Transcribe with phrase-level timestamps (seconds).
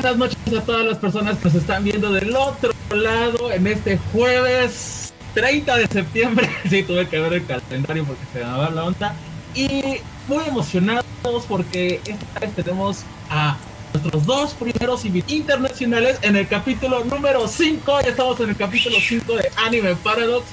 [0.00, 3.98] Buenas noches a todas las personas que nos están viendo del otro lado en este
[4.14, 6.48] jueves 30 de septiembre.
[6.70, 9.14] Sí, tuve que ver el calendario porque se me va la onda.
[9.54, 11.04] Y muy emocionados
[11.46, 13.58] porque esta vez tenemos a
[13.92, 18.00] nuestros dos primeros internacionales en el capítulo número 5.
[18.00, 20.46] Ya estamos en el capítulo 5 de Anime Paradox.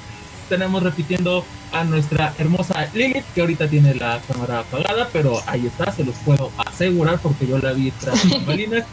[0.49, 5.89] Tenemos repitiendo a nuestra hermosa Lilith, que ahorita tiene la cámara apagada, pero ahí está,
[5.93, 8.83] se los puedo asegurar porque yo la vi tras bambalinas.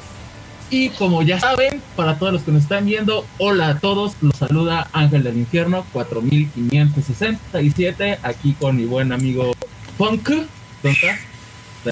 [0.70, 4.36] Y como ya saben, para todos los que nos están viendo, hola a todos, los
[4.36, 9.52] saluda Ángel del Infierno 4567, aquí con mi buen amigo
[9.98, 10.30] Funk.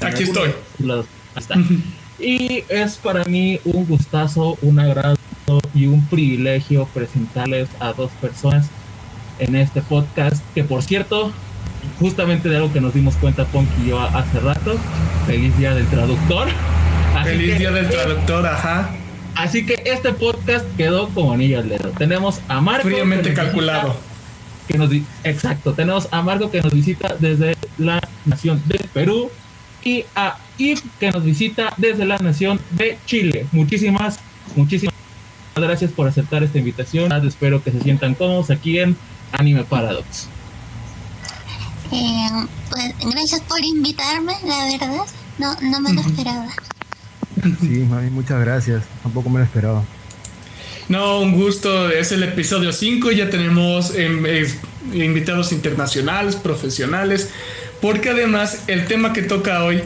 [0.01, 0.51] Aquí estoy.
[2.19, 5.17] Y es para mí un gustazo, un agrado
[5.73, 8.69] y un privilegio presentarles a dos personas
[9.39, 11.31] en este podcast, que por cierto,
[11.99, 14.75] justamente de algo que nos dimos cuenta Punk y yo hace rato,
[15.25, 16.49] feliz día del traductor.
[17.21, 18.89] Feliz día del traductor, ajá.
[19.35, 21.89] Así que este podcast quedó como anillo al dedo.
[21.89, 22.87] Tenemos a Marco.
[22.87, 23.95] Fríamente calculado.
[24.67, 24.91] que nos,
[25.23, 29.29] exacto, tenemos a Marco que nos visita desde la nación de Perú
[29.83, 33.47] y a Yves que nos visita desde la nación de Chile.
[33.51, 34.19] Muchísimas,
[34.55, 34.93] muchísimas
[35.55, 37.11] gracias por aceptar esta invitación.
[37.25, 38.95] Espero que se sientan cómodos aquí en
[39.31, 40.27] Anime Paradox.
[41.91, 42.27] Eh,
[42.69, 45.05] pues, gracias por invitarme, la verdad.
[45.37, 46.47] No, no me lo esperaba.
[47.61, 48.83] Sí, mami, muchas gracias.
[49.01, 49.83] Tampoco me lo esperaba.
[50.89, 51.89] No, un gusto.
[51.89, 53.11] Es el episodio 5.
[53.11, 54.25] Ya tenemos em,
[54.93, 57.29] invitados internacionales, profesionales.
[57.81, 59.81] Porque además el tema que toca hoy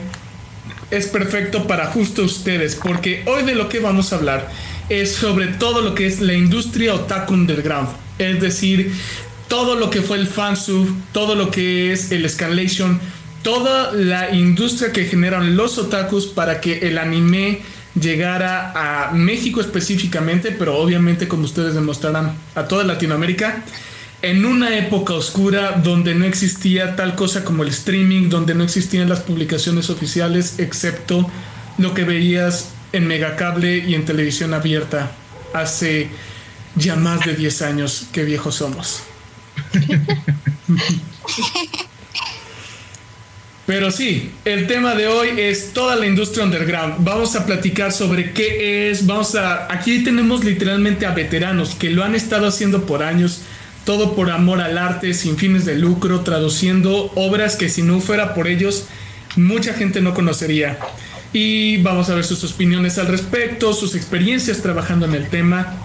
[0.91, 2.75] es perfecto para justo ustedes.
[2.75, 4.49] Porque hoy de lo que vamos a hablar
[4.89, 7.89] es sobre todo lo que es la industria otaku underground.
[8.17, 8.93] Es decir,
[9.47, 12.99] todo lo que fue el fansub, todo lo que es el escalation,
[13.47, 17.61] toda la industria que generan los otakus para que el anime
[17.97, 23.63] llegara a México específicamente, pero obviamente como ustedes demostrarán a toda Latinoamérica,
[24.21, 29.07] en una época oscura donde no existía tal cosa como el streaming, donde no existían
[29.07, 31.31] las publicaciones oficiales, excepto
[31.77, 35.13] lo que veías en megacable y en televisión abierta
[35.53, 36.09] hace
[36.75, 39.03] ya más de 10 años, qué viejos somos.
[43.67, 46.95] Pero sí, el tema de hoy es toda la industria underground.
[47.00, 52.04] Vamos a platicar sobre qué es, vamos a aquí tenemos literalmente a veteranos que lo
[52.04, 53.42] han estado haciendo por años,
[53.86, 58.33] todo por amor al arte, sin fines de lucro, traduciendo obras que si no fuera
[58.33, 58.86] por ellos
[59.36, 60.80] mucha gente no conocería.
[61.32, 65.76] Y vamos a ver sus opiniones al respecto, sus experiencias trabajando en el tema.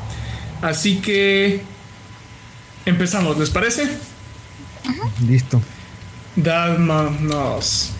[0.62, 1.62] Así que
[2.84, 3.88] Empezamos, ¿les parece?
[5.26, 5.62] Listo.
[6.36, 7.92] Dámonos.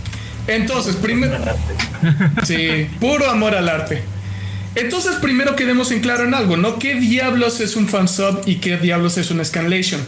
[0.47, 1.39] Entonces, primero.
[2.45, 4.03] Sí, puro amor al arte.
[4.75, 6.79] Entonces, primero quedemos en claro en algo, ¿no?
[6.79, 10.01] ¿Qué diablos es un fansub y qué diablos es un scanlation?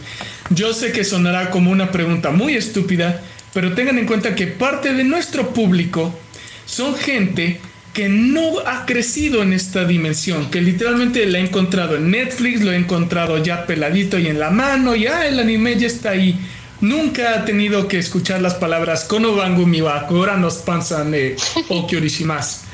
[0.49, 3.21] Yo sé que sonará como una pregunta muy estúpida,
[3.53, 6.17] pero tengan en cuenta que parte de nuestro público
[6.65, 7.59] son gente
[7.93, 12.73] que no ha crecido en esta dimensión, que literalmente la he encontrado en Netflix, lo
[12.73, 16.37] he encontrado ya peladito y en la mano, ya el anime ya está ahí.
[16.85, 21.35] Nunca ha tenido que escuchar las palabras Konobangu Miwa, ahora nos pansan de
[21.67, 22.65] Okyorishimas.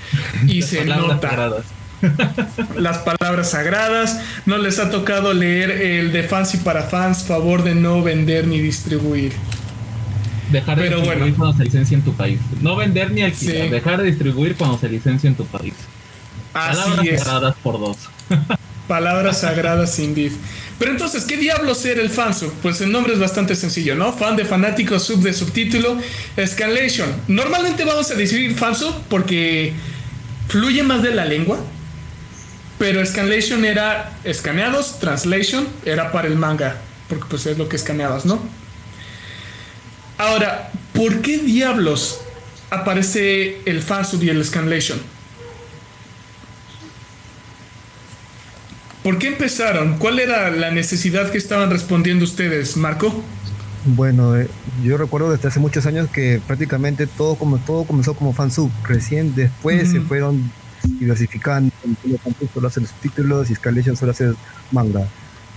[0.48, 1.64] Y se nota.
[2.76, 4.20] Las palabras sagradas.
[4.46, 8.48] No les ha tocado leer el de fans y para fans, favor de no vender
[8.48, 9.32] ni distribuir.
[10.52, 12.40] Dejar de distribuir cuando se licencia en tu país.
[12.60, 15.74] No vender ni alquilar, dejar de distribuir cuando se licencia en tu país.
[16.52, 17.98] Palabras sagradas por dos.
[18.92, 20.34] Palabras sagradas indeed.
[20.78, 22.52] Pero entonces, ¿qué diablos ser el fansub?
[22.62, 24.12] Pues el nombre es bastante sencillo, ¿no?
[24.12, 25.98] Fan de fanático, sub de subtítulo,
[26.36, 27.10] escalation.
[27.30, 29.72] Normalmente vamos a decir fansub porque
[30.50, 31.58] fluye más de la lengua.
[32.80, 36.76] Pero scanlation era escaneados, translation era para el manga,
[37.08, 38.44] porque pues es lo que escaneabas, ¿no?
[40.18, 42.20] Ahora, ¿por qué diablos
[42.70, 45.00] aparece el fansub y el scanlation?
[49.04, 49.98] ¿Por qué empezaron?
[49.98, 53.24] ¿Cuál era la necesidad que estaban respondiendo ustedes, Marco?
[53.86, 54.48] Bueno, eh,
[54.84, 58.70] yo recuerdo desde hace muchos años que prácticamente todo, como, todo comenzó como fansub.
[58.84, 60.52] Recién después se fueron
[61.00, 61.74] diversificando.
[62.54, 64.34] Solo hace los títulos y Scanlation solo hace
[64.72, 65.08] manga.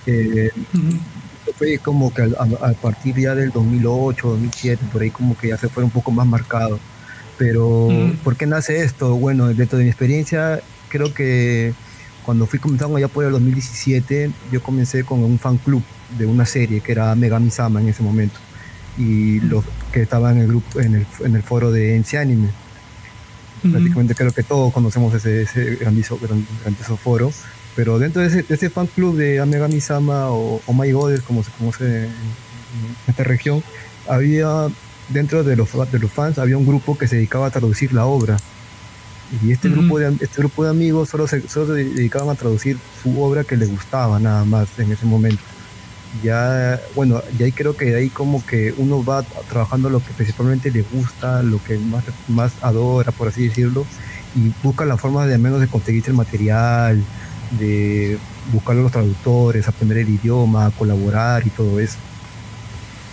[0.07, 0.51] Eh,
[1.59, 5.69] fue como que a, partir ya del 2008, 2007, por ahí como que ya se
[5.69, 6.79] fue un poco más marcado.
[7.37, 7.89] Pero,
[8.23, 9.17] ¿por qué nace esto?
[9.17, 11.75] Bueno, dentro de mi experiencia, creo que
[12.25, 15.83] cuando fui comenzando ya por el 2017, yo comencé con un fan club
[16.19, 18.39] de una serie que era Megami Sama en ese momento.
[18.97, 22.49] Y los que estaba en el grupo, en el, en el foro de Ence Anime.
[23.63, 27.33] Prácticamente creo que todos conocemos ese, ese grandioso, grandioso foro.
[27.75, 31.23] Pero dentro de ese, de ese fan club de Amegami Sama o, o My Goddess,
[31.23, 32.11] como se conoce en,
[33.07, 33.63] esta región,
[34.09, 34.69] había
[35.09, 38.07] dentro de los, de los fans había un grupo que se dedicaba a traducir la
[38.07, 38.37] obra.
[39.43, 42.79] Y este, grupo, de, este grupo de amigos solo se, solo se dedicaban a traducir
[43.03, 45.43] su obra que les gustaba nada más en ese momento
[46.23, 50.71] ya, bueno, y ahí creo que ahí como que uno va trabajando lo que principalmente
[50.71, 53.85] le gusta, lo que más, más adora, por así decirlo,
[54.37, 57.03] y busca la forma de al menos de conseguir el material,
[57.59, 58.19] de
[58.53, 61.97] buscar a los traductores, aprender el idioma, colaborar y todo eso.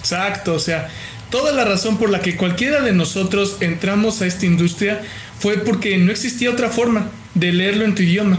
[0.02, 0.90] Exacto, o sea,
[1.30, 5.02] toda la razón por la que cualquiera de nosotros entramos a esta industria
[5.42, 8.38] fue porque no existía otra forma de leerlo en tu idioma.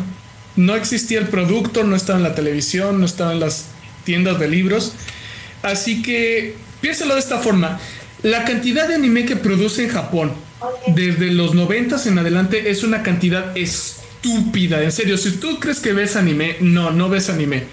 [0.54, 3.66] No existía el producto, no estaba en la televisión, no estaba en las
[4.04, 4.94] tiendas de libros.
[5.62, 7.81] Así que piénsalo de esta forma.
[8.22, 10.32] La cantidad de anime que produce en Japón
[10.87, 14.81] desde los 90 en adelante es una cantidad estúpida.
[14.82, 17.64] En serio, si tú crees que ves anime, no, no ves anime.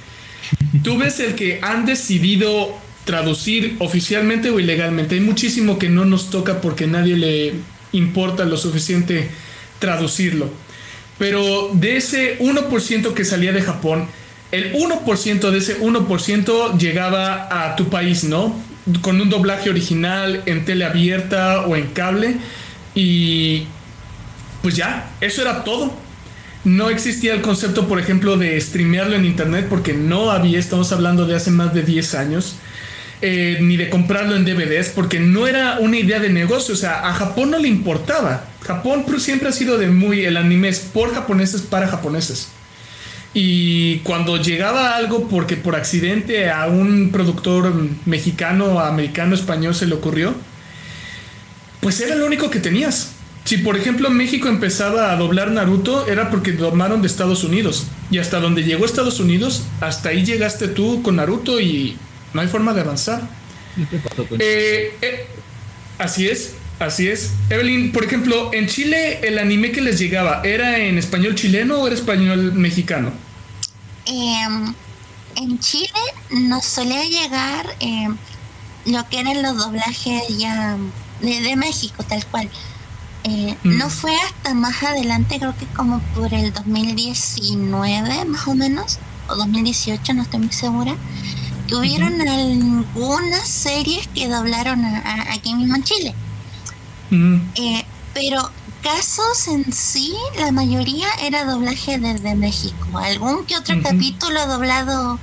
[0.84, 5.16] Tú ves el que han decidido traducir oficialmente o ilegalmente.
[5.16, 7.54] Hay muchísimo que no nos toca porque nadie le
[7.92, 9.30] importa lo suficiente
[9.80, 10.50] traducirlo.
[11.18, 14.08] Pero de ese 1% que salía de Japón,
[14.52, 18.56] el 1% de ese 1% llegaba a tu país, ¿no?
[19.02, 22.38] Con un doblaje original en tele abierta o en cable.
[22.96, 23.66] Y
[24.62, 25.94] pues ya, eso era todo.
[26.64, 31.26] No existía el concepto, por ejemplo, de streamearlo en internet porque no había, estamos hablando
[31.26, 32.56] de hace más de 10 años.
[33.22, 37.06] Eh, ni de comprarlo en DVDs porque no era una idea de negocio, o sea,
[37.06, 38.46] a Japón no le importaba.
[38.62, 42.48] Japón siempre ha sido de muy el anime es por japoneses para japoneses.
[43.34, 47.74] Y cuando llegaba algo porque por accidente a un productor
[48.06, 50.34] mexicano, americano, español se le ocurrió,
[51.82, 53.12] pues era lo único que tenías.
[53.44, 57.88] Si por ejemplo México empezaba a doblar Naruto, era porque doblaron de Estados Unidos.
[58.12, 61.98] Y hasta donde llegó Estados Unidos, hasta ahí llegaste tú con Naruto y
[62.34, 63.22] no hay forma de avanzar.
[64.40, 65.28] Eh, eh,
[65.98, 67.32] así es, así es.
[67.50, 71.88] Evelyn, por ejemplo, en Chile el anime que les llegaba, ¿era en español chileno o
[71.88, 73.12] era español mexicano?
[74.06, 74.74] Em,
[75.36, 75.90] en Chile
[76.32, 78.18] nos solía llegar em,
[78.86, 80.78] lo que eran los doblajes ya
[81.22, 82.50] de, México, tal cual.
[83.24, 83.78] Eh, mm.
[83.78, 88.98] No fue hasta más adelante, creo que como por el 2019 más o menos,
[89.28, 90.96] o 2018, no estoy muy segura,
[91.70, 94.84] tuvieron algunas series que doblaron
[95.30, 96.16] aquí mismo en Chile.
[97.12, 98.50] Eh, pero
[98.82, 102.98] casos en sí, la mayoría era doblaje desde México.
[102.98, 105.20] Algún que otro capítulo doblado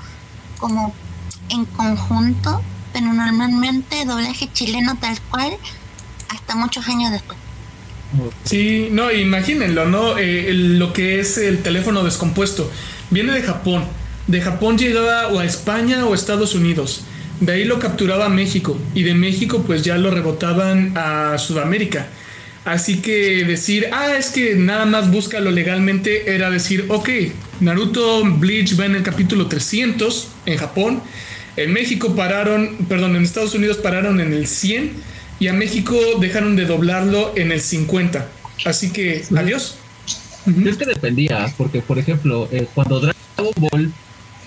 [0.58, 0.94] como
[1.48, 5.56] en conjunto, pero normalmente doblaje chileno tal cual
[6.28, 7.38] hasta muchos años después.
[8.44, 10.16] Sí, no, imagínenlo, ¿no?
[10.16, 12.70] Eh, lo que es el teléfono descompuesto.
[13.10, 13.84] Viene de Japón.
[14.26, 17.02] De Japón llegaba o a España o a Estados Unidos.
[17.40, 18.78] De ahí lo capturaba México.
[18.94, 22.08] Y de México pues ya lo rebotaban a Sudamérica.
[22.64, 27.08] Así que decir, ah, es que nada más búscalo legalmente, era decir, ok,
[27.60, 31.00] Naruto Bleach va en el capítulo 300 en Japón.
[31.56, 34.94] En México pararon, perdón, en Estados Unidos pararon en el 100
[35.38, 38.26] y a México dejaron de doblarlo en el 50.
[38.64, 39.76] Así que, adiós.
[40.64, 43.92] Es que dependía, porque por ejemplo, eh, cuando Dragon Ball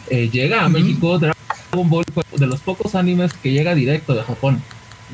[0.09, 4.23] eh, llega a México, Dragon Ball fue de los pocos animes que llega directo de
[4.23, 4.61] Japón.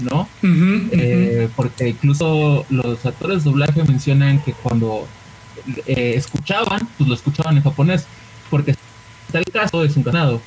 [0.02, 0.28] ¿no?
[0.44, 5.08] Eh, porque incluso los actores de doblaje mencionan que cuando
[5.86, 8.06] eh, escuchaban, pues lo escuchaban en japonés,
[8.50, 8.72] porque
[9.26, 10.42] está el caso de ganado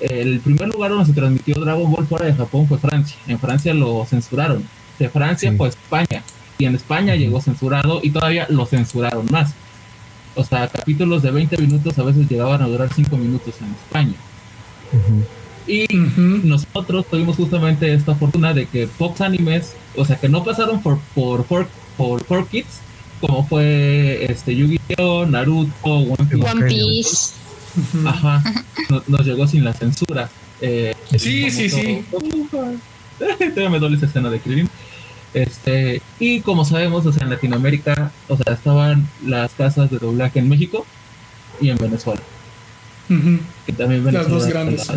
[0.00, 3.16] El primer lugar donde se transmitió Dragon Ball fuera de Japón fue Francia.
[3.26, 4.64] En Francia lo censuraron.
[4.98, 6.22] De Francia fue España.
[6.56, 9.54] Y en España llegó censurado y todavía lo censuraron más.
[10.34, 14.14] O sea, capítulos de 20 minutos a veces llegaban a durar 5 minutos en España.
[15.66, 15.86] Y
[16.44, 20.98] nosotros tuvimos justamente esta fortuna de que Fox Animes, o sea, que no pasaron por
[21.14, 21.44] por
[21.96, 22.80] por, por, Kids,
[23.20, 27.34] como fue este Yu-Gi-Oh, Naruto, One Piece.
[28.04, 28.42] Ajá,
[29.08, 30.28] nos, llegó sin la censura.
[30.60, 32.04] Eh, sí, sí, sí.
[33.18, 34.68] Todavía me duele esa escena de Krillin.
[35.34, 40.38] Este, y como sabemos, o sea, en Latinoamérica, o sea, estaban las casas de doblaje
[40.38, 40.86] en México
[41.60, 42.20] y en Venezuela.
[43.08, 44.22] Que también Venezuela.
[44.22, 44.90] Las dos grandes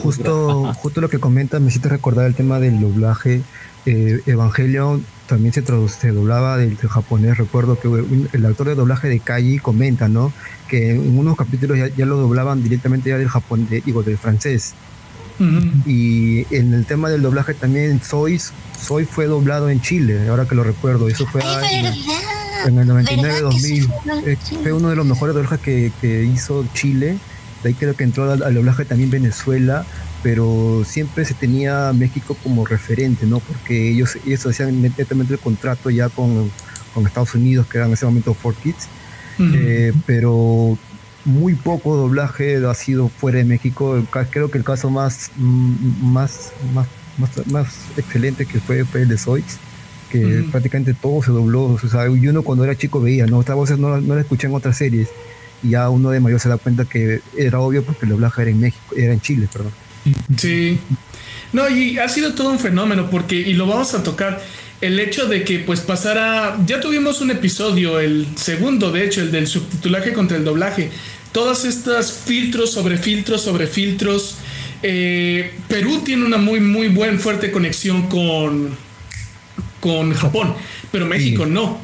[0.00, 3.42] justo, justo lo que comenta me hiciste recordar el tema del doblaje.
[3.84, 7.38] Eh, Evangelion también se, traduce, doblaba del, japonés.
[7.38, 7.88] Recuerdo que
[8.32, 10.32] el actor de doblaje de Kaji comenta, ¿no?
[10.68, 14.74] Que en unos capítulos ya, lo doblaban directamente ya del japonés, digo, del francés.
[15.38, 18.40] Y en el tema del doblaje también Soy,
[18.78, 21.08] Soy fue doblado en Chile, ahora que lo recuerdo.
[21.08, 21.42] Eso fue.
[22.64, 27.18] en el 99-2000 eh, fue uno de los mejores doblajes que, que hizo Chile.
[27.62, 29.84] De ahí creo que entró al, doblaje también Venezuela,
[30.22, 33.40] pero siempre se tenía México como referente, ¿no?
[33.40, 36.50] Porque ellos, ellos hacían netamente el contrato ya con,
[36.94, 38.88] con Estados Unidos, que era en ese momento Four Kids.
[39.38, 40.78] Eh, pero
[41.26, 44.02] muy poco doblaje ha sido fuera de México.
[44.30, 46.86] Creo que el caso más, mm, más, más,
[47.50, 47.66] más,
[47.96, 49.58] excelente que fue fue el de Zoids,
[50.10, 51.64] que prácticamente todo se dobló.
[51.64, 53.38] O sea, y uno cuando era chico veía, ¿no?
[53.38, 55.08] Otras voces no, no la escuché en otras series.
[55.62, 58.50] Y ya uno de mayor se da cuenta que era obvio porque el doblaje era
[58.50, 59.72] en México, era en Chile, perdón.
[60.36, 60.78] Sí.
[61.52, 64.42] No, y ha sido todo un fenómeno porque, y lo vamos a tocar,
[64.80, 69.32] el hecho de que pues pasara, ya tuvimos un episodio, el segundo de hecho, el
[69.32, 70.90] del subtitulaje contra el doblaje,
[71.36, 74.36] todas estas filtros sobre filtros sobre filtros.
[74.82, 78.70] Eh, Perú tiene una muy, muy buena, fuerte conexión con,
[79.80, 80.54] con Japón,
[80.90, 81.78] pero México no.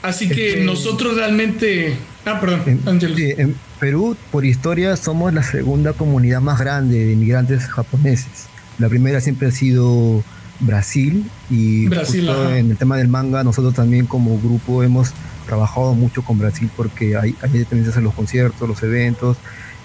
[0.00, 1.98] Así que nosotros realmente...
[2.24, 7.66] Ah, perdón, en, en Perú, por historia, somos la segunda comunidad más grande de inmigrantes
[7.66, 8.46] japoneses.
[8.78, 10.24] La primera siempre ha sido
[10.60, 12.26] Brasil y Brasil,
[12.56, 15.12] en el tema del manga nosotros también como grupo hemos
[15.52, 19.36] trabajado mucho con Brasil porque hay, hay dependencias en los conciertos, los eventos,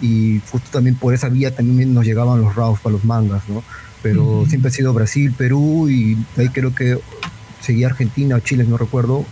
[0.01, 3.61] y justo también por esa vía también nos llegaban los RAWs para los mangas, ¿no?
[4.01, 6.97] Pero siempre ha sido Brasil, Perú, y ahí creo que
[7.59, 9.25] seguía Argentina o Chile, no recuerdo,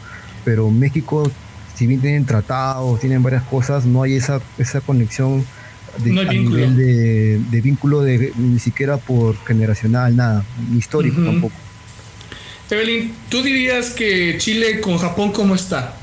[0.44, 1.32] pero México,
[1.74, 5.46] si bien tienen tratados, tienen varias cosas, no hay esa, esa conexión
[6.04, 11.56] de, a nivel de, de, vínculo de, ni siquiera por generacional, nada, ni histórico tampoco.
[12.70, 15.96] Evelyn, ¿tú dirías que Chile con Japón cómo está?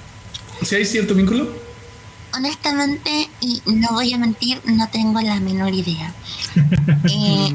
[0.65, 1.49] ¿Si hay cierto vínculo?
[2.35, 6.13] Honestamente, y no voy a mentir, no tengo la menor idea.
[7.05, 7.55] Eh,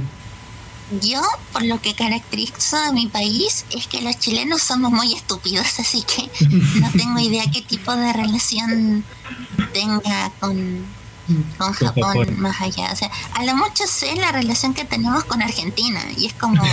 [1.02, 1.22] yo,
[1.52, 6.04] por lo que caracterizo a mi país, es que los chilenos somos muy estúpidos, así
[6.04, 6.30] que
[6.80, 9.04] no tengo idea qué tipo de relación
[9.74, 10.86] tenga con,
[11.58, 12.92] con Japón más allá.
[12.92, 16.64] O sea, a lo mucho sé la relación que tenemos con Argentina y es como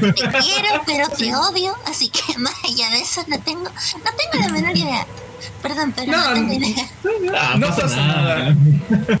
[0.00, 3.70] te quiero pero te odio, así que más allá de eso no tengo, no
[4.30, 5.06] tengo la menor idea.
[5.62, 8.56] Perdón, pero no, no, ah, pasa nada.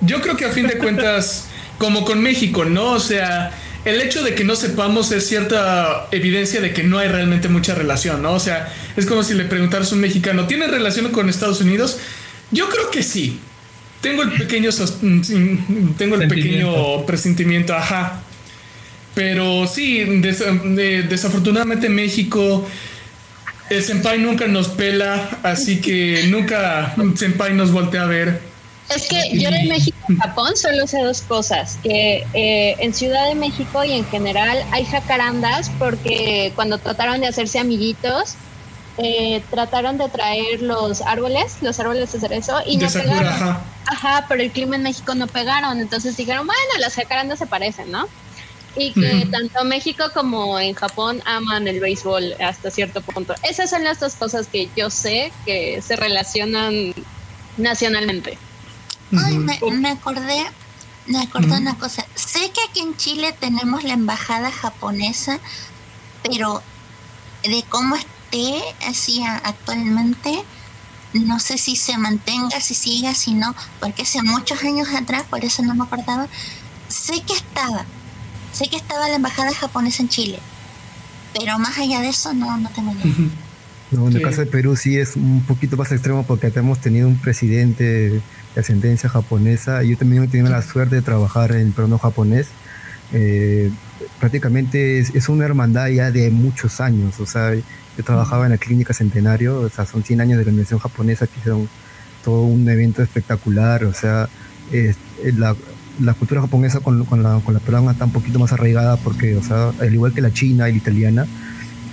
[0.00, 1.46] Yo creo que a fin de cuentas,
[1.78, 2.92] como con México, ¿no?
[2.92, 3.52] O sea,
[3.84, 7.74] el hecho de que no sepamos es cierta evidencia de que no hay realmente mucha
[7.74, 8.32] relación, ¿no?
[8.32, 11.98] O sea, es como si le preguntaras a un mexicano, ¿tiene relación con Estados Unidos?
[12.50, 13.40] Yo creo que sí.
[14.00, 18.22] Tengo el pequeño mm, tengo el pequeño presentimiento, ajá.
[19.14, 20.04] Pero sí,
[21.08, 22.66] desafortunadamente México
[23.70, 28.40] el senpai nunca nos pela, así que nunca senpai nos voltea a ver.
[28.94, 33.28] Es que yo de México a Japón solo sé dos cosas, que eh, en Ciudad
[33.28, 38.36] de México y en general hay jacarandas porque cuando trataron de hacerse amiguitos,
[38.98, 43.26] eh, trataron de traer los árboles, los árboles de cerezo y no pegaron.
[43.26, 43.60] Ajá.
[43.86, 47.90] ajá, pero el clima en México no pegaron, entonces dijeron, bueno, las jacarandas se parecen,
[47.90, 48.08] ¿no?
[48.76, 53.34] y que tanto México como en Japón aman el béisbol hasta cierto punto.
[53.42, 56.94] Esas son las dos cosas que yo sé que se relacionan
[57.56, 58.38] nacionalmente.
[59.16, 59.54] Ay, me,
[59.88, 60.44] acordé,
[61.06, 62.04] me acordé una cosa.
[62.14, 65.38] Sé que aquí en Chile tenemos la embajada japonesa,
[66.22, 66.62] pero
[67.44, 67.96] de cómo
[68.86, 70.42] así actualmente,
[71.14, 75.44] no sé si se mantenga, si siga, si no, porque hace muchos años atrás, por
[75.44, 76.28] eso no me acordaba,
[76.88, 77.84] sé que estaba,
[78.56, 80.38] Sé que estaba la embajada japonesa en Chile,
[81.38, 83.12] pero más allá de eso no, no tengo idea.
[83.90, 87.06] No, en el caso de Perú sí es un poquito más extremo porque hemos tenido
[87.06, 88.22] un presidente de
[88.56, 89.82] ascendencia japonesa.
[89.82, 92.48] Yo también he tenido la suerte de trabajar en el peruano japonés.
[93.12, 93.70] Eh,
[94.20, 97.20] prácticamente es, una hermandad ya de muchos años.
[97.20, 100.50] O sea, yo trabajaba en la clínica Centenario, o sea, son 100 años de la
[100.50, 101.68] Universidad japonesa que hicieron
[102.24, 103.84] todo un evento espectacular.
[103.84, 104.28] O sea,
[105.36, 105.56] la,
[106.00, 109.36] la cultura japonesa con, con, la, con la peruana está un poquito más arraigada porque,
[109.36, 111.26] o sea, al igual que la china y la italiana,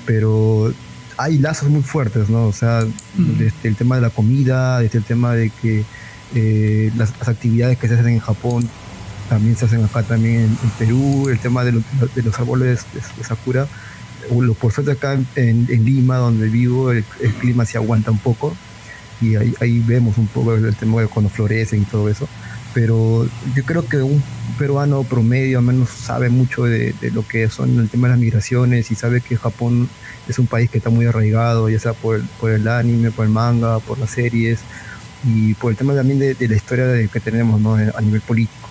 [0.06, 0.74] pero
[1.18, 2.48] hay lazos muy fuertes, ¿no?
[2.48, 2.84] O sea,
[3.16, 5.84] desde el tema de la comida, desde el tema de que
[6.36, 8.68] eh, las, actividades que se hacen en Japón
[9.30, 13.68] también se hacen acá también en, Perú, el tema de, de los árboles de, Sakura.
[14.60, 17.03] Por suerte acá en, Lima, donde vivo, el,
[17.39, 18.56] clima se aguanta un poco
[19.22, 22.27] y ahí, ahí vemos un poco el tema de cuando florecen y todo eso
[22.74, 24.22] pero yo creo que un
[24.58, 28.92] peruano promedio al menos sabe mucho de, lo que son el tema de las migraciones
[28.92, 29.89] y sabe que Japón
[30.27, 33.32] es un país que está muy arraigado, ya sea por por el anime, por el
[33.32, 34.60] manga, por las series
[35.24, 37.75] y por el tema también de, la historia que tenemos ¿no?
[37.75, 38.62] a nivel político.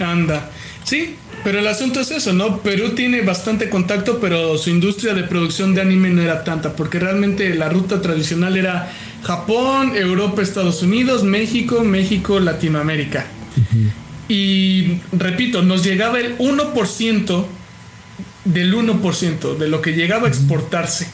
[0.00, 0.50] Anda,
[0.84, 2.58] sí, pero el asunto es eso, ¿no?
[2.58, 6.98] Perú tiene bastante contacto, pero su industria de producción de anime no era tanta, porque
[6.98, 13.26] realmente la ruta tradicional era Japón, Europa, Estados Unidos, México, México, Latinoamérica.
[14.28, 17.46] Y repito, nos llegaba el 1%
[18.44, 21.08] del 1% de lo que llegaba a exportarse.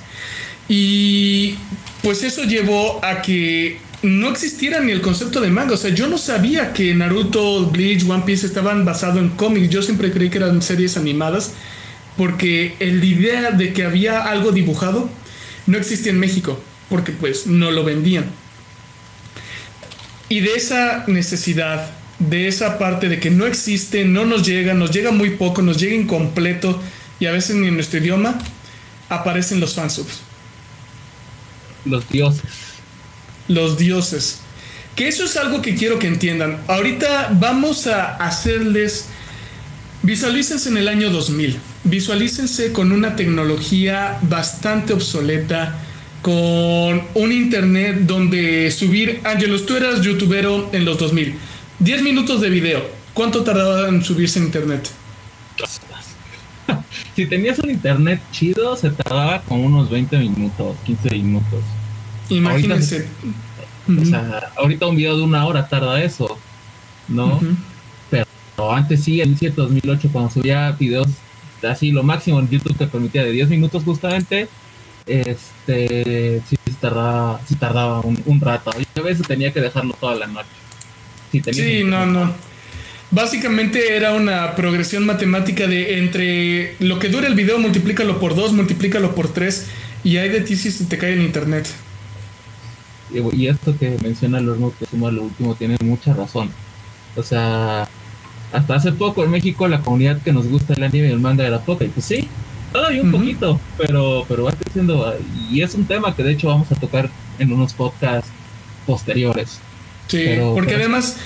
[0.69, 1.55] Y
[2.03, 5.75] pues eso llevó a que no existiera ni el concepto de manga.
[5.75, 9.71] O sea, yo no sabía que Naruto, Bleach, One Piece estaban basados en cómics.
[9.71, 11.55] Yo siempre creí que eran series animadas.
[12.19, 15.09] Porque la idea de que había algo dibujado
[15.67, 16.63] no existía en México.
[16.91, 18.27] Porque pues no lo vendían.
[20.29, 24.91] Y de esa necesidad, de esa parte de que no existe, no nos llega, nos
[24.91, 26.81] llega muy poco, nos llega incompleto
[27.21, 28.39] y a veces ni en nuestro idioma,
[29.09, 30.21] aparecen los fansubs.
[31.87, 32.64] Los dioses.
[33.49, 34.41] Los dioses.
[34.97, 36.61] Que eso es algo que quiero que entiendan.
[36.69, 39.09] Ahorita vamos a hacerles...
[40.03, 41.59] Visualícense en el año 2000.
[41.85, 45.79] Visualícense con una tecnología bastante obsoleta,
[46.23, 49.21] con un internet donde subir...
[49.25, 51.35] Ángelos, tú eras youtubero en los 2000.
[51.81, 52.83] 10 minutos de video.
[53.15, 54.91] ¿Cuánto tardaba en subirse a internet?
[57.17, 61.61] si tenías un internet chido, se tardaba como unos 20 minutos, 15 minutos.
[62.29, 63.07] Imagínense.
[63.87, 66.39] Ahorita, O sea, ahorita un video de una hora tarda eso,
[67.09, 67.41] ¿no?
[68.11, 71.09] Pero antes sí, en 2008, cuando subía videos
[71.63, 74.49] así, lo máximo en YouTube que permitía de 10 minutos justamente,
[75.07, 78.71] este, sí tardaba, sí tardaba un, rato.
[78.79, 81.53] Y a veces tenía que dejarlo toda la noche.
[81.53, 82.33] sí, no, no.
[83.11, 88.53] Básicamente era una progresión matemática de entre lo que dura el video, multiplícalo por 2,
[88.55, 89.69] multiplícalo por 3
[90.03, 91.69] y hay de ti si se te cae en internet.
[93.33, 96.51] Y esto que menciona Lorno, que suma lo último, tiene mucha razón.
[97.17, 97.89] O sea,
[98.53, 101.47] hasta hace poco en México la comunidad que nos gusta el anime y el manga
[101.47, 101.85] era poca.
[101.85, 102.29] Y pues sí,
[102.73, 105.15] todavía un poquito, pero, pero va creciendo.
[105.51, 108.31] Y es un tema que de hecho vamos a tocar en unos podcasts
[108.87, 109.61] posteriores.
[110.09, 111.17] Sí, porque además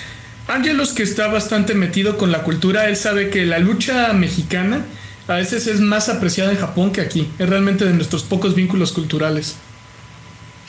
[0.49, 4.87] Ángelos que está bastante metido con la cultura, él sabe que la lucha mexicana
[5.27, 7.29] a veces es más apreciada en Japón que aquí.
[7.39, 9.57] Es realmente de nuestros pocos vínculos culturales.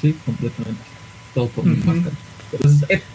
[0.01, 0.81] Sí, completamente.
[1.33, 1.77] Todo por mi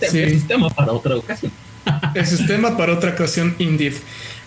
[0.00, 1.52] es, tema para otra ocasión.
[2.14, 3.94] Es tema para otra ocasión, indeed.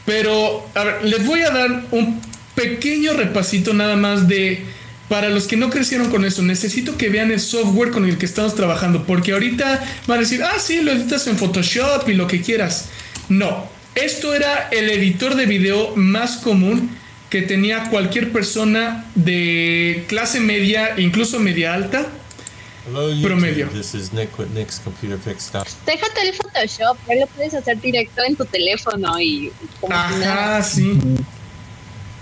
[0.06, 2.20] Pero, a ver, les voy a dar un
[2.56, 4.66] pequeño repasito nada más de
[5.10, 8.26] para los que no crecieron con eso, necesito que vean el software con el que
[8.26, 12.28] estamos trabajando, porque ahorita van a decir, ah, sí, lo editas en Photoshop y lo
[12.28, 12.90] que quieras.
[13.30, 16.92] No, esto era el editor de video más común
[17.30, 22.08] que tenía cualquier persona de clase media, incluso media alta.
[23.22, 23.70] Promedio.
[25.86, 29.52] Déjate el Photoshop, ya lo puedes hacer directo en tu teléfono y...
[29.90, 31.00] Ajá, sí.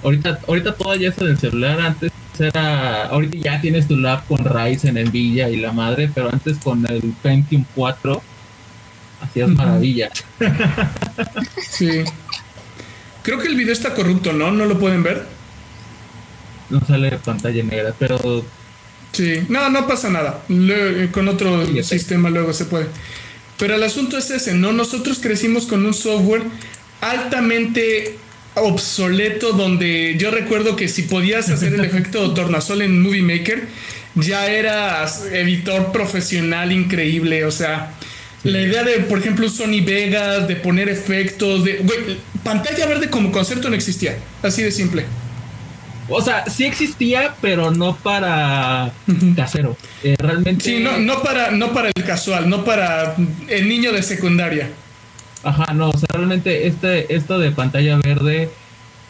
[0.03, 4.43] Ahorita, ahorita todo ya está del celular, antes era, ahorita ya tienes tu lab con
[4.43, 8.21] Ryzen, Nvidia y la madre, pero antes con el Pentium 4
[9.21, 10.09] hacías maravilla.
[11.69, 12.03] Sí.
[13.23, 14.51] Creo que el video está corrupto, ¿no?
[14.51, 15.25] ¿No lo pueden ver?
[16.69, 18.45] No sale pantalla negra, pero...
[19.15, 20.43] Sí, no, no pasa nada.
[21.13, 22.87] con otro sistema luego se puede.
[23.57, 24.73] Pero el asunto es ese, ¿no?
[24.73, 26.43] Nosotros crecimos con un software
[26.99, 28.17] altamente
[28.55, 33.67] obsoleto donde yo recuerdo que si podías hacer el efecto tornasol en Movie Maker,
[34.15, 37.93] ya eras editor profesional increíble, o sea,
[38.43, 41.83] la idea de, por ejemplo, Sony Vegas, de poner efectos, de...
[42.43, 45.05] pantalla verde como concepto no existía, así de simple.
[46.07, 48.91] O sea, sí existía, pero no para
[49.35, 49.75] casero.
[50.03, 50.63] Eh, realmente.
[50.63, 53.15] Sí, no, no, para, no para el casual, no para
[53.47, 54.69] el niño de secundaria.
[55.43, 58.49] Ajá, no, o sea, realmente este, esto de pantalla verde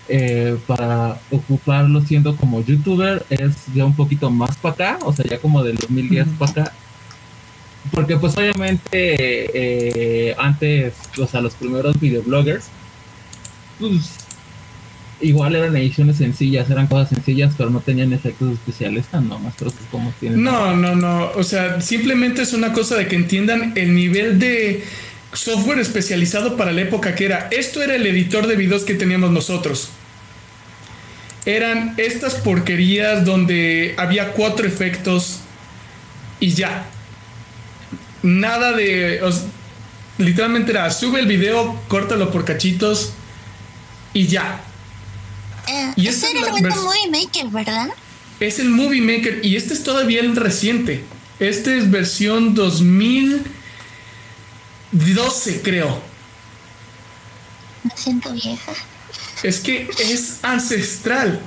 [0.07, 5.25] eh, para ocuparlo siendo como youtuber es ya un poquito más para acá, o sea,
[5.25, 6.73] ya como del 2010 para acá.
[7.91, 12.65] Porque pues obviamente eh, antes, o sea, los primeros videobloggers,
[13.79, 14.24] pues
[15.21, 19.39] igual eran ediciones sencillas, eran cosas sencillas, pero no tenían efectos especiales tan no
[19.91, 20.43] como tienen.
[20.43, 24.83] No, no, no, o sea, simplemente es una cosa de que entiendan el nivel de
[25.33, 27.49] software especializado para la época que era.
[27.51, 29.89] Esto era el editor de videos que teníamos nosotros.
[31.45, 35.41] Eran estas porquerías donde había cuatro efectos
[36.39, 36.85] y ya.
[38.23, 39.21] Nada de...
[40.17, 43.13] literalmente era, sube el video, córtalo por cachitos
[44.13, 44.61] y ya.
[45.67, 47.87] Eh, y este era el Movie Maker, ¿verdad?
[48.39, 51.03] Es el Movie Maker y este es todavía el reciente.
[51.39, 53.43] Este es versión 2000...
[54.91, 55.99] 12, creo.
[57.83, 58.71] Me siento vieja.
[59.43, 61.41] Es que es ancestral.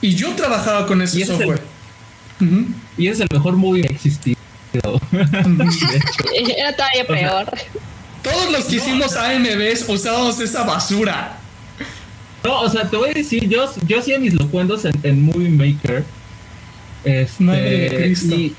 [0.00, 1.62] Y yo trabajaba con ese software.
[2.98, 4.36] Y es el mejor movie existido.
[6.56, 7.58] Era todavía peor.
[8.22, 11.38] Todos los que hicimos AMBs usábamos esa basura.
[12.44, 15.48] No, o sea, te voy a decir, yo, yo hacía mis locuendos en, en Movie
[15.48, 16.04] Maker.
[17.04, 18.34] Este, Madre de Cristo.
[18.34, 18.54] Y,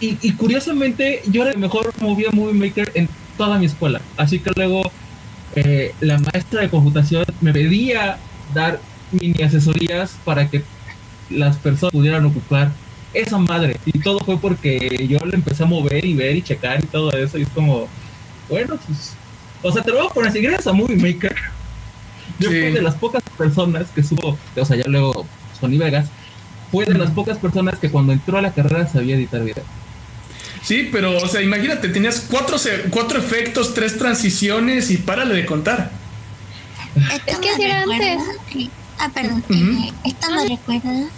[0.00, 4.00] y, y curiosamente, yo era el mejor movía Movie Maker en toda mi escuela.
[4.16, 4.90] Así que luego
[5.54, 8.18] eh, la maestra de computación me pedía
[8.54, 8.80] dar
[9.12, 10.62] mini asesorías para que
[11.30, 12.72] las personas pudieran ocupar
[13.14, 13.76] esa madre.
[13.86, 17.10] Y todo fue porque yo le empecé a mover y ver y checar y todo
[17.12, 17.38] eso.
[17.38, 17.88] Y es como,
[18.48, 19.14] bueno, pues.
[19.62, 21.34] O sea, te lo voy a poner así, gracias a Movie Maker.
[22.38, 22.60] Yo Sí.
[22.60, 25.26] fui de las pocas personas que supo, o sea, ya luego
[25.60, 26.06] Sony Vegas,
[26.70, 29.64] fue de las pocas personas que cuando entró a la carrera sabía editar video.
[30.62, 32.56] Sí, pero, o sea, imagínate, tenías cuatro,
[32.90, 35.90] cuatro efectos, tres transiciones y párale de contar.
[36.96, 38.56] Esto Es que me recuerda- antes.
[38.66, 39.44] eh, Ah, perdón.
[39.50, 41.08] Eh, esto me recuerda.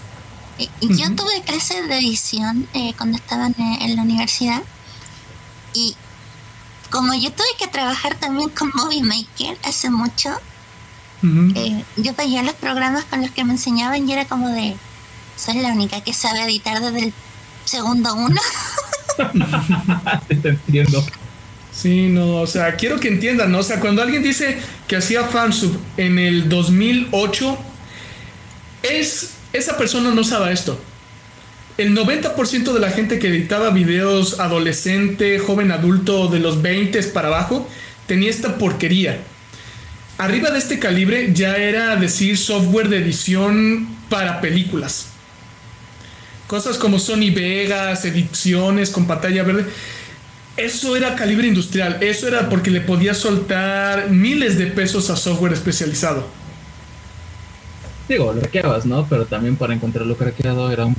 [0.58, 4.62] eh, Yo tuve clases de edición eh, cuando estaba en, en la universidad.
[5.72, 5.94] Y
[6.90, 10.30] como yo tuve que trabajar también con Movie Maker hace mucho,
[11.22, 11.52] Ujú.
[11.56, 14.76] eh, yo veía los programas con los que me enseñaban y era como de.
[15.36, 17.12] Soy la única que sabe editar desde el
[17.64, 18.40] segundo uno.
[20.28, 21.04] Te entiendo.
[21.72, 23.58] Sí, no, o sea, quiero que entiendan, ¿no?
[23.58, 27.56] O sea, cuando alguien dice que hacía fansub en el 2008,
[28.82, 30.80] es, esa persona no sabe esto.
[31.76, 37.28] El 90% de la gente que editaba videos adolescente, joven adulto, de los 20 para
[37.28, 37.68] abajo,
[38.08, 39.22] tenía esta porquería.
[40.18, 45.06] Arriba de este calibre ya era decir software de edición para películas.
[46.48, 49.66] Cosas como Sony Vegas, ediciones con pantalla verde.
[50.56, 51.98] Eso era calibre industrial.
[52.02, 56.26] Eso era porque le podías soltar miles de pesos a software especializado.
[58.08, 59.06] Digo, lo craqueabas, ¿no?
[59.08, 60.96] Pero también para encontrar lo craqueado era un...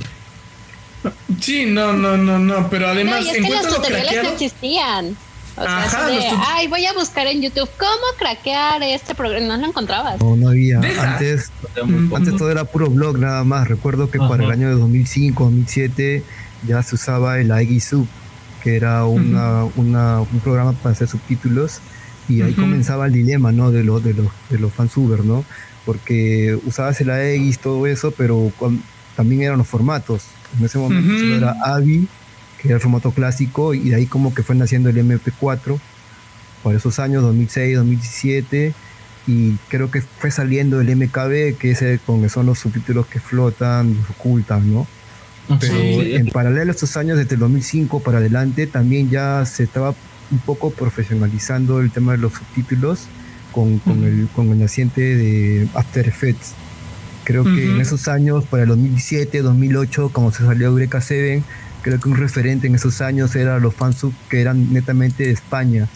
[1.40, 2.70] Sí, no, no, no, no.
[2.70, 5.16] Pero No, además, y es que los tutoriales no existían.
[5.60, 6.18] O sea, Ajá, de,
[6.48, 9.46] ay, voy a buscar en YouTube cómo craquear este programa.
[9.46, 10.18] No lo encontrabas.
[10.20, 10.78] No, no había.
[10.78, 11.12] Deja.
[11.12, 11.50] Antes,
[11.84, 12.14] Mm.
[12.14, 13.68] antes todo era puro blog nada más.
[13.68, 14.52] Recuerdo que para el Ajá.
[14.54, 16.24] año de 2005, 2007
[16.66, 18.06] ya se usaba el iGSub,
[18.62, 21.80] que era una, una- un programa para hacer subtítulos
[22.28, 23.70] y ahí comenzaba el dilema, ¿no?
[23.70, 25.44] De los de los de los fansubers, ¿no?
[25.84, 28.82] Porque usabas el AEGIS, todo eso, pero con-
[29.16, 30.24] también eran los formatos.
[30.58, 32.08] En ese momento solo era AVI,
[32.60, 35.78] que era el formato clásico, y de ahí como que fue naciendo el MP4
[36.62, 38.74] por esos años, 2006, 2017,
[39.26, 43.94] y creo que fue saliendo el MKB, que ese con son los subtítulos que flotan,
[43.94, 44.86] los ocultan, ¿no?
[45.58, 49.64] Pero Sí, en paralelo a estos años, desde el 2005 para adelante, también ya se
[49.64, 49.94] estaba
[50.30, 53.06] un poco profesionalizando el tema de los subtítulos
[53.52, 54.04] con, con, Ujú.
[54.06, 56.52] el, con el naciente de After Effects.
[57.24, 61.42] Creo que en esos años, para el 2007, 2008, como se salió Eureka 7,
[61.82, 65.88] creo que un referente en esos años era los fansub que eran netamente de España,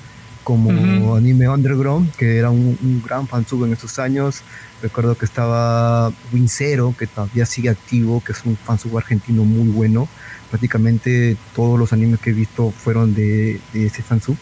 [0.42, 0.70] como.
[1.16, 4.42] Anime Underground, que era un, un gran fansub en esos años.
[4.83, 10.09] Recuerdo que estaba Wincero, que todavía sigue activo, que es un fansub argentino muy bueno.
[10.51, 14.37] Prácticamente todos los animes que he visto fueron de, de ese fansub.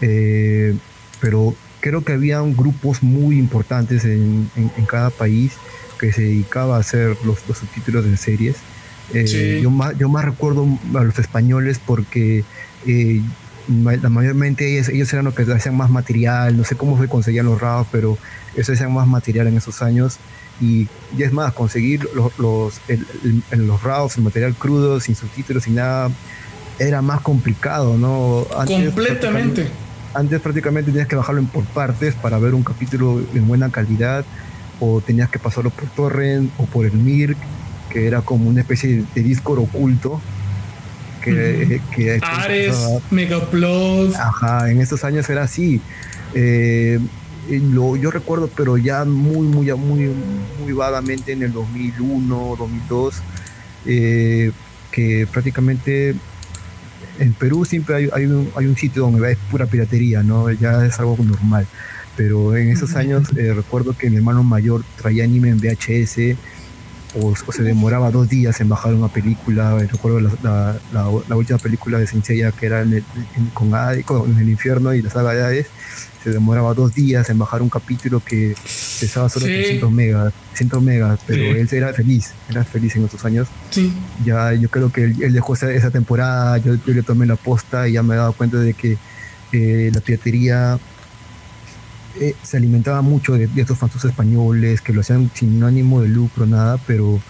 [0.00, 0.76] Eh,
[1.20, 5.52] pero creo que habían grupos muy importantes en, en- en cada país
[5.98, 8.56] que se dedicaba a hacer los, los subtítulos de series.
[9.12, 9.60] Eh, Sí.
[9.62, 12.44] yo, más, yo más recuerdo a los españoles porque
[12.86, 13.20] eh,
[13.68, 17.60] mayormente ellos, ellos eran los que hacían más material, no sé cómo se conseguían los
[17.60, 18.18] RAWs, pero
[18.54, 20.16] ellos hacían más material en esos años.
[20.60, 20.86] Y,
[21.18, 25.74] y es más, conseguir los, los, el- los RAWs, el material crudo, sin subtítulos, sin
[25.76, 26.10] nada,
[26.78, 28.46] era más complicado, ¿no?
[28.56, 29.68] Antes, Completamente.
[30.14, 34.24] antes prácticamente tenías que bajarlo en por partes para ver un capítulo en buena calidad
[34.80, 37.36] o tenías que pasarlo por torrent o por el MIRC
[37.94, 40.20] que era como una especie de, de disco oculto
[41.22, 44.14] que, que Ares, Ah, Megaupload.
[44.14, 45.80] Ajá, en estos años era así.
[46.34, 46.98] Eh,
[47.48, 50.10] y lo, yo recuerdo, pero ya muy, muy, muy,
[50.60, 53.14] muy vagamente en el 2001, 2002,
[53.86, 54.50] eh,
[54.90, 56.14] que prácticamente
[57.18, 60.50] en Perú siempre hay, hay, un, hay un sitio donde es pura piratería, ¿no?
[60.50, 61.66] Ya es algo normal.
[62.16, 66.36] Pero en esos años eh, recuerdo que mi hermano mayor traía anime en VHS
[67.20, 69.76] o, o se demoraba dos días en bajar una película.
[69.80, 73.04] Eh, Recuerdo la, la, la, la última película de Senseiya que era en el,
[73.36, 75.66] en- con Hades- con- en el infierno y la saga de Hades.
[76.22, 78.54] Se demoraba dos días en bajar un capítulo que
[78.98, 79.52] pesaba solo Sí.
[79.52, 81.58] 300 megas, 100 megas, pero Sí.
[81.60, 83.92] él era feliz, era feliz en esos años Sí.
[84.24, 87.36] ya yo creo que él, él dejó esa, esa temporada, yo, yo le tomé la
[87.36, 88.96] posta y ya me he dado cuenta de que
[89.52, 90.78] eh, la piratería
[92.20, 96.08] eh, se alimentaba mucho de, de estos fansubs españoles que lo hacían sin ánimo de
[96.08, 97.20] lucro, nada, pero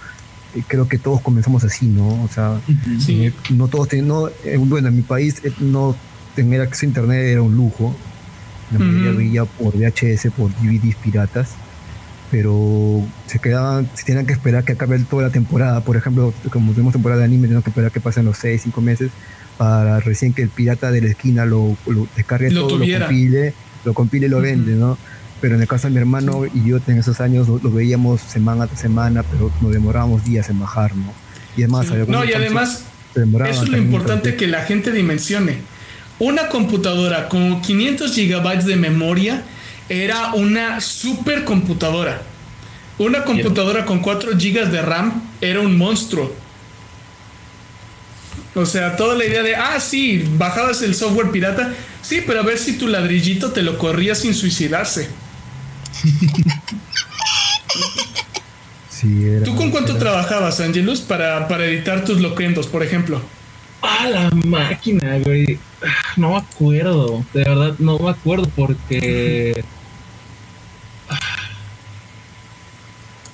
[0.69, 2.23] creo que todos comenzamos así, ¿no?
[2.23, 2.61] O sea,
[3.01, 3.27] Sí.
[3.27, 5.97] eh, no todos tienen, no, eh, bueno, en mi país eh, no
[6.37, 7.95] tener acceso a internet era un lujo.
[8.73, 9.19] La mayoría Ujú.
[9.19, 11.51] veía por VHS, por DVDs piratas,
[12.31, 15.83] pero se quedaban, se tenían que esperar que acabe toda la temporada.
[15.83, 18.81] Por ejemplo, como tenemos temporada de anime, tenemos que esperar que pasen los 6, 5
[18.81, 19.11] meses
[19.59, 23.01] para recién que el pirata de la esquina lo, lo descargue Lo todo, tuviera.
[23.01, 24.99] lo compile, lo compile y lo vende, ¿no?
[25.41, 28.21] Pero en el caso de mi hermano y yo en esos años lo, lo veíamos
[28.21, 31.13] semana tras semana, pero nos demorábamos días en bajar, ¿no?
[31.57, 31.95] Y además, Sí.
[32.09, 35.59] No, y además, eso es lo importante que la gente dimensione.
[36.19, 39.43] Una computadora con 500 gigabytes de memoria
[39.89, 42.23] era una supercomputadora.
[42.99, 46.33] Una computadora con 4 gigas de RAM era un monstruo.
[48.55, 51.73] O sea, toda la idea de, ah, sí, bajabas el software pirata.
[52.05, 55.09] Sí, pero a ver si tu ladrillito te lo corría sin suicidarse.
[58.91, 63.23] Sí, era- ¿Tú con cuánto era- trabajabas, Angelus, para, para editar tus loquendos, por ejemplo?
[63.81, 65.59] A la máquina, güey.
[66.17, 67.25] No me acuerdo.
[67.35, 69.65] De verdad, no me acuerdo porque.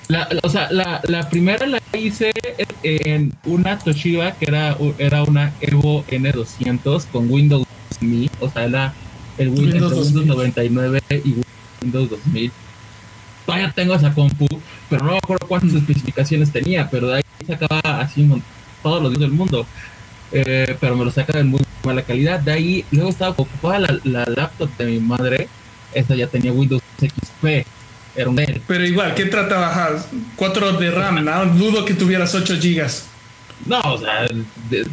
[0.09, 2.33] La, la- o sea, la, la primera la hice
[2.83, 8.31] en una Toshiba que era, era una Evo N200 con Windows 2000.
[8.40, 8.94] O sea, era
[9.38, 10.16] el Win- Windows entre 2000.
[10.20, 11.35] Windows 99 y
[11.83, 12.53] Windows 2000.
[13.46, 14.46] Todavía tengo esa compu,
[14.88, 18.29] pero no me acuerdo cuántas especificaciones tenía, pero de ahí sacaba así
[18.83, 19.66] todos los días del mundo.
[20.33, 22.38] Eh, pero me lo sacaba en muy mala calidad.
[22.38, 25.48] De ahí, luego estaba ocupada la, la laptop de mi madre.
[25.92, 27.66] Esta ya tenía Windows XP.
[28.14, 28.61] Era un Dell.
[28.66, 30.07] Pero igual, ¿qué tratabas?
[30.37, 31.46] 4 de RAM, ¿no?
[31.46, 33.07] Dudo que tuvieras 8 gigas.
[33.66, 34.26] No, o sea,
[34.68, 34.87] de-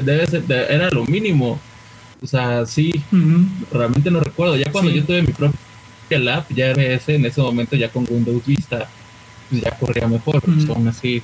[0.00, 1.60] debe ser- de- era lo mínimo.
[2.22, 2.92] O sea, sí,
[3.72, 4.56] realmente no recuerdo.
[4.56, 4.98] Ya cuando Sí.
[4.98, 5.58] yo tuve mi propia
[6.18, 8.88] lab, ya RS, en ese momento ya con Windows Vista,
[9.50, 10.36] pues ya corría mejor.
[10.36, 10.72] Ujú.
[10.72, 11.22] aún así,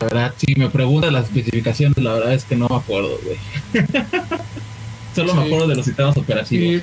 [0.00, 3.36] la verdad, si me preguntas las especificaciones, la verdad es que no me acuerdo, güey.
[5.14, 5.46] Solo me Sí.
[5.48, 6.82] acuerdo de los sistemas operativos.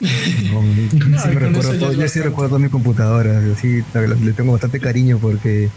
[0.00, 2.58] Y No, yo No, sí y me con eso recuerdo ya todo, yo sí recuerdo
[2.58, 5.68] mi computadora, yo sí le tengo bastante cariño porque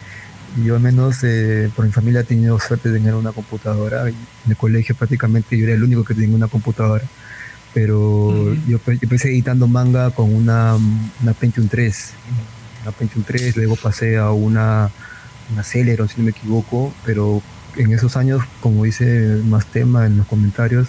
[0.63, 4.15] yo al menos eh, por mi familia he tenido suerte de tener una computadora en
[4.47, 7.03] el colegio prácticamente yo era el único que tenía una computadora
[7.73, 10.75] pero yo, pe- yo empecé editando manga con una,
[11.21, 12.13] una Pentium 3
[12.83, 14.89] una Pentium 3 luego pasé a una
[15.51, 17.41] una Celeron si no me equivoco pero
[17.75, 20.87] en esos años como dice más tema en los comentarios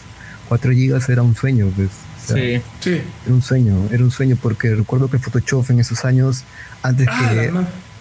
[0.49, 2.63] 4 gigas era un sueño pues o sea, Sí.
[2.81, 3.03] sí.
[3.27, 6.45] era un sueño, era un sueño porque recuerdo que Photoshop en esos años,
[6.83, 7.53] antes Ah, que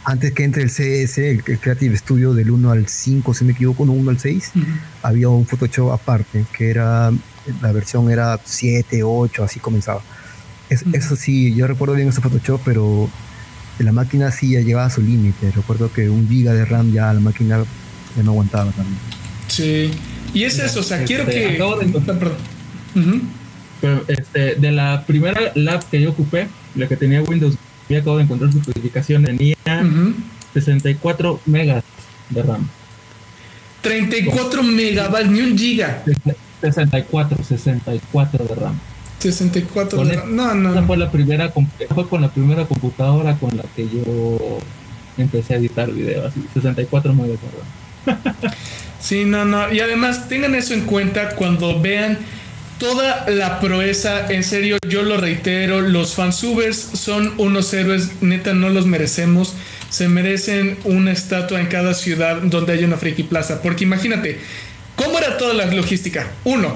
[0.06, 3.54] antes que entre el CS, el, el Creative Studio del 1 al 5, si me
[3.54, 4.66] equivoco, no 1 al 6, Ujú.
[5.02, 7.12] había un Photoshop aparte, que era,
[7.62, 10.02] la versión era 7, 8, así comenzaba.
[10.70, 10.92] Es- Ujú.
[10.96, 13.10] Eso sí, yo recuerdo bien ese Photoshop, pero
[13.80, 15.52] la máquina sí ya llegaba a su límite.
[15.52, 17.64] Recuerdo que un giga de RAM ya la máquina
[18.16, 18.98] ya no aguantaba también.
[19.48, 19.92] Sí.
[20.34, 21.56] Y es eso, o sea, Este, quiero que.
[21.56, 22.38] acabo de encontrar- perdón.
[22.96, 23.22] Ujú.
[23.82, 27.56] Pero este, de la primera lab que yo ocupé, la que tenía Windows,
[27.90, 30.14] ya acabo de encontrar su especificación, tenía Ujú.
[30.54, 31.84] 64 megas
[32.30, 32.68] de RAM.
[33.82, 36.04] 34 megabytes, ni un giga.
[36.62, 38.80] 64, 64 de RAM.
[39.20, 40.36] 64 Con de RAM.
[40.36, 40.88] No, Esa no.
[40.88, 41.52] fue la primera,
[41.94, 44.60] fue con la primera computadora con la que yo
[45.18, 48.18] empecé a editar videos, así, 64 megas de RAM.
[49.00, 49.72] Sí, no, no.
[49.72, 52.18] Y además, tengan eso en cuenta cuando vean
[52.84, 54.28] toda la proeza.
[54.28, 59.54] En serio, yo lo reitero, los fansubers son unos héroes, neta, no los merecemos.
[59.90, 63.62] Se merecen una estatua en cada ciudad donde haya una Friki Plaza.
[63.62, 64.38] Porque imagínate,
[64.98, 66.30] ¿cómo era toda la logística?
[66.44, 66.76] Uno,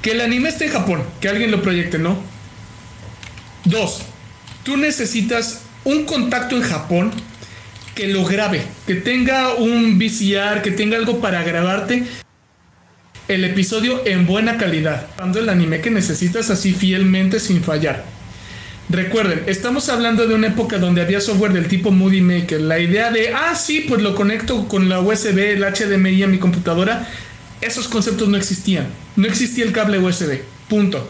[0.00, 2.18] que el anime esté en Japón, que alguien lo proyecte, ¿no?
[3.66, 4.00] Dos,
[4.62, 7.10] tú necesitas un contacto en Japón
[7.94, 12.06] que lo grabe, que tenga un VCR, que tenga algo para grabarte
[13.30, 18.04] el episodio en buena calidad, dando el anime que necesitas así fielmente sin fallar.
[18.88, 22.60] Recuerden, estamos hablando de una época donde había software del tipo Movie Maker.
[22.60, 26.38] La idea de, ah, sí, pues lo conecto con la USB, el HDMI a mi
[26.38, 27.08] computadora.
[27.60, 28.88] Esos conceptos no existían.
[29.14, 30.40] No existía el cable USB.
[30.68, 31.08] Punto.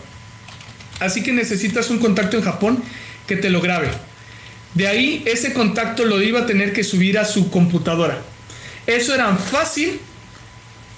[0.99, 2.83] Así que necesitas un contacto en Japón
[3.27, 3.89] que te lo grabe.
[4.75, 8.21] De ahí ese contacto lo iba a tener que subir a su computadora.
[8.87, 10.01] Eso eran fácil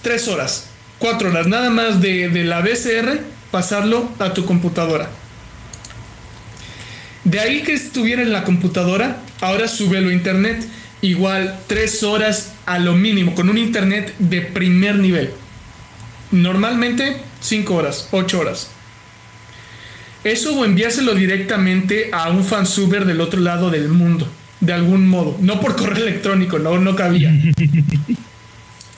[0.03, 0.72] tres horas,
[1.03, 5.11] cuatro horas, nada más de, de la BCR pasarlo a tu computadora.
[7.25, 10.65] De ahí que estuviera en la computadora, ahora súbelo a internet.
[11.01, 15.31] Igual tres horas a lo mínimo, con un internet de primer nivel.
[16.31, 18.71] Normalmente cinco horas, ocho horas.
[20.23, 24.29] Eso o enviárselo directamente a un fansuber del otro lado del mundo.
[24.61, 27.33] de algún modo, no por correo electrónico, no, no cabía.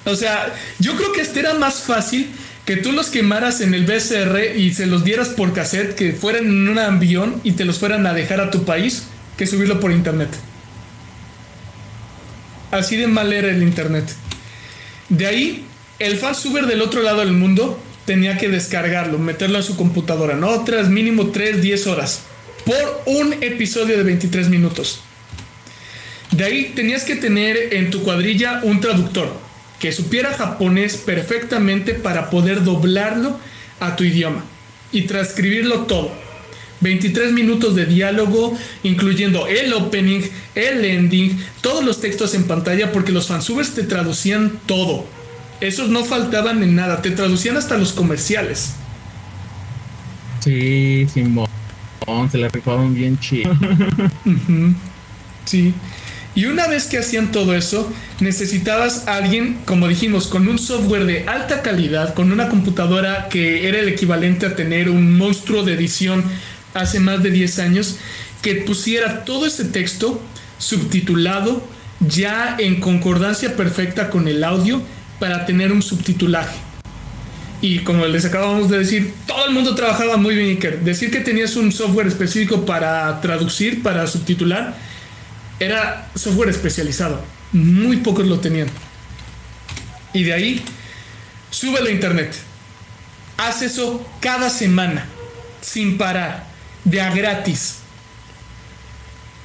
[0.05, 2.31] o sea, yo creo que este era más fácil
[2.65, 6.47] que tú los quemaras en el BCR y se los dieras por cassette, que fueran
[6.47, 9.05] en un avión y te los fueran a dejar a tu país,
[9.37, 10.31] que subirlo por internet.
[12.71, 14.05] Así de mal era el internet.
[15.09, 15.67] De ahí,
[15.99, 20.49] el fansuber del otro lado del mundo tenía que descargarlo, meterlo a su computadora, ¿no?
[20.49, 22.23] Otras mínimo 3, 10 horas
[22.65, 25.01] por un episodio de 23 minutos.
[26.31, 29.45] De ahí tenías que tener en tu cuadrilla un traductor
[29.79, 33.39] que supiera japonés perfectamente para poder doblarlo
[33.81, 34.45] a tu idioma
[34.93, 36.13] y transcribirlo todo.
[36.81, 40.21] 23 minutos de diálogo, incluyendo el opening,
[40.55, 45.07] el ending, todos los textos en pantalla, porque los fansubers te traducían todo.
[45.61, 48.75] Esos no faltaban en nada, te traducían hasta los comerciales.
[50.41, 51.49] Sí, Simón,
[52.31, 53.51] se la rifaban bien chido.
[55.47, 55.75] Sí.
[56.35, 61.05] Y una vez que hacían todo eso, necesitabas a alguien, como dijimos, con un software
[61.05, 65.75] de alta calidad, con una computadora que era el equivalente a tener un monstruo de
[65.75, 66.25] edición
[66.75, 67.99] hace más de 10 años,
[68.43, 70.21] que pusiera todo ese texto
[70.59, 71.65] subtitulado
[72.01, 74.83] ya en concordancia perfecta con el audio
[75.21, 76.57] para tener un subtitulaje.
[77.61, 80.59] Y como les acabamos de decir, todo el mundo trabajaba muy bien.
[80.85, 84.77] Decir que tenías un software específico para traducir, para subtitular,
[85.65, 87.21] era software especializado.
[87.53, 88.69] Muy pocos lo tenían.
[90.13, 90.65] Y de ahí,
[91.51, 92.35] sube a internet.
[93.37, 95.07] Haz eso cada semana,
[95.61, 96.47] sin parar,
[96.85, 97.79] de a gratis.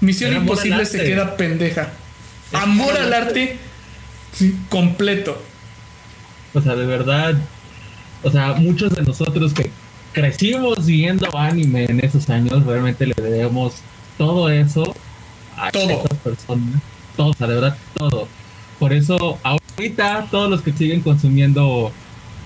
[0.02, 1.90] Misión Imposible se queda pendeja.
[2.54, 3.58] Amor al arte
[4.70, 5.42] completo.
[6.54, 7.36] O sea, de verdad,
[8.24, 9.72] o sea, muchos de nosotros que
[10.14, 13.76] crecimos viendo anime en esos años, realmente le debemos
[14.18, 14.96] todo eso
[15.60, 16.04] a todo.
[16.24, 16.82] personas.
[17.16, 18.28] Todo, o sea, de verdad, todo.
[18.80, 21.92] Por eso, ahorita, todos los que siguen consumiendo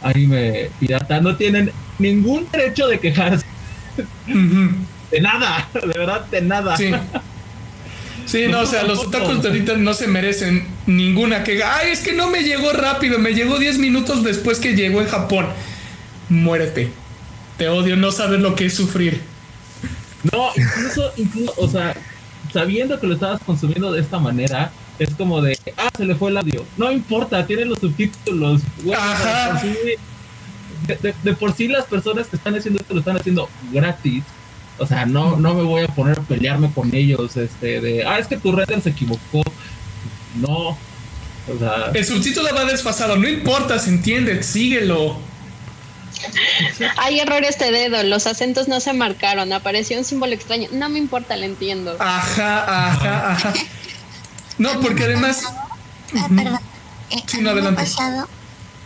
[0.02, 3.46] anime pirata no tienen ningún derecho de quejarse.
[5.12, 6.76] De nada, de verdad, de nada.
[6.76, 6.92] Sí.
[8.26, 11.64] Sí, no, o sea, los otakus ahorita no se merecen ninguna que.
[11.64, 15.08] Ay, es que no me llegó rápido, me llegó 10 minutos después que llegó en
[15.08, 15.48] Japón.
[16.30, 16.92] Muérete.
[17.58, 19.22] Te odio no saber lo que es sufrir.
[20.32, 21.96] No, incluso, incluso, o sea,
[22.54, 26.30] sabiendo que lo estabas consumiendo de esta manera, es como de, ah, se le fue
[26.30, 26.64] el audio.
[26.78, 28.62] No importa, tiene los subtítulos.
[28.96, 29.62] Ajá.
[31.24, 34.24] De, por sí las personas que están haciendo esto lo están haciendo gratis.
[34.78, 38.20] O sea, no, no me voy a poner a pelearme con ellos, este, de, ah,
[38.20, 39.44] es que tu render se equivocó.
[40.36, 40.70] No.
[40.70, 45.18] O sea, el subtítulo va desfasado, no importa, se entiende, síguelo.
[46.98, 50.70] Hay errores de dedo, los acentos no se marcaron, apareció un símbolo extraño.
[50.72, 51.96] No me importa, lo entiendo.
[52.00, 53.54] Ajá, ajá, ajá.
[54.58, 55.44] No, porque además.
[56.16, 56.60] Ah, perdón.
[57.10, 58.28] Eh, me ha pasado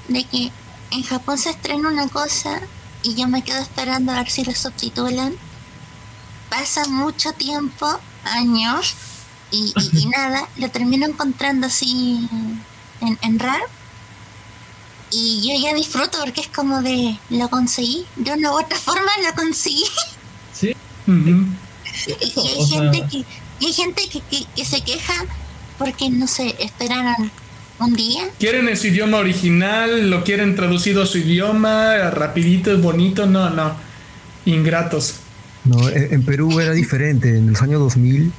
[0.08, 0.52] de que
[0.92, 2.62] en Japón se estrena una cosa
[3.04, 5.36] y yo me quedo esperando a ver si lo subtitulan.
[6.50, 8.96] Pasa mucho tiempo, años,
[9.52, 9.74] y,
[10.16, 12.28] nada, lo termino encontrando así
[13.02, 13.62] en, en RAR
[15.12, 19.10] y yo ya disfruto porque es como de lo conseguí, de una u otra forma
[19.26, 19.84] lo conseguí.
[20.54, 20.76] Sí.
[21.08, 21.14] y,
[22.48, 23.26] hay gente, que,
[23.66, 24.02] hay gente
[24.56, 25.26] que, se queja
[25.78, 27.32] porque no sé, esperan
[27.80, 28.24] un día.
[28.40, 33.76] Quieren ese idioma original, lo quieren traducido a su idioma, rapidito, bonito, no, no.
[34.46, 35.16] Ingratos.
[35.64, 37.30] No, en Perú era diferente.
[37.30, 38.32] En los años 2000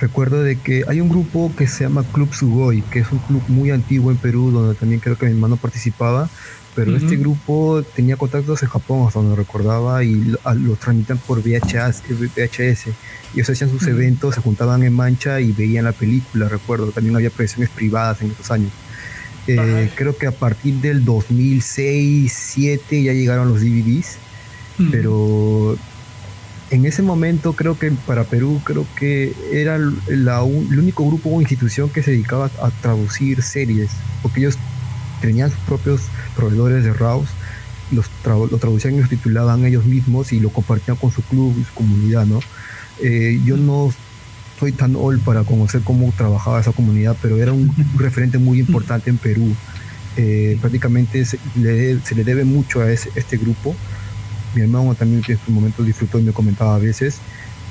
[0.00, 3.42] recuerdo de que hay un grupo que se llama Club Sugoi, que es un club
[3.48, 6.28] muy antiguo en Perú, donde también creo que mi hermano participaba,
[6.74, 12.02] pero este grupo tenía contactos en Japón, hasta donde recordaba, y lo, transmitían por VHS,
[12.08, 12.86] VHS.
[13.34, 16.86] Ellos hacían sus eventos, se juntaban en mancha y veían la película, recuerdo.
[16.92, 18.72] También había proyecciones privadas en esos años.
[19.46, 24.16] Eh, creo que a partir del 2006, 2007 ya llegaron los DVDs,
[24.90, 25.76] pero
[26.70, 31.40] en ese momento creo que para Perú creo que era la, el único grupo o
[31.40, 33.90] institución que se dedicaba a traducir series,
[34.22, 34.56] porque ellos
[35.20, 36.02] tenían sus propios
[36.36, 37.28] proveedores de RAWs,
[37.90, 41.64] los lo traducían y los titulaban ellos mismos y lo compartían con su club y
[41.64, 42.40] su comunidad, ¿no?
[43.02, 43.92] Eh, yo no
[44.60, 49.10] soy tan old para conocer cómo trabajaba esa comunidad, pero era un, referente muy importante
[49.10, 49.56] en Perú.
[50.16, 53.74] Eh, prácticamente se le, se le, debe mucho a ese, este grupo
[54.54, 57.18] mi hermano también en su momento disfrutó y me comentaba a veces,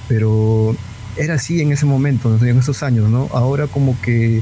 [0.07, 0.75] pero
[1.17, 3.29] era así en ese momento, en esos años, ¿no?
[3.33, 4.41] Ahora como que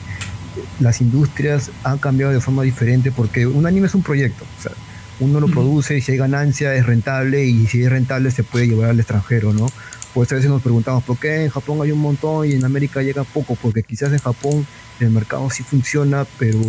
[0.79, 4.71] las industrias han cambiado de forma diferente porque un anime es un proyecto, o sea,
[5.19, 8.67] uno lo produce y si hay ganancia es rentable y si es rentable se puede
[8.67, 9.67] llevar al extranjero, ¿no?
[10.13, 13.01] Pues a veces nos preguntamos por qué en Japón hay un montón y en América
[13.01, 14.65] llega poco, porque quizás en Japón
[14.99, 16.59] el mercado sí funciona, pero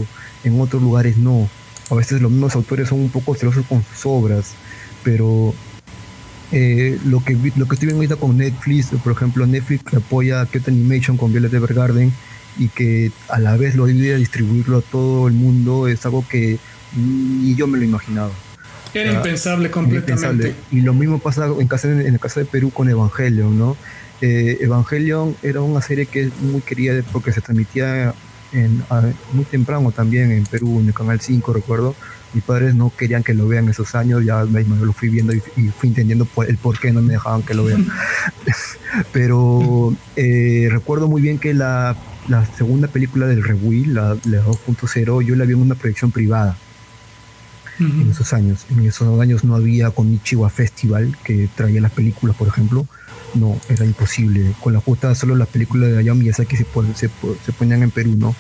[0.45, 1.49] en otros lugares no.
[1.91, 4.53] A veces los mismos autores son un poco celosos con sus obras,
[5.03, 5.55] pero
[6.53, 10.47] eh, lo, que, lo que estoy viendo ahorita con Netflix, por ejemplo, Netflix apoya a
[10.47, 12.13] Kyoto Animation con Violet Evergarden
[12.59, 16.25] y que a la vez lo divide a distribuirlo a todo el mundo es algo
[16.29, 16.59] que
[16.97, 18.33] ni yo me lo imaginaba.
[18.95, 20.55] Era impensable completamente.
[20.73, 23.77] Y lo mismo pasa en, casa, en el caso de Perú con Evangelion, ¿no?
[24.21, 28.15] Eh, Evangelion era una serie que es muy querida porque se transmitía
[28.53, 28.83] en,
[29.33, 31.95] muy temprano también en Perú, en el Canal 5, recuerdo.
[32.35, 35.41] Mis padres no querían que lo vean esos años, ya me lo fui viendo y,
[35.41, 37.87] fui entendiendo el por qué no me dejaban que lo vean.
[39.13, 41.97] Pero eh, recuerdo muy bien que la,
[42.29, 46.57] la segunda película del Rewill, la, la 2.0, yo la vi en una proyección privada
[47.81, 48.67] en esos años.
[48.71, 52.87] En esos años no había con Ichiwa Festival que traía las películas, por ejemplo.
[53.35, 54.53] No, era imposible.
[54.61, 57.11] Con la justa solo las películas de Hayao Miyazaki se, se,
[57.45, 58.35] se ponían en Perú, ¿no?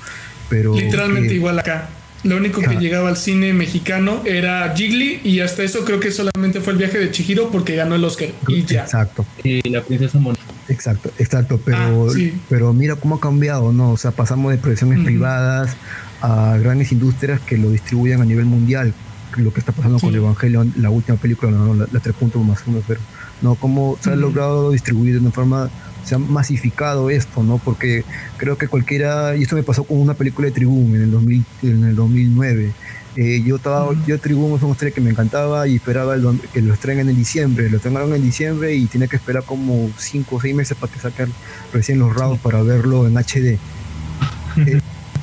[0.48, 1.88] Pero Literalmente igual acá.
[2.24, 6.60] Lo único que llegaba al cine mexicano era Jiggly y hasta eso creo que solamente
[6.60, 8.82] fue el viaje de Chihiro porque ganó el Oscar y ya.
[8.82, 9.24] Exacto.
[9.44, 10.42] Y la princesa Mononoke.
[10.68, 13.92] Exacto, exacto, pero, ah, pero mira cómo ha cambiado, ¿no?
[13.92, 15.76] O sea, pasamos de producciones privadas
[16.20, 18.92] a grandes industrias que lo distribuyen a nivel mundial,
[19.36, 22.14] lo que está pasando con Evangelion, la última película, no, la, la 3
[22.44, 23.00] más 1, pero
[23.40, 25.70] no, cómo se ha logrado distribuir de una forma,
[26.08, 27.58] se ha masificado esto, ¿no?
[27.58, 28.04] Porque
[28.38, 31.44] creo que cualquiera, y esto me pasó con una película de Tribune en el, 2000,
[31.62, 32.72] en el 2009.
[33.16, 36.62] Eh, yo estaba, yo Tribune fue una serie que me encantaba y esperaba el, que
[36.62, 37.68] lo estrenen en diciembre.
[37.68, 41.00] Lo estrenaron en diciembre y tenía que esperar como 5 o 6 meses para que
[41.00, 41.32] saquen
[41.72, 43.58] recién los RAWs para verlo en HD.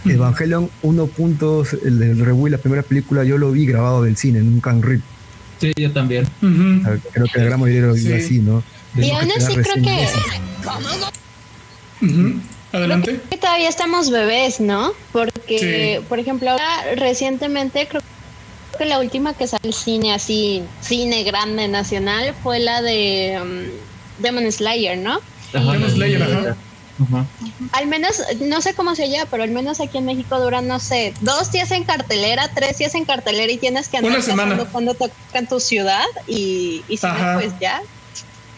[0.06, 4.50] Evangelion 1 puntos, el del la primera película, yo lo vi grabado del cine en
[4.50, 5.02] un can rip.
[5.60, 6.26] Sí, yo también.
[6.42, 8.62] Creo que el gran mayoría lo vi así, ¿no?
[8.98, 10.08] Y aún así creo que...
[12.72, 13.22] Adelante.
[13.30, 14.92] que todavía estamos bebés, ¿no?
[15.14, 18.02] Porque, por ejemplo, ahora recientemente creo
[18.78, 24.22] que la última que salió al cine así, cine grande nacional, fue la de um,
[24.22, 25.22] Demon Slayer, ¿no?
[25.54, 26.58] Demon Slayer, ajá.
[27.74, 30.80] Al menos, no sé cómo se llama, pero al menos aquí en México duran, no
[30.80, 34.94] sé, dos días en cartelera, tres días en cartelera y tienes que andar pasando cuando
[34.94, 37.82] toca en tu ciudad y, y si no, pues ya.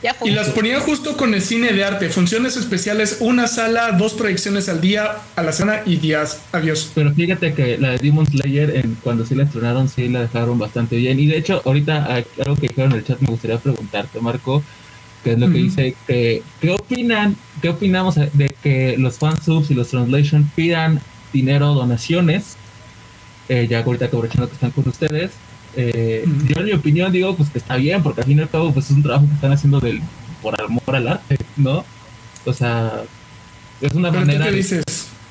[0.07, 4.13] Ya y las ponían justo con el cine de arte, funciones especiales, una sala, dos
[4.13, 6.41] proyecciones al día, a la semana y días.
[6.51, 6.91] Adiós.
[6.95, 10.57] Pero fíjate que la de Demon Slayer, en, cuando sí la estrenaron, sí la dejaron
[10.57, 11.19] bastante bien.
[11.19, 14.63] Y de hecho, ahorita algo que dijeron en el chat me gustaría preguntarte, Marco
[15.23, 19.73] que es lo que dice que qué opinan, qué opinamos de que los fansubs y
[19.73, 21.01] los translation pidan
[21.33, 22.55] dinero, donaciones,
[23.49, 25.31] eh, ya ahorita aprovechando que están con ustedes,
[25.75, 28.49] eh, yo en mi opinión digo pues que está bien, porque al fin y al
[28.49, 30.01] cabo pues es un trabajo que están haciendo del,
[30.41, 31.83] por amor al arte, ¿no?
[32.45, 33.03] O sea,
[33.81, 34.83] es una manera qué dices?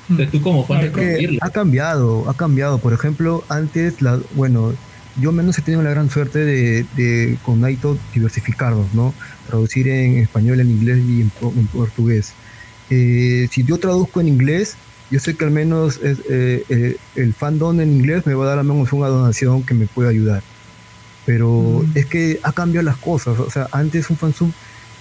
[0.07, 2.77] de tú como fan de Ha cambiado, ha cambiado.
[2.79, 4.73] Por ejemplo, antes, la, bueno,
[5.19, 9.13] yo menos he tenido la gran suerte de, de con Naito diversificarnos, ¿no?
[9.47, 12.33] Traducir en español, en inglés y en, portugués.
[12.89, 14.77] Eh, si yo traduzco en inglés,
[15.09, 18.59] yo sé que al menos eh, eh, el fandom en inglés me va a dar
[18.59, 20.43] al menos una donación que me puede ayudar.
[21.25, 21.97] Pero mm.
[21.97, 23.39] es que ha cambiado las cosas.
[23.39, 24.51] O sea, antes un fansub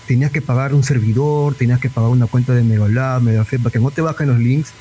[0.07, 3.81] tenías que pagar un servidor, tenías que pagar una cuenta de Megalab, Megafed, para que
[3.81, 4.73] no te bajen los links.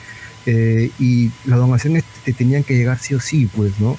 [0.45, 3.97] y las donaciones te tenían que llegar sí o sí, pues, ¿no?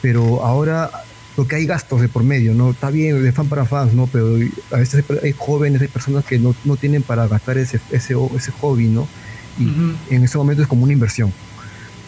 [0.00, 0.90] pero ahora
[1.36, 2.70] porque hay gastos de por medio, ¿no?
[2.70, 4.06] Está bien, de fan para fans, ¿no?
[4.08, 4.36] Pero
[4.72, 8.50] a veces hay jóvenes, hay personas que no, no tienen para gastar ese, ese, ese
[8.60, 9.08] hobby, ¿no?
[9.58, 11.32] Y en ese momento es como una inversión.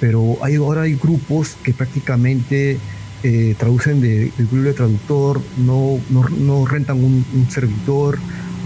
[0.00, 2.78] Pero hay, ahora hay grupos que prácticamente
[3.22, 8.18] eh, traducen de, del grupo de traductor, no, no, no rentan un, servidor,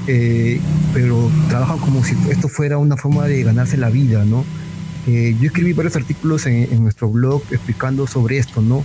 [0.07, 0.61] eh,
[0.95, 4.45] pero trabajan como si esto fuera una forma de ganarse la vida, ¿no?
[5.07, 8.85] Eh, yo escribí varios artículos en, en, nuestro blog explicando sobre esto, ¿no?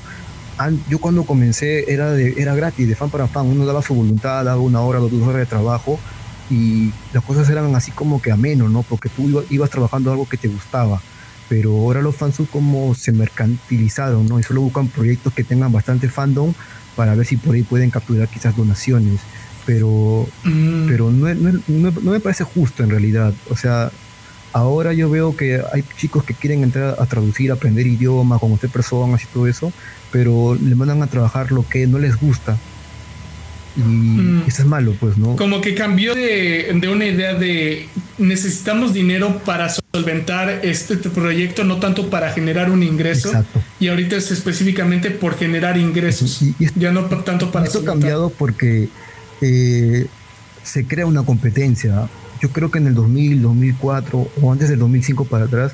[0.90, 4.46] yo cuando comencé era, de, era gratis, de fan para fan, uno daba su voluntad,
[4.46, 6.00] daba una hora, dos horas de trabajo
[6.52, 8.84] y las cosas eran así como que ameno, ¿no?
[8.84, 11.02] Porque tú ibas, trabajando algo que te gustaba,
[11.50, 14.40] pero ahora los fans como se mercantilizaron, ¿no?
[14.40, 16.54] Y solo buscan proyectos que tengan bastante fandom
[16.96, 19.22] para ver si por ahí pueden capturar quizás donaciones,
[19.66, 20.88] pero, mm.
[20.88, 23.92] pero no, no, no me parece justo en realidad, o sea,
[24.54, 29.24] Ahora yo veo que hay chicos que quieren entrar a traducir, aprender idioma, usted personas
[29.24, 29.72] y todo eso,
[30.12, 32.58] pero le mandan a trabajar lo que no les gusta.
[33.76, 34.44] Y mm.
[34.48, 35.36] eso es malo, pues, ¿no?
[35.36, 42.10] Como que cambió de, una idea de necesitamos dinero para solventar este proyecto, no tanto
[42.10, 43.30] para generar un ingreso.
[43.30, 43.62] Exacto.
[43.80, 46.40] Y ahorita es específicamente por generar ingresos.
[46.76, 47.66] ya no tanto para.
[47.66, 48.90] Esto ha cambiado porque
[49.42, 50.08] eh,
[50.64, 52.10] se crea una competencia.
[52.42, 55.74] Yo creo que en el 2000, 2004 o antes del 2005 para atrás,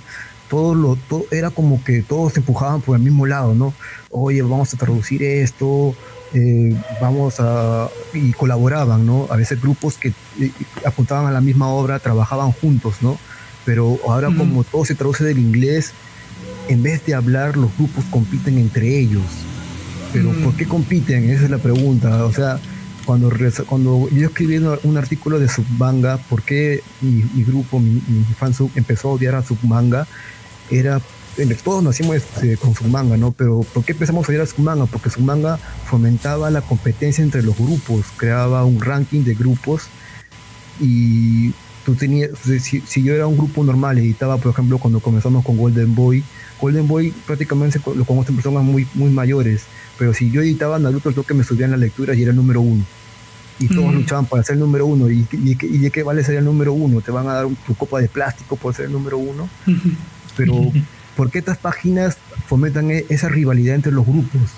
[0.50, 3.74] todo lo todo, era como que todos se empujaban por el mismo lado, ¿no?
[4.10, 5.96] Oye, vamos a traducir esto,
[6.34, 9.28] eh, vamos a y colaboraban, ¿no?
[9.30, 10.10] A veces grupos que
[10.40, 10.52] eh,
[10.86, 13.18] apuntaban a la misma obra trabajaban juntos, ¿no?
[13.66, 15.92] Pero ahora como todo se traduce del inglés,
[16.70, 19.24] en vez de hablar los grupos compiten entre ellos.
[20.14, 21.30] Pero ¿por qué compiten?
[21.30, 22.24] Esa es la pregunta.
[22.24, 22.60] O sea,
[23.06, 23.32] cuando,
[23.66, 29.10] cuando yo escribí un artículo de Submanga, ¿por qué mi, grupo, mi, mi fansub empezó
[29.10, 30.08] a odiar a Submanga?
[30.72, 31.02] Era,
[31.64, 33.32] todos nacimos este, con Submanga, ¿no?
[33.32, 34.86] Pero ¿por qué empezamos a odiar a Submanga?
[34.86, 39.84] Porque Submanga fomentaba la competencia entre los grupos, creaba un ranking de grupos
[40.80, 41.52] y
[41.86, 42.32] tú tenías,
[42.62, 46.24] si, si yo era un grupo normal, editaba, por ejemplo, cuando comenzamos con Golden Boy,
[46.60, 49.64] Golden Boy prácticamente lo conocen personas muy, muy mayores,
[49.98, 52.62] pero si yo editaba Naruto, lo que me subían las lecturas y era el número
[52.62, 52.84] uno
[53.60, 55.10] y todos luchaban para ser el número uno.
[55.10, 57.02] ¿Y, y, de qué vale ser el número uno?
[57.02, 59.50] Te van a dar tu copa de plástico por ser el número uno.
[60.36, 60.54] Pero,
[61.18, 64.52] ¿por qué estas páginas fomentan e, esa rivalidad entre los grupos?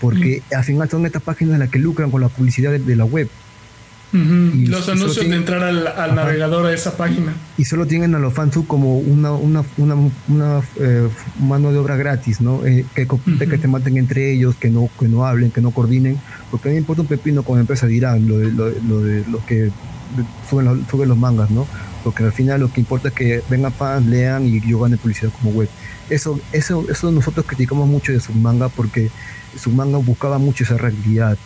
[0.00, 3.28] Porque al final son estas páginas las que lucran con la publicidad de la web
[4.12, 7.34] y los anuncios de entrar al, navegador a esa página.
[7.58, 9.94] Y, solo tienen a los fans como una, una, una,
[10.28, 11.08] una eh,
[11.38, 12.64] mano de obra gratis, ¿no?
[12.64, 16.18] Eh, que, que te maten entre ellos, que no, que no hablen, que no coordinen.
[16.50, 19.42] Porque a mí me importa un pepino como empresa dirán lo de, lo, de los
[19.44, 19.70] que
[20.48, 21.66] suben los, suben los mangas, ¿no?
[22.08, 25.30] Porque al final lo que importa es que vengan fans, lean y yo gane publicidad
[25.30, 25.68] como web.
[26.08, 29.10] Eso, eso, eso nosotros criticamos mucho de su manga porque
[29.58, 31.36] su manga buscaba mucho esa realidad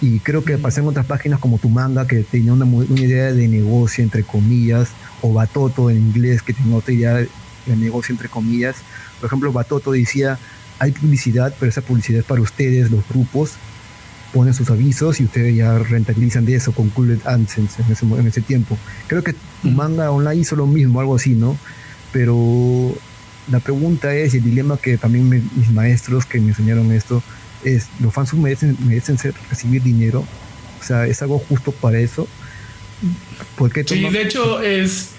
[0.00, 3.32] y creo que pasé en otras páginas como Tu Manga, que tenía una, una, idea
[3.32, 4.90] de negocio, entre comillas,
[5.22, 8.76] o Batoto en inglés, que tenía otra idea de negocio, entre comillas.
[9.18, 10.38] Por ejemplo, Batoto decía,
[10.78, 13.54] hay publicidad, pero esa publicidad es para ustedes, los grupos,
[14.32, 18.26] ponen sus avisos y ustedes ya rentabilizan de eso con Cool AdSense en ese, en
[18.26, 18.76] ese tiempo.
[19.06, 21.56] Creo que Tu Manga Online hizo lo mismo, algo así, ¿no?
[22.12, 22.94] Pero
[23.50, 27.22] la pregunta es, y el dilema que también mis maestros que me enseñaron esto,
[27.64, 30.24] es, los fans merecen, merecen ser, recibir dinero.
[30.80, 32.28] O sea, es algo justo para eso.
[33.56, 35.10] Porque sí, de hecho es,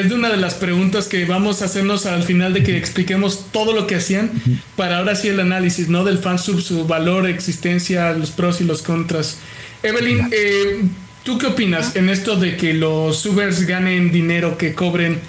[0.00, 3.46] es de una de las preguntas que vamos a hacernos al final de que expliquemos
[3.52, 4.30] todo lo que hacían
[4.76, 6.04] para ahora sí el análisis, ¿no?
[6.04, 9.38] Del fansub, su valor, existencia, los pros y los contras.
[9.82, 10.82] Evelyn, eh,
[11.22, 15.20] ¿tú qué opinas en esto de que los subers ganen dinero, que cobren,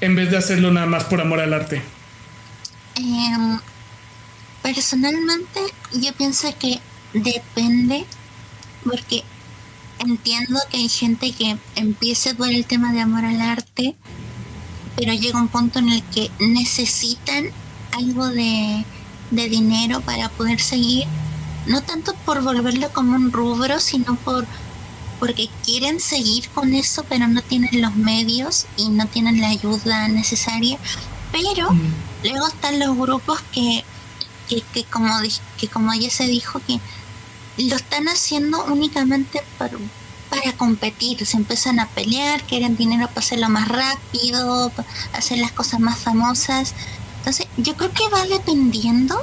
[0.00, 1.82] en vez de hacerlo nada más por amor al arte?
[2.96, 3.58] Eh,
[4.62, 5.60] Personalmente
[5.92, 6.80] yo pienso que
[7.14, 8.04] depende
[8.84, 9.22] porque
[10.00, 13.94] entiendo que hay gente que empieza por el tema de amor al arte,
[14.96, 17.46] pero llega un punto en el que necesitan
[17.92, 18.84] algo de,
[19.30, 21.04] de dinero para poder seguir,
[21.66, 24.46] no tanto por volverlo como un rubro, sino por
[25.18, 30.08] porque quieren seguir con eso, pero no tienen los medios y no tienen la ayuda
[30.08, 30.78] necesaria.
[31.30, 31.92] Pero mm.
[32.24, 33.84] luego están los grupos que
[34.72, 35.12] que, como,
[35.58, 36.80] que como ya se dijo, que
[37.68, 39.76] lo están haciendo únicamente para,
[40.30, 45.52] para competir, se empiezan a pelear, quieren dinero para hacerlo más rápido, para hacer las
[45.52, 46.74] cosas más famosas.
[47.18, 49.22] Entonces, yo creo que va dependiendo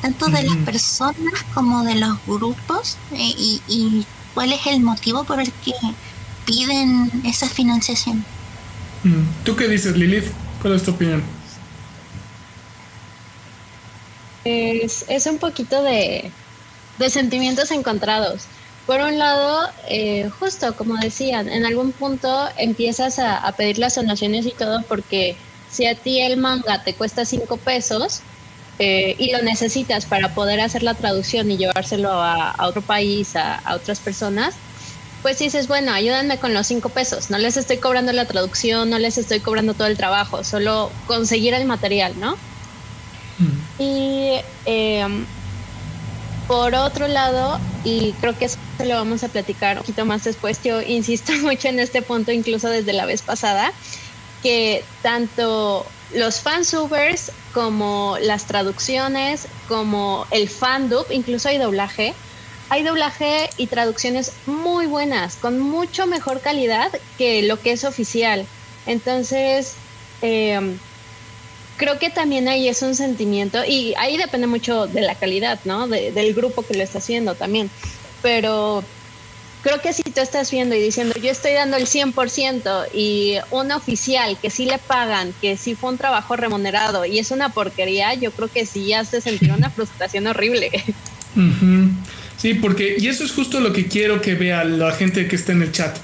[0.00, 5.24] tanto de las personas como de los grupos eh, y, y, cuál es el motivo
[5.24, 5.74] por el que
[6.44, 8.24] piden esa financiación.
[9.44, 10.26] ¿Tú qué dices, Lilith?
[10.60, 11.22] ¿Cuál es tu opinión?
[14.44, 16.32] Es, es un poquito de,
[17.10, 18.44] sentimientos encontrados.
[18.86, 24.44] Por un lado, eh, justo como decían, en algún punto empiezas a, pedir las donaciones
[24.46, 25.36] y todo porque
[25.70, 28.20] si a ti el manga te cuesta cinco pesos
[28.78, 33.54] eh, y lo necesitas para poder hacer la traducción y llevárselo a, otro país, a,
[33.54, 34.54] a, otras personas,
[35.22, 38.98] pues dices, bueno, ayúdenme con los cinco pesos, no les estoy cobrando la traducción, no
[38.98, 42.36] les estoy cobrando todo el trabajo, solo conseguir el material, ¿no?
[43.78, 44.34] Y
[44.66, 45.24] em,
[46.52, 50.62] por otro lado, y creo que eso lo vamos a platicar un poquito más después,
[50.62, 53.72] yo insisto mucho en este punto, incluso desde la vez pasada,
[54.42, 62.12] que tanto los fansubers como las traducciones, como el fandub, incluso hay doblaje,
[62.68, 68.44] hay doblaje y traducciones muy buenas, con mucho mejor calidad que lo que es oficial.
[68.84, 69.72] Entonces,
[70.20, 70.76] eh,
[71.76, 75.88] creo que también ahí es un sentimiento y ahí depende mucho de la calidad, ¿no?
[75.88, 77.70] del grupo que lo está haciendo también.
[78.22, 78.84] Pero
[79.62, 83.72] creo que si tú estás viendo y diciendo, yo estoy dando el 100% y un
[83.72, 88.14] oficial que sí le pagan, que sí fue un trabajo remunerado y es una porquería,
[88.14, 90.70] yo creo que sí ya se sentirá una frustración horrible.
[92.36, 95.52] Sí, porque, y eso es justo lo que quiero que vea la gente que está
[95.52, 95.96] en el chat.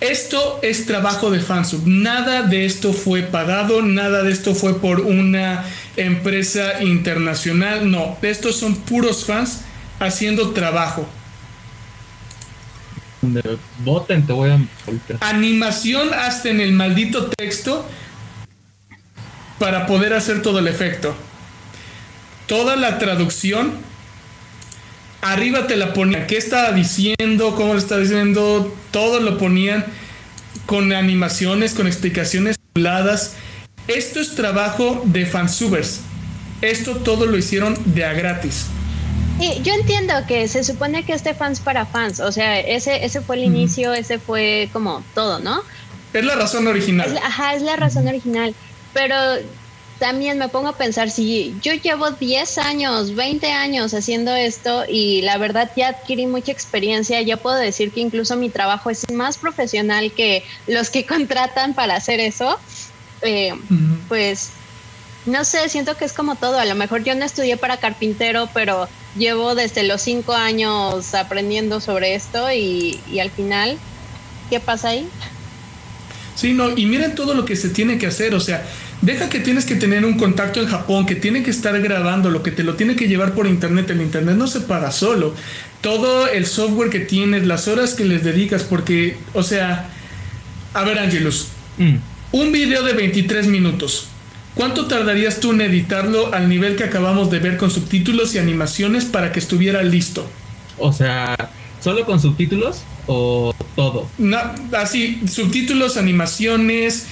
[0.00, 1.86] Esto es trabajo de fansub.
[1.86, 5.64] Nada de esto fue pagado, nada de esto fue por una
[5.96, 7.90] empresa internacional.
[7.90, 9.60] No, estos son puros fans
[10.00, 11.08] haciendo trabajo.
[13.78, 14.60] Voten, te voy a
[15.20, 17.88] Animación hasta en el maldito texto
[19.58, 21.14] para poder hacer todo el efecto.
[22.46, 23.72] Toda la traducción
[25.24, 26.26] arriba te la ponían.
[26.26, 27.54] ¿Qué estaba diciendo?
[27.56, 28.72] ¿Cómo lo estaba diciendo?
[28.90, 29.84] Todo lo ponían
[30.66, 33.34] con animaciones, con explicaciones habladas.
[33.88, 36.00] Esto es trabajo de fansubers.
[36.60, 38.66] Esto todo lo hicieron de a gratis.
[39.40, 43.20] Y yo entiendo que se supone que este fans para fans, o sea, ese, ese
[43.20, 45.62] fue el inicio, ese fue como todo, ¿no?
[46.12, 47.18] Es la razón original.
[47.22, 48.54] ajá, es la razón original.
[48.92, 49.16] Pero
[49.98, 55.22] también me pongo a pensar, si yo llevo 10 años, 20 años haciendo esto y
[55.22, 59.38] la verdad ya adquirí mucha experiencia, ya puedo decir que incluso mi trabajo es más
[59.38, 62.58] profesional que los que contratan para hacer eso,
[63.22, 63.54] eh,
[64.08, 64.50] pues
[65.26, 68.48] no sé, siento que es como todo, a lo mejor yo no estudié para carpintero,
[68.52, 73.78] pero llevo desde los 5 años aprendiendo sobre esto y, y al final,
[74.50, 75.08] ¿qué pasa ahí?
[76.34, 78.66] Sí, no, y miren todo lo que se tiene que hacer, o sea,
[79.04, 82.42] Deja que tienes que tener un contacto en Japón, que tiene que estar grabando, lo
[82.42, 83.90] que te lo tiene que llevar por internet.
[83.90, 85.34] El internet no se paga solo.
[85.82, 89.90] Todo el software que tienes, las horas que les dedicas, porque, o sea,
[90.72, 91.96] a ver, Angelus, mm.
[92.32, 94.08] un video de 23 minutos.
[94.54, 99.04] ¿Cuánto tardarías tú en editarlo al nivel que acabamos de ver con subtítulos y animaciones
[99.04, 100.26] para que estuviera listo?
[100.78, 101.50] O sea,
[101.82, 104.08] ¿solo con subtítulos o todo?
[104.16, 104.38] No,
[104.78, 107.08] así, subtítulos, animaciones,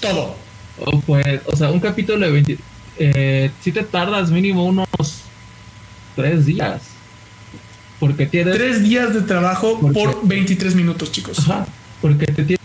[0.00, 0.49] todo.
[0.84, 2.58] O pues, o sea, un capítulo de 20...
[2.98, 4.86] Eh, si te tardas mínimo unos
[6.16, 6.82] tres días.
[7.98, 8.56] Porque tienes...
[8.56, 11.38] Tres días de trabajo por 23 minutos, chicos.
[11.40, 11.66] Ajá,
[12.00, 12.60] porque te tiene...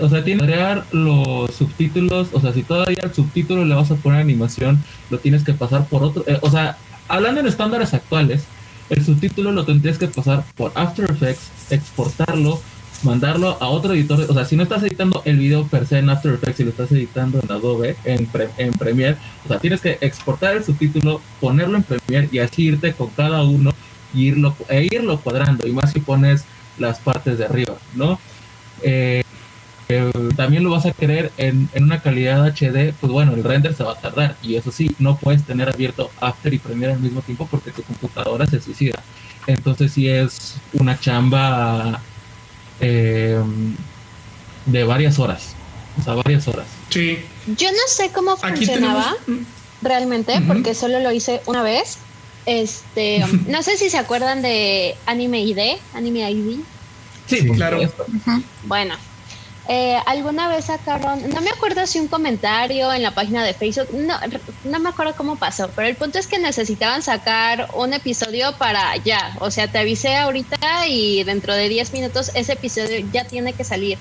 [0.00, 2.28] O sea, tiene que crear los subtítulos.
[2.32, 5.86] O sea, si todavía el subtítulo le vas a poner animación, lo tienes que pasar
[5.86, 6.24] por otro...
[6.26, 6.76] Eh, o sea,
[7.08, 8.44] hablando en estándares actuales,
[8.90, 12.60] el subtítulo lo tendrías que pasar por After Effects, exportarlo,
[13.02, 14.20] mandarlo a otro editor.
[14.28, 16.70] O sea, si no estás editando el video per se en After Effects, si lo
[16.70, 18.28] estás editando en Adobe, en,
[18.58, 22.92] en Premiere, o sea, tienes que exportar el subtítulo, ponerlo en Premiere y así irte
[22.92, 23.70] con cada uno
[24.14, 25.66] y irlo, e irlo cuadrando.
[25.66, 26.44] Y más si pones
[26.78, 28.18] las partes de arriba, ¿no?
[28.82, 29.22] Eh,
[29.88, 33.74] eh, también lo vas a querer en, en, una calidad HD, pues bueno, el render
[33.74, 34.36] se va a tardar.
[34.42, 37.82] Y eso sí, no puedes tener abierto After y Premiere al mismo tiempo porque tu
[37.82, 39.02] computadora se suicida.
[39.46, 42.02] Entonces sí es una chamba
[42.80, 43.40] eh,
[44.66, 45.54] de varias horas.
[45.98, 46.66] O sea, varias horas.
[46.90, 47.18] Sí.
[47.56, 49.16] Yo no sé cómo funcionaba
[49.82, 51.98] realmente, porque solo lo hice una vez.
[52.46, 56.60] Este, no sé si se acuerdan de Anime ID, Anime ID.
[57.26, 57.80] Sí, claro.
[58.64, 58.94] Bueno,
[59.70, 63.88] eh, alguna vez sacaron, no me acuerdo si un comentario en la página de Facebook,
[63.92, 64.18] no,
[64.64, 68.96] no me acuerdo cómo pasó, pero el punto es que necesitaban sacar un episodio para
[68.96, 73.52] ya, o sea, te avisé ahorita y dentro de 10 minutos ese episodio ya tiene
[73.52, 73.98] que salir.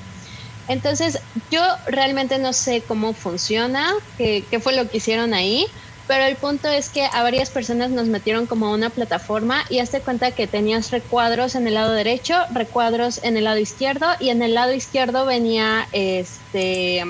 [0.70, 1.20] Entonces,
[1.52, 5.68] yo realmente no sé cómo funciona, qué, qué fue lo que hicieron ahí,
[6.08, 9.80] pero el punto es que a varias personas nos metieron como a una plataforma y
[9.80, 14.30] hazte cuenta que tenías recuadros en el lado derecho, recuadros en el lado izquierdo y
[14.30, 17.04] en el lado izquierdo venía este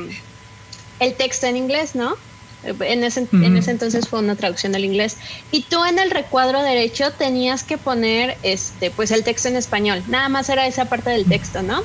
[0.99, 2.15] el texto en inglés, ¿no?
[2.63, 5.17] En ese, en ese entonces fue una traducción al inglés.
[5.51, 10.03] Y tú en el recuadro derecho tenías que poner este pues el texto en español.
[10.07, 11.83] Nada más era esa parte del texto, ¿no?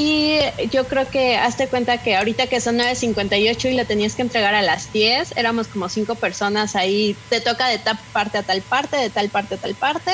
[0.00, 0.38] Y
[0.70, 4.54] yo creo que hazte cuenta que ahorita que son 9.58 y lo tenías que entregar
[4.54, 8.62] a las 10, éramos como cinco personas ahí, te toca de tal parte a tal
[8.62, 10.12] parte, de tal parte a tal parte.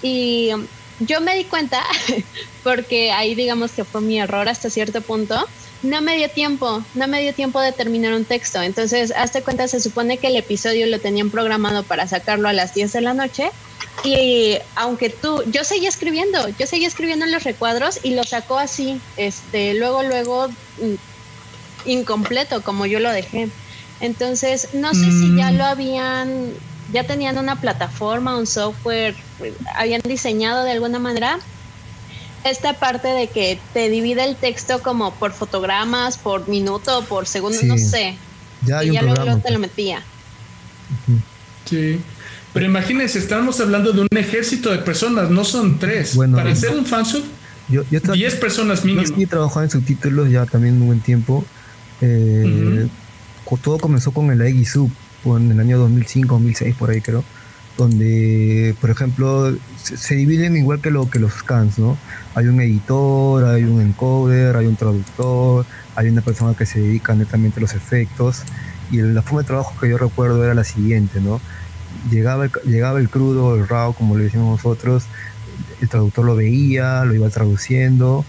[0.00, 0.50] Y
[0.98, 1.82] yo me di cuenta,
[2.62, 5.46] porque ahí digamos que fue mi error hasta cierto punto,
[5.82, 8.60] no me dio tiempo, no me dio tiempo de terminar un texto.
[8.62, 12.74] Entonces, hazte cuenta, se supone que el episodio lo tenían programado para sacarlo a las
[12.74, 13.50] 10 de la noche
[14.04, 18.58] y aunque tú, yo seguía escribiendo, yo seguía escribiendo en los recuadros y lo sacó
[18.58, 23.48] así, este, luego, luego, mm, incompleto, como yo lo dejé.
[24.00, 25.66] Entonces, no sé si ya lo mm.
[25.66, 26.52] habían,
[26.92, 29.16] ya tenían una plataforma, un software,
[29.74, 31.40] habían diseñado de alguna manera
[32.44, 37.58] esta parte de que te divide el texto como por fotogramas, por minuto, por segundo,
[37.64, 38.16] no sé.
[38.64, 40.02] Ya y ya luego te lo metía.
[41.64, 42.00] Sí.
[42.52, 46.16] Pero imagínense, estamos hablando de un ejército de personas, no son tres.
[46.16, 47.22] Para ser un fansub,
[47.68, 49.06] yo, yo 10 personas mínimo.
[49.06, 51.44] Yo sí he trabajado en subtítulos ya también un buen tiempo.
[52.00, 52.88] Eh,
[53.62, 54.90] Todo comenzó con el Sub
[55.24, 57.22] en el año 2005, 2006, por ahí creo.
[57.78, 61.96] Donde, por ejemplo, se, dividen igual que, lo, que los scans, ¿no?
[62.34, 65.64] Hay un editor, hay un encoder, hay un traductor,
[65.94, 68.42] hay una persona que se dedica netamente a los efectos,
[68.90, 71.40] y la forma de trabajo que yo recuerdo era la siguiente, ¿no?
[72.10, 75.04] Llegaba el, llegaba el crudo, el RAW, como le decimos nosotros,
[75.80, 78.24] el traductor lo veía, lo iba traduciendo,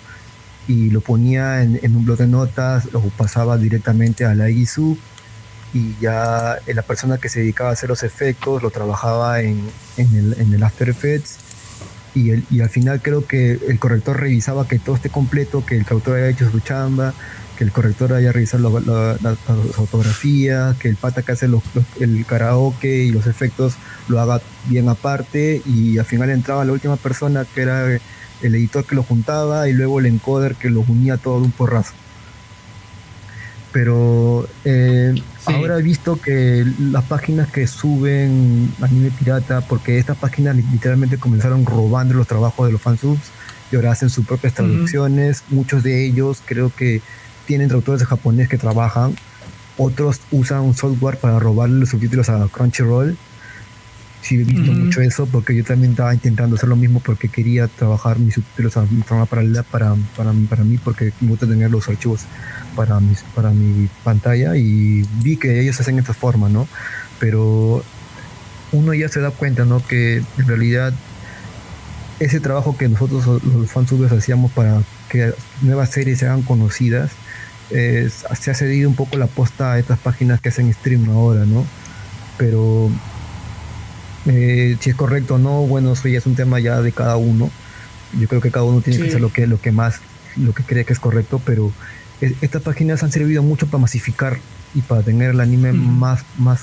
[0.68, 4.96] y lo ponía en, un blog de notas, lo pasaba directamente a la ISU
[5.74, 9.70] y ya eh, la persona que se dedicaba a hacer los efectos lo trabajaba en,
[9.98, 11.38] el, en el After Effects
[12.16, 15.78] y, el, y al final creo que el corrector revisaba que todo esté completo, que
[15.78, 17.14] el traductor haya hecho su chamba,
[17.58, 19.36] que el corrector haya revisado la,
[19.74, 21.48] fotografía, que el pata que hace
[22.00, 23.76] el karaoke y los efectos
[24.08, 27.86] lo haga bien aparte y al final entraba la última persona que era
[28.42, 31.52] el editor que lo juntaba y luego el encoder que lo unía todo de un
[31.52, 31.94] porrazo.
[33.72, 35.14] Pero eh,
[35.46, 41.66] ahora he visto que las páginas que suben anime pirata, porque estas páginas literalmente comenzaron
[41.66, 43.30] robando los trabajos de los fansubs
[43.72, 45.44] y ahora hacen sus propias traducciones.
[45.50, 47.02] Muchos de ellos creo que
[47.46, 49.16] tienen traductores de japonés que trabajan.
[49.78, 53.18] Otros usan un software para robarle los subtítulos a Crunchyroll
[54.22, 57.68] sí he visto mucho eso porque yo también estaba intentando hacer lo mismo porque quería
[57.68, 61.88] trabajar mis subtítulos a forma paralela para, para, para mí porque me gusta tener los
[61.88, 62.22] archivos
[62.76, 66.68] para, mis, para mi pantalla y vi que ellos hacen esta forma, ¿no?
[67.20, 67.84] Pero
[68.72, 69.86] uno ya se da cuenta, ¿no?
[69.86, 70.94] Que en realidad
[72.20, 77.12] ese trabajo que nosotros los fansubs hacíamos para que nuevas series sean conocidas,
[77.70, 81.66] se ha cedido un poco la posta a estas páginas que hacen stream ahora, ¿no?
[82.38, 82.90] Pero
[84.26, 87.18] eh, si es correcto o no, bueno, eso ya es un tema ya de cada
[87.18, 87.50] uno.
[88.20, 90.00] Yo creo que cada uno tiene que hacer lo que, lo que más,
[90.36, 91.72] lo que cree que es correcto, pero
[92.42, 94.40] estas páginas han servido mucho para masificar
[94.76, 96.62] y para tener el anime más, más,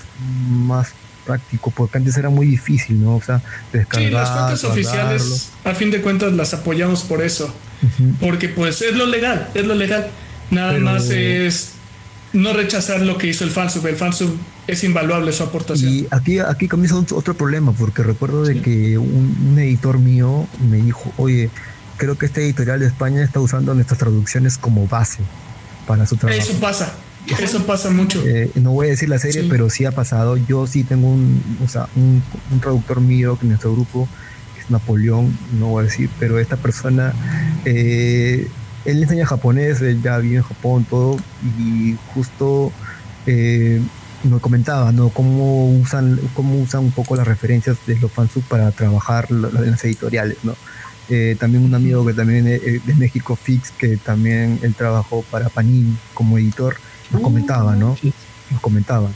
[0.48, 0.92] más
[1.24, 3.16] práctico, porque antes era muy difícil, ¿no?
[3.16, 3.42] O sea,
[3.72, 4.08] descargar.
[4.08, 7.52] Sí, las fuentes oficiales, a fin de cuentas, las apoyamos por eso.
[8.20, 10.08] Porque, pues, es lo legal, es lo legal.
[10.50, 11.75] Nada más es
[12.32, 13.86] no rechazar lo que hizo el fansub.
[13.86, 15.92] El fansub es invaluable su aportación.
[15.92, 21.12] Y aquí, aquí comienza otro problema, porque recuerdo de que un, editor mío me dijo,
[21.16, 21.50] oye,
[21.96, 25.20] creo que este editorial de España está usando nuestras traducciones como base
[25.86, 26.40] para su trabajo.
[26.40, 26.92] Eso pasa,
[27.38, 28.22] eso pasa mucho.
[28.26, 30.36] Eh, no voy a decir la serie, pero sí ha pasado.
[30.36, 32.22] Yo sí tengo un, o sea, un,
[32.60, 34.08] traductor mío que en nuestro grupo
[34.60, 37.14] es Napoleón, no voy a decir, pero esta persona...
[37.64, 38.48] Eh,
[38.86, 41.16] él enseña japonés, él ya vive en Japón, todo,
[41.58, 42.72] y justo
[43.26, 43.80] eh,
[44.24, 45.08] nos comentaba, ¿no?
[45.10, 49.84] Cómo usan, cómo usan un poco las referencias de los fansub para trabajar en las
[49.84, 50.54] editoriales, ¿no?
[51.08, 55.96] Eh, también un amigo que también de, México, Fix, que también él trabajó para Panini
[56.14, 56.76] como editor,
[57.10, 57.96] nos comentaba, ¿no?
[58.50, 59.08] Nos comentaba.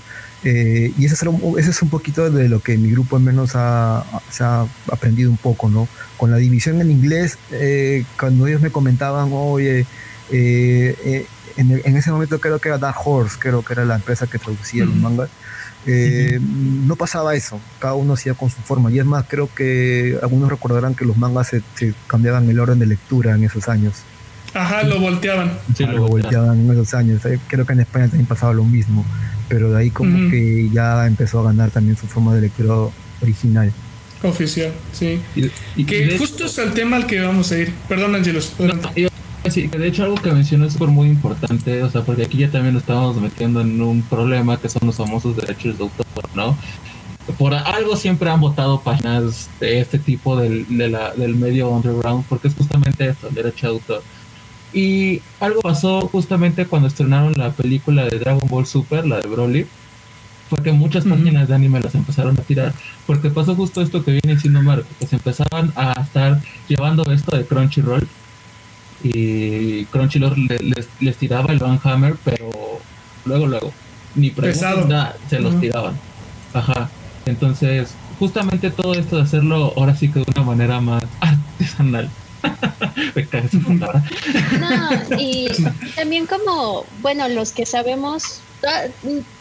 [0.42, 1.22] Eh, y eso es,
[1.58, 5.30] eso es, un poquito de lo que mi grupo al menos ha, se ha aprendido
[5.30, 5.86] un poco, ¿no?
[6.16, 9.84] Con la división en inglés, eh, cuando ellos me comentaban, oye,
[10.30, 11.26] eh,
[11.56, 14.86] en, ese momento creo que era Dark Horse, creo que era la empresa que traducía
[14.86, 15.28] los mangas,
[15.86, 18.90] no pasaba eso, cada uno hacía con su forma.
[18.90, 22.86] Y es más, creo que algunos recordarán que los mangas se, cambiaban el orden de
[22.86, 23.96] lectura en esos años.
[24.54, 25.58] Ajá, lo volteaban.
[25.76, 27.20] Sí, lo, volteaban en esos años.
[27.46, 29.04] Creo que en España también pasaba lo mismo
[29.50, 32.74] pero de ahí como que ya empezó a ganar también su forma de lectura
[33.20, 33.72] original.
[34.22, 35.20] Oficial, sí.
[35.76, 37.72] Y, que justo es el tema al que vamos a ir.
[37.88, 38.52] Perdón, Angelos.
[39.50, 42.74] sí, de hecho algo que mencionó es muy importante, o sea, porque aquí ya también
[42.74, 46.56] nos estamos metiendo en un problema que son los famosos derechos de autor, ¿no?
[47.36, 52.24] Por algo siempre han votado páginas de este tipo del, de la, del medio underground,
[52.28, 54.02] porque es justamente esto, el derecho de autor
[54.72, 59.66] y algo pasó justamente cuando estrenaron la película de Dragon Ball Super, la de Broly,
[60.48, 62.72] fue que muchas páginas de anime las empezaron a tirar,
[63.06, 67.36] porque pasó justo esto que viene diciendo Marco, que se empezaban a estar llevando esto
[67.36, 68.06] de Crunchyroll,
[69.02, 70.48] y Crunchyroll
[71.00, 72.50] les, tiraba el Van Hammer, pero
[73.24, 73.72] luego, luego,
[74.14, 75.94] ni preguntas, se los tiraban.
[76.52, 76.90] Ajá.
[77.26, 82.10] Entonces, justamente todo esto de hacerlo ahora sí que de una manera más artesanal
[84.60, 85.48] no, y
[85.94, 88.84] también como, bueno, los que sabemos, ah,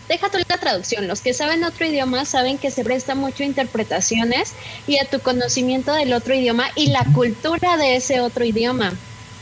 [0.08, 3.46] deja toda la traducción, los que saben otro idioma saben que se presta mucho a
[3.46, 4.54] interpretaciones
[4.88, 8.94] y a tu conocimiento del otro idioma y la cultura de ese otro idioma.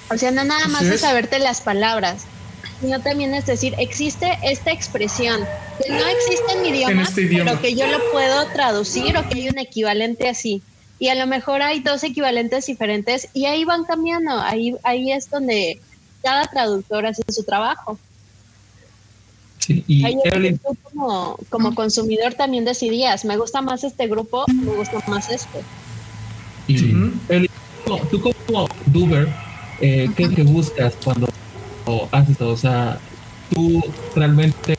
[0.09, 2.25] O sea, no nada más de saberte las palabras,
[2.79, 5.41] sino también es decir, existe esta expresión
[5.83, 9.27] que no existe en mi idioma, este idioma, pero que yo lo puedo traducir o
[9.27, 10.61] que hay un equivalente así
[10.99, 15.29] y a lo mejor hay dos equivalentes diferentes y ahí van cambiando, ahí, ahí es
[15.29, 15.79] donde
[16.23, 17.99] cada traductor hace su trabajo.
[19.59, 20.15] Sí, y Ahí
[20.63, 25.59] tú como, como consumidor también decidías, me gusta más este grupo, me gusta más este.
[26.67, 26.93] y Sí.
[27.27, 27.51] Evelyn,
[28.09, 29.27] tú como Duber,
[29.81, 31.27] eh, ¿qué es que buscas cuando
[32.11, 32.49] haces esto?
[32.49, 32.99] O sea,
[33.53, 33.83] tú
[34.15, 34.75] realmente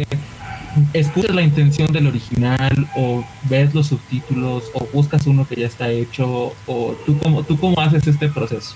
[0.93, 5.91] escuchas la intención del original o ves los subtítulos o buscas uno que ya está
[5.91, 8.75] hecho o tú cómo, tú cómo haces este proceso.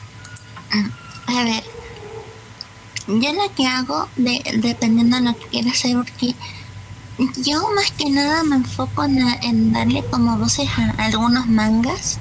[1.26, 1.62] A ver,
[3.06, 6.34] yo lo que hago, de, dependiendo de lo que quiera hacer, porque
[7.42, 12.18] yo más que nada me enfoco en, darle como voces a algunos mangas,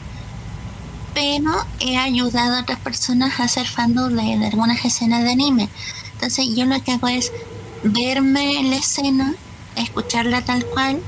[1.14, 5.70] pero he ayudado a otras personas a hacer fandom de algunas escenas de anime.
[6.14, 7.32] Entonces yo lo que hago es
[7.84, 9.34] verme la escena,
[9.76, 11.02] escucharla tal cual,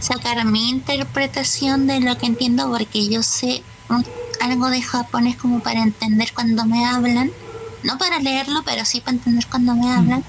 [0.00, 4.06] sacar mi interpretación de lo que entiendo, porque yo sé un-
[4.40, 7.30] algo de japonés como para entender cuando me hablan,
[7.82, 10.24] no para leerlo, pero sí para entender cuando me hablan.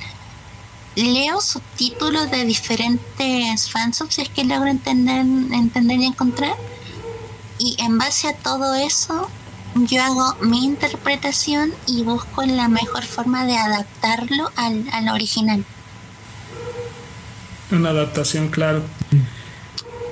[0.96, 6.56] Leo subtítulos de diferentes fansubs si es que logro entender, entender y encontrar.
[7.58, 9.30] Y en base a todo eso,
[9.76, 15.64] yo hago mi interpretación y busco la mejor forma de adaptarlo al, al original.
[17.72, 18.82] Una adaptación, claro.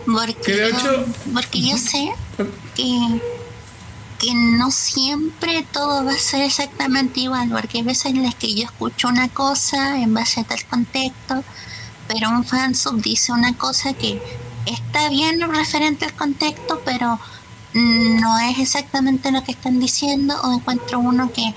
[0.06, 2.12] Porque, Que de yo, hecho- porque yo sé
[2.76, 3.22] que,
[4.20, 8.54] que no siempre todo va a ser exactamente igual, porque hay veces en las que
[8.54, 11.44] yo escucho una cosa en base a tal contexto,
[12.08, 14.22] pero un fansub dice una cosa que
[14.66, 17.20] está bien referente al contexto, pero
[17.74, 21.54] no es exactamente lo que están diciendo, o encuentro uno que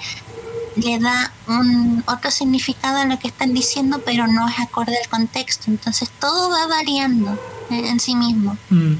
[0.77, 5.09] le da un otro significado a lo que están diciendo, pero no es acorde al
[5.09, 5.65] contexto.
[5.69, 7.39] Entonces todo va variando
[7.71, 8.57] en, en sí mismo.
[8.71, 8.95] Mm.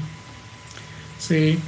[1.19, 1.59] Sí.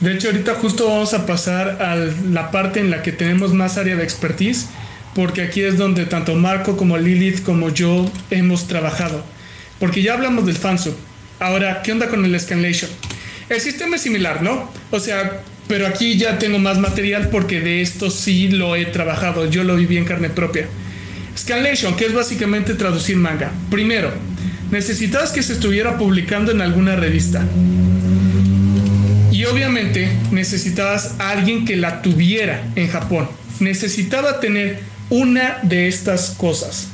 [0.00, 3.78] De hecho, ahorita justo vamos a pasar a la parte en la que tenemos más
[3.78, 4.66] área de expertise,
[5.14, 9.22] porque aquí es donde tanto Marco como Lilith como yo hemos trabajado.
[9.78, 10.96] Porque ya hablamos del fansub.
[11.38, 12.90] Ahora, ¿qué onda con el scanlation?
[13.48, 14.70] El sistema es similar, ¿no?
[14.90, 15.42] O sea,
[15.72, 19.74] pero aquí ya tengo más material porque de esto sí lo he trabajado, yo lo
[19.74, 20.66] viví en carne propia.
[21.34, 23.50] Scanlation, que es básicamente traducir manga.
[23.70, 24.12] Primero,
[24.70, 27.42] necesitabas que se estuviera publicando en alguna revista.
[29.30, 33.30] Y obviamente necesitabas a alguien que la tuviera en Japón.
[33.58, 36.88] Necesitaba tener una de estas cosas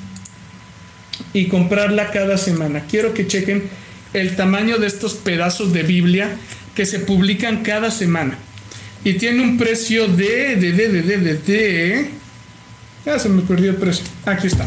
[1.32, 2.84] y comprarla cada semana.
[2.88, 3.64] Quiero que chequen
[4.12, 6.30] el tamaño de estos pedazos de Biblia
[6.76, 8.38] que se publican cada semana.
[9.04, 12.10] Y tiene un precio de, de, de, de, de, de, de...
[13.06, 14.04] Ah, se me perdió el precio.
[14.26, 14.66] Aquí está.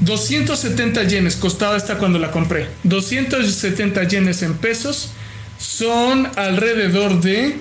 [0.00, 2.68] 270 yenes costaba esta cuando la compré.
[2.82, 5.12] 270 yenes en pesos
[5.58, 7.56] son alrededor de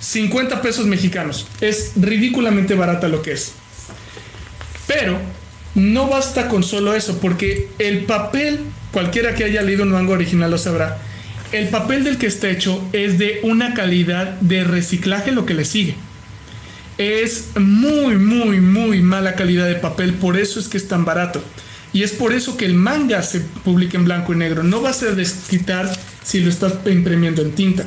[0.00, 1.46] 50 pesos mexicanos.
[1.60, 3.52] Es ridículamente barata lo que es.
[4.86, 5.18] Pero
[5.74, 8.60] no basta con solo eso, porque el papel,
[8.92, 10.98] cualquiera que haya leído un manga original lo sabrá,
[11.52, 15.64] el papel del que está hecho es de una calidad de reciclaje lo que le
[15.64, 15.94] sigue.
[16.98, 21.42] Es muy, muy, muy mala calidad de papel, por eso es que es tan barato.
[21.92, 24.64] Y es por eso que el manga se publica en blanco y negro.
[24.64, 25.88] No vas a desquitar
[26.24, 27.84] si lo estás imprimiendo en tinta.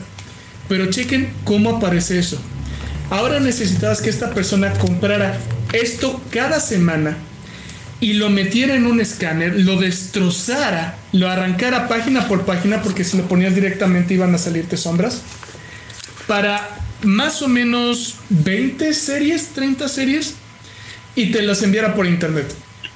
[0.70, 2.40] Pero chequen cómo aparece eso.
[3.10, 5.38] Ahora necesitabas que esta persona comprara
[5.74, 7.18] esto cada semana
[8.00, 13.18] y lo metiera en un escáner, lo destrozara, lo arrancara página por página, porque si
[13.18, 15.22] lo ponías directamente iban a salirte sombras,
[16.28, 20.36] para más o menos 20 series, 30 series,
[21.16, 22.54] y te las enviara por internet.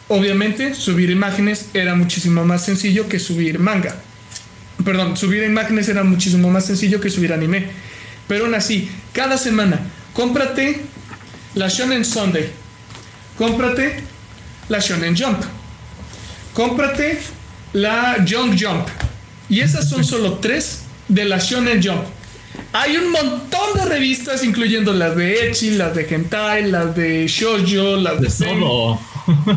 [0.08, 3.96] Obviamente, subir imágenes era muchísimo más sencillo que subir manga.
[4.86, 7.68] Perdón, subir imágenes era muchísimo más sencillo que subir anime.
[8.28, 9.80] Pero aún así, cada semana,
[10.14, 10.82] cómprate
[11.56, 12.50] la Shonen Sunday.
[13.38, 14.04] Cómprate
[14.72, 15.38] la Shonen Jump.
[16.54, 17.20] Cómprate
[17.74, 18.88] la Jump Jump.
[19.50, 22.04] Y esas son solo tres de la Shonen Jump.
[22.72, 27.98] Hay un montón de revistas, incluyendo las de Echi, las de Hentai, las de Shoujo,
[27.98, 29.00] las de, De todo.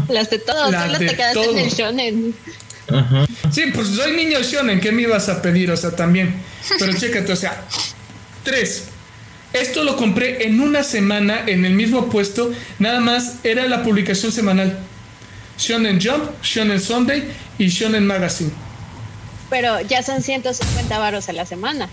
[0.08, 1.52] Las de todo, Las solo de te quedaste todo.
[1.52, 2.34] en el shonen.
[2.88, 3.26] Ajá.
[3.52, 5.70] Sí, pues soy niño shonen, ¿qué me ibas a pedir?
[5.70, 6.34] O sea, también.
[6.78, 7.64] Pero chécate, o sea,
[8.42, 8.86] tres.
[9.52, 14.32] Esto lo compré en una semana en el mismo puesto, nada más era la publicación
[14.32, 14.76] semanal.
[15.58, 17.24] Shonen Jump, Shonen Sunday
[17.58, 18.50] y Shonen Magazine.
[19.50, 21.88] Pero ya son 150 varos a la semana.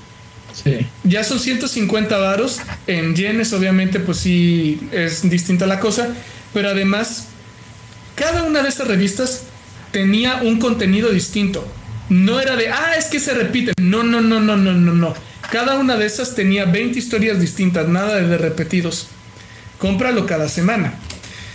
[0.63, 0.85] Sí.
[1.03, 2.59] Ya son 150 varos.
[2.87, 6.09] En yenes, obviamente, pues sí es distinta la cosa.
[6.53, 7.27] Pero además,
[8.15, 9.43] cada una de estas revistas
[9.91, 11.65] tenía un contenido distinto.
[12.09, 13.73] No era de, ah, es que se repiten.
[13.79, 15.13] No, no, no, no, no, no, no.
[15.51, 19.07] Cada una de esas tenía 20 historias distintas, nada de repetidos.
[19.77, 20.93] Cómpralo cada semana.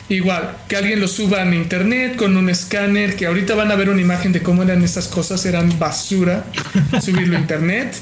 [0.08, 3.90] Igual, que alguien lo suba en internet con un escáner, que ahorita van a ver
[3.90, 6.44] una imagen de cómo eran esas cosas, eran basura,
[7.02, 7.96] subirlo a internet.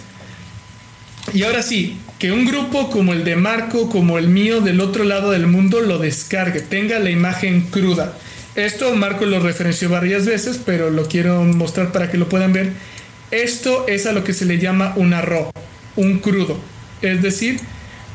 [1.32, 5.04] Y ahora sí, que un grupo como el de Marco, como el mío, del otro
[5.04, 8.12] lado del mundo, lo descargue, tenga la imagen cruda.
[8.54, 12.72] Esto Marco lo referenció varias veces, pero lo quiero mostrar para que lo puedan ver.
[13.30, 15.50] Esto es a lo que se le llama un arroz,
[15.96, 16.58] un crudo.
[17.02, 17.58] Es decir,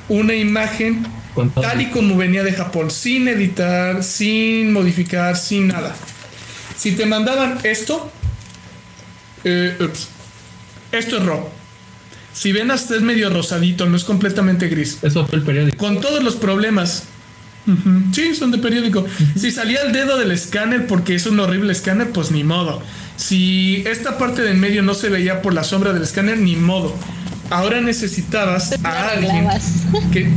[0.08, 1.06] una imagen
[1.48, 5.96] tal y como venía de Japón, sin editar, sin modificar, sin nada.
[6.78, 8.12] Si te mandaban esto,
[9.44, 9.78] eh,
[10.92, 11.48] esto es RAW.
[12.34, 15.00] Si ven hasta es medio rosadito, no es completamente gris.
[15.02, 15.78] Eso fue el periódico.
[15.78, 17.04] Con todos los problemas.
[18.14, 19.06] Sí, son de periódico.
[19.36, 22.82] Si salía el dedo del escáner porque es un horrible escáner, pues ni modo.
[23.16, 26.96] Si esta parte del medio no se veía por la sombra del escáner, ni modo.
[27.50, 29.48] Ahora necesitabas a alguien
[30.12, 30.30] que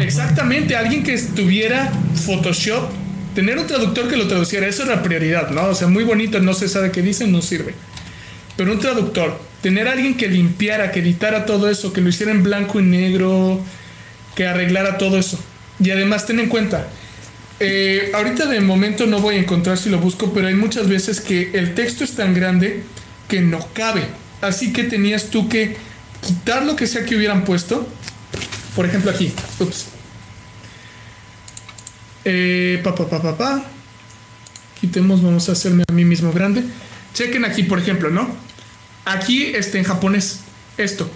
[0.00, 1.92] exactamente alguien que estuviera
[2.26, 2.90] Photoshop,
[3.34, 5.66] tener un traductor que lo traduciera, eso era prioridad, ¿no?
[5.66, 7.74] O sea, muy bonito, no se sabe qué dicen, no sirve.
[8.56, 12.42] Pero un traductor, tener alguien que limpiara, que editara todo eso, que lo hiciera en
[12.42, 13.60] blanco y negro,
[14.34, 15.38] que arreglara todo eso.
[15.80, 16.88] Y además ten en cuenta,
[17.60, 21.20] eh, ahorita de momento no voy a encontrar si lo busco, pero hay muchas veces
[21.20, 22.82] que el texto es tan grande
[23.28, 24.02] que no cabe.
[24.40, 25.76] Así que tenías tú que
[26.20, 27.88] quitar lo que sea que hubieran puesto.
[28.78, 29.32] Por ejemplo, aquí.
[29.58, 29.86] Ups.
[32.24, 33.64] Eh, pa, pa, pa, pa,
[34.80, 36.62] Quitemos, vamos a hacerme a mí mismo grande.
[37.12, 38.30] Chequen aquí, por ejemplo, ¿no?
[39.04, 40.42] Aquí está en japonés.
[40.76, 41.10] Esto.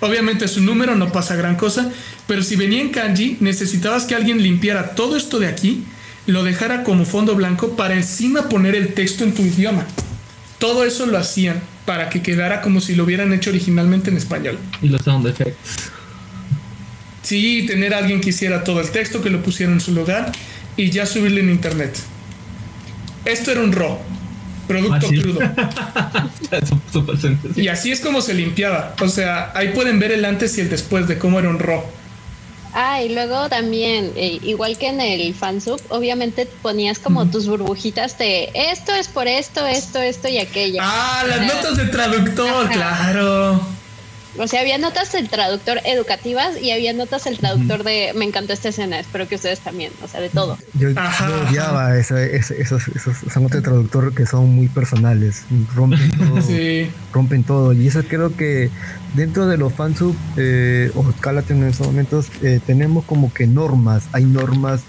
[0.00, 1.92] Obviamente su número no pasa gran cosa,
[2.26, 5.84] pero si venía en kanji, necesitabas que alguien limpiara todo esto de aquí,
[6.24, 9.86] lo dejara como fondo blanco para encima poner el texto en tu idioma.
[10.58, 14.58] Todo eso lo hacían para que quedara como si lo hubieran hecho originalmente en español.
[14.80, 15.92] Y los sound effects.
[17.22, 20.32] Sí, tener a alguien que hiciera todo el texto, que lo pusiera en su lugar
[20.76, 21.96] y ya subirlo en internet.
[23.24, 23.98] Esto era un RAW,
[24.66, 25.40] producto Ah, crudo.
[27.56, 28.94] Y así es como se limpiaba.
[29.00, 31.82] O sea, ahí pueden ver el antes y el después de cómo era un RAW.
[32.74, 38.16] Ah, y luego también, eh, igual que en el fansub, obviamente ponías como tus burbujitas
[38.16, 40.78] de esto es por esto, esto, esto y aquello.
[40.80, 42.72] Ah, las notas de traductor, Ajá.
[42.72, 43.60] claro.
[44.38, 48.54] O sea, había notas del traductor educativas y había notas del traductor de me encantó
[48.54, 50.56] esta escena, espero que ustedes también, o sea, de todo.
[50.74, 55.42] Yo, Ajá, yo odiaba esa- esa- esos, esos, son otros traductor que son muy personales,
[55.74, 56.90] rompen todo, Sí.
[57.12, 57.72] rompen todo.
[57.74, 58.70] Y eso creo que
[59.14, 64.04] dentro de los fansub eh, o Scalaton en estos momentos eh, tenemos como que normas,
[64.12, 64.80] hay normas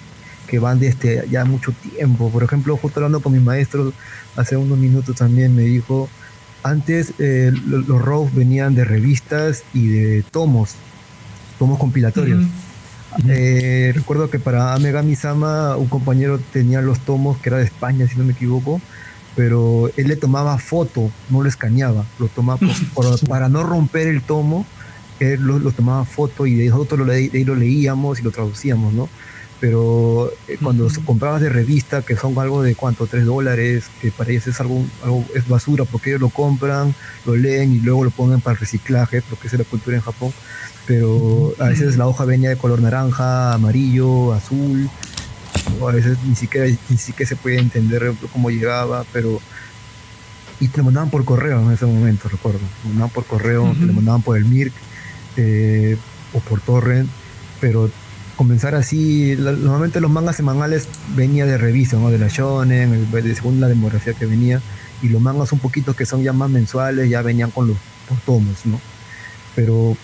[0.47, 2.29] que van desde ya mucho tiempo.
[2.29, 3.91] Por ejemplo, justo hablando con mi maestro
[4.37, 6.09] hace unos minutos también me dijo,
[6.63, 10.75] antes eh, lo- los RAWs venían de revistas y de tomos,
[11.59, 12.43] tomos compilatorios.
[13.29, 18.07] Eh, recuerdo que para Amegami Sama un compañero tenía los tomos que era de España,
[18.07, 18.81] si no me equivoco,
[19.35, 22.69] pero él le tomaba foto, no lo escaneaba, lo tomaba por-
[23.19, 24.65] por- para no romper el tomo,
[25.19, 28.31] él lo, lo tomaba foto y nosotros lo, le- de ahí lo leíamos y lo
[28.31, 29.09] traducíamos, ¿no?
[29.63, 31.05] Pero eh, cuando Ujú.
[31.05, 34.85] comprabas de revista, que son algo de cuánto, tres dólares, que para ellos es algo,
[35.01, 36.93] algo es basura, porque ellos lo compran,
[37.25, 40.03] lo leen y luego lo ponen para el reciclaje, porque esa es la cultura en
[40.03, 40.33] Japón
[40.85, 44.89] pero a veces la hoja venía de color naranja, amarillo, azul,
[45.79, 49.39] o a veces ni siquiera, ni siquiera se puede entender cómo llegaba, pero...
[50.59, 52.59] Y te lo mandaban por correo en ese momento, recuerdo.
[52.59, 54.73] Te lo mandaban por correo, te lo mandaban por el MIRC
[55.37, 55.97] eh,
[56.33, 57.09] o por torrent,
[57.59, 57.89] pero
[58.35, 62.09] comenzar así, la- normalmente los mangas semanales venía de revista, ¿no?
[62.09, 64.61] de la Shonen, de según la demografía que venía,
[65.01, 67.77] y los mangas un poquito que son ya más mensuales, ya venían con los
[68.07, 68.79] por tomos, ¿no?
[69.55, 69.95] Pero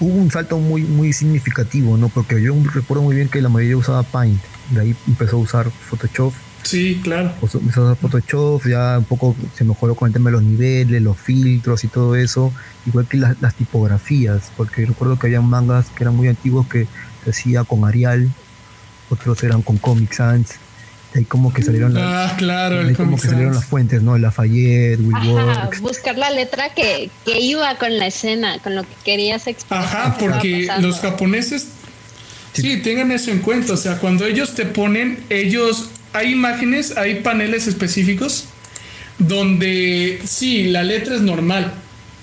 [0.00, 2.08] hubo un salto muy muy significativo, ¿no?
[2.08, 5.70] Porque yo recuerdo muy bien que la mayoría usaba Paint, de ahí empezó a usar
[5.70, 6.32] Photoshop,
[6.62, 7.32] Sí, claro.
[7.40, 11.16] a usar Photoshop, ya un poco se mejoró con el tema de los niveles, los
[11.16, 12.52] filtros y todo eso,
[12.86, 16.86] igual que las, las tipografías, porque recuerdo que había mangas que eran muy antiguos que
[17.24, 18.30] se hacía con Arial,
[19.10, 20.48] otros eran con Comic Sans,
[21.12, 24.16] de ahí como que salieron las, Ah, claro, ahí como que salieron las fuentes, ¿no?
[24.16, 28.94] Lafayette, Ajá, Willworks, buscar la letra que, que iba con la escena, con lo que
[29.04, 29.84] querías expresar.
[29.84, 31.68] Ajá, porque los japoneses
[32.54, 33.74] sí tengan eso en cuenta.
[33.74, 38.46] O sea, cuando ellos te ponen, ellos hay imágenes, hay paneles específicos
[39.18, 41.72] donde sí, la letra es normal,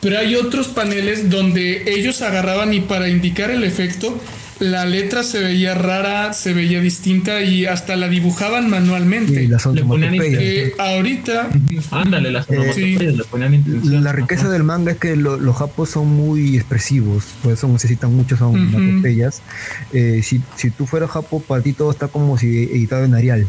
[0.01, 4.19] pero hay otros paneles donde ellos agarraban y para indicar el efecto
[4.59, 9.43] la letra se veía rara, se veía distinta y hasta la dibujaban manualmente.
[9.43, 10.11] Y las Le ponían.
[10.19, 11.49] Que ahorita,
[11.91, 13.63] Ándale, las Eh, le ponían.
[14.03, 18.13] La riqueza del manga es que lo- los japos son muy expresivos, por eso necesitan
[18.13, 19.41] muchas onomatopeyas.
[19.93, 23.47] Eh, si, si tú fueras japo, para ti todo está como si editado en Arial.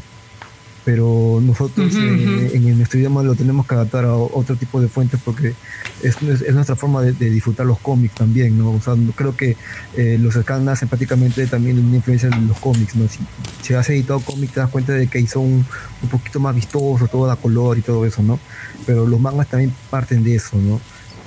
[0.90, 2.68] Pero nosotros Ujú, eh, ujú.
[2.68, 5.54] en nuestro idioma lo tenemos que adaptar a otro tipo de fuentes porque
[6.02, 8.72] es, es- es nuestra forma de, de disfrutar los cómics también, ¿no?
[8.72, 9.56] O sea, creo que
[9.96, 13.06] eh, los scans nacen prácticamente también de una influencia de los cómics, ¿no?
[13.08, 13.20] Si,
[13.62, 15.66] si has editado cómics te das cuenta de que son un,
[16.02, 18.40] un poquito más vistosos, todo da color y todo eso, ¿no?
[18.84, 20.80] Pero los mangas también parten de eso, ¿no?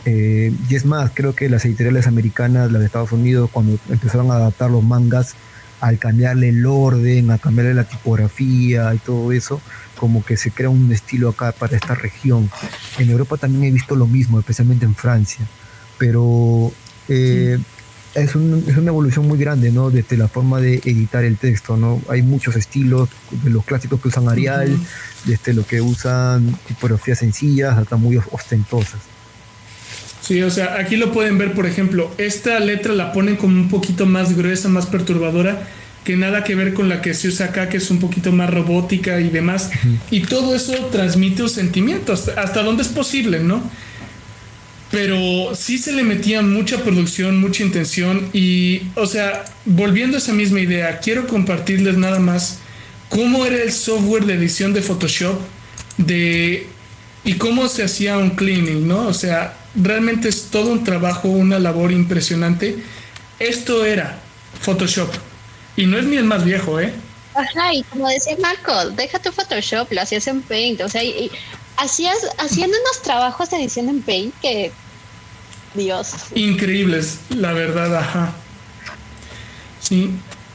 [0.05, 4.29] Eh, y es más, creo que las editoriales americanas, las de Estados Unidos, cuando empezaron
[4.31, 5.35] a adaptar los mangas,
[5.83, 9.59] al cambiarle el orden, a cambiarle la tipografía y todo eso,
[9.99, 12.49] como que se crea un estilo acá para esta región.
[12.99, 15.45] En Europa también he visto lo mismo, especialmente en Francia,
[15.97, 16.71] pero
[17.09, 17.57] eh,
[18.15, 19.89] es, un- es una evolución muy grande, ¿no?
[19.89, 22.01] Desde la forma de editar el texto, ¿no?
[22.09, 23.09] Hay muchos estilos,
[23.43, 24.77] de los clásicos que usan Arial,
[25.25, 29.01] desde lo que usan tipografías sencillas hasta muy ostentosas.
[30.23, 33.69] Sí, o sea, aquí lo pueden ver, por ejemplo, esta letra la ponen como un
[33.69, 35.67] poquito más gruesa, más perturbadora,
[36.03, 38.49] que nada que ver con la que se usa acá, que es un poquito más
[38.49, 39.69] robótica y demás.
[40.11, 43.63] Y todo eso transmite un sentimiento, hasta, hasta donde es posible, ¿no?
[44.91, 50.33] Pero sí se le metía mucha producción, mucha intención y, o sea, volviendo a esa
[50.33, 52.59] misma idea, quiero compartirles nada más
[53.09, 55.39] cómo era el software de edición de Photoshop
[55.97, 56.67] de
[57.23, 59.07] y cómo se hacía un cleaning, ¿no?
[59.07, 62.77] O sea, realmente es todo un trabajo, una labor impresionante.
[63.39, 64.19] Esto era
[64.61, 65.09] Photoshop
[65.75, 66.93] y no es ni el más viejo, ¿eh?
[67.35, 71.09] Ajá, y como decía Marco, deja tu Photoshop, lo hacías en Paint, o sea, y,
[71.09, 71.31] y
[71.77, 74.71] hacías, haciendo unos trabajos de edición en Paint que,
[75.73, 78.33] Dios, Increíbles, la verdad, ajá.
[79.81, 80.11] Sí,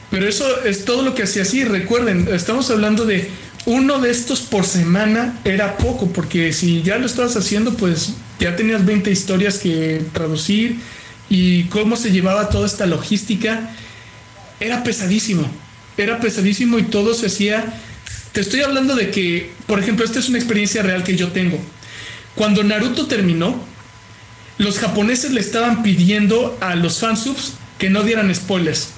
[0.09, 1.63] pero eso es todo lo que hacía así.
[1.63, 3.29] Recuerden, estamos hablando de
[3.65, 8.55] uno de estos por semana era poco, porque si ya lo estabas haciendo, pues ya
[8.55, 10.79] tenías 20 historias que traducir
[11.29, 13.69] y cómo se llevaba toda esta logística.
[14.59, 15.49] Era pesadísimo,
[15.97, 17.65] era pesadísimo y todo se hacía.
[18.31, 21.59] Te estoy hablando de que, por ejemplo, esta es una experiencia real que yo tengo.
[22.35, 23.61] Cuando Naruto terminó,
[24.57, 28.89] los japoneses le estaban pidiendo a los fansubs que no dieran spoilers.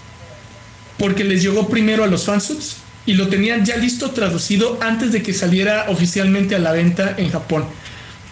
[0.97, 5.23] Porque les llegó primero a los fansubs y lo tenían ya listo traducido antes de
[5.23, 7.65] que saliera oficialmente a la venta en Japón.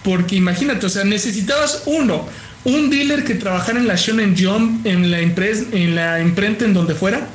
[0.04, 2.28] Porque imagínate, o sea, necesitabas uno,
[2.64, 6.74] un dealer que trabajara en la Shonen Jump, en la, impres- en la imprenta, en
[6.74, 7.28] donde fuera,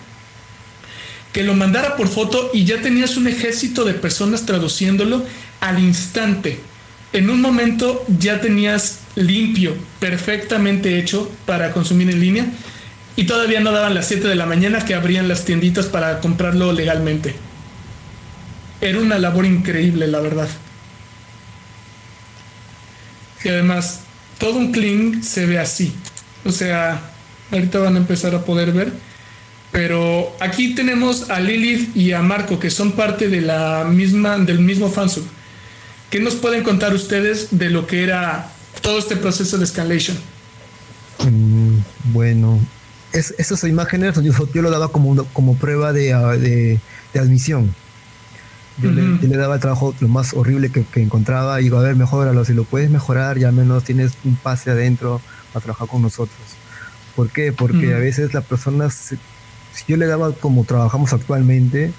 [1.32, 5.24] que lo mandara por foto y ya tenías un ejército de personas traduciéndolo
[5.60, 6.60] al instante.
[7.12, 12.46] En un momento ya tenías limpio, perfectamente hecho para consumir en línea
[13.16, 16.72] y todavía no daban las 7 de la mañana que abrían las tienditas para comprarlo
[16.72, 17.34] legalmente.
[18.80, 20.48] Era una labor increíble, la verdad.
[23.45, 24.01] Y además,
[24.38, 25.95] todo un clean se ve así.
[26.45, 27.01] O sea,
[27.53, 28.92] ahorita van a empezar a poder ver.
[29.70, 34.61] Pero aquí tenemos a Lilith y a Marco, que son parte de la misma, del
[34.61, 35.24] mismo fansub.
[36.11, 38.51] ¿Qué nos pueden contar ustedes de lo que era
[38.82, 40.16] todo este proceso de escalation?
[41.28, 41.78] Mm,
[42.12, 42.61] bueno,
[43.12, 46.78] es, esas imágenes yo, yo lo daba como, como prueba de-
[47.12, 47.74] de admisión.
[48.79, 51.83] Yo, le, yo daba el trabajo lo más horrible que, que encontraba y digo, a
[51.83, 52.45] ver, mejóralo.
[52.45, 55.20] Si lo puedes mejorar, ya menos tienes un pase adentro
[55.55, 56.39] a trabajar con nosotros.
[57.14, 57.53] ¿Por qué?
[57.53, 59.14] Porque a veces las personas,
[59.72, 61.92] si yo le daba como trabajamos actualmente,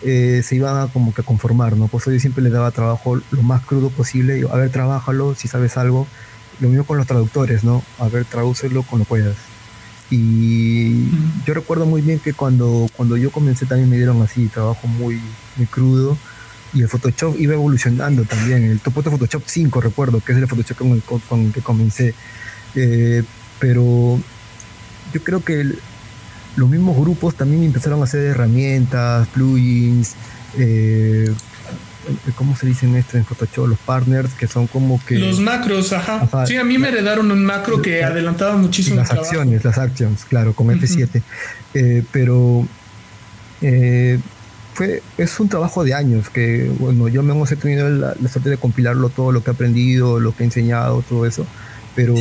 [0.00, 1.88] eh, se iban a como que a conformar, ¿no?
[1.88, 4.34] Por eso yo siempre le daba trabajo lo más crudo posible.
[4.34, 6.06] Digo, a ver, trabájalo, si sabes algo.
[6.60, 7.82] Lo mismo con los traductores, ¿no?
[7.98, 9.36] A ver, tradúcelo cuando puedas.
[10.14, 11.08] Y
[11.46, 15.18] yo recuerdo muy bien que cuando, cuando yo comencé también me dieron así trabajo muy,
[15.56, 16.18] muy crudo.
[16.74, 18.64] Y el Photoshop iba evolucionando también.
[18.64, 22.14] El topo de Photoshop 5, recuerdo, que es el Photoshop con el, con, que comencé.
[22.74, 23.22] Eh,
[23.58, 24.20] pero
[25.14, 25.76] yo creo que
[26.56, 30.14] los mismos grupos también empezaron a hacer herramientas, plugins,
[30.58, 31.32] eh,
[32.36, 33.68] ¿cómo se dicen esto en Photoshop?
[33.68, 35.18] Los partners, que son como que...
[35.18, 36.22] Los macros, ajá.
[36.22, 36.46] Ajá.
[36.46, 39.28] Sí, a mí me heredaron un macro que adelantaba muchísimo las trabajo.
[39.28, 40.76] acciones, las actions, claro, con Ujú.
[40.76, 41.22] F7.
[41.74, 42.66] Eh, pero
[43.60, 44.18] eh,
[44.74, 48.50] fue, es un trabajo de años que, bueno, yo me hemos tenido la, la suerte
[48.50, 51.46] de compilarlo todo lo que he aprendido, lo que he enseñado, todo eso,
[51.94, 52.14] pero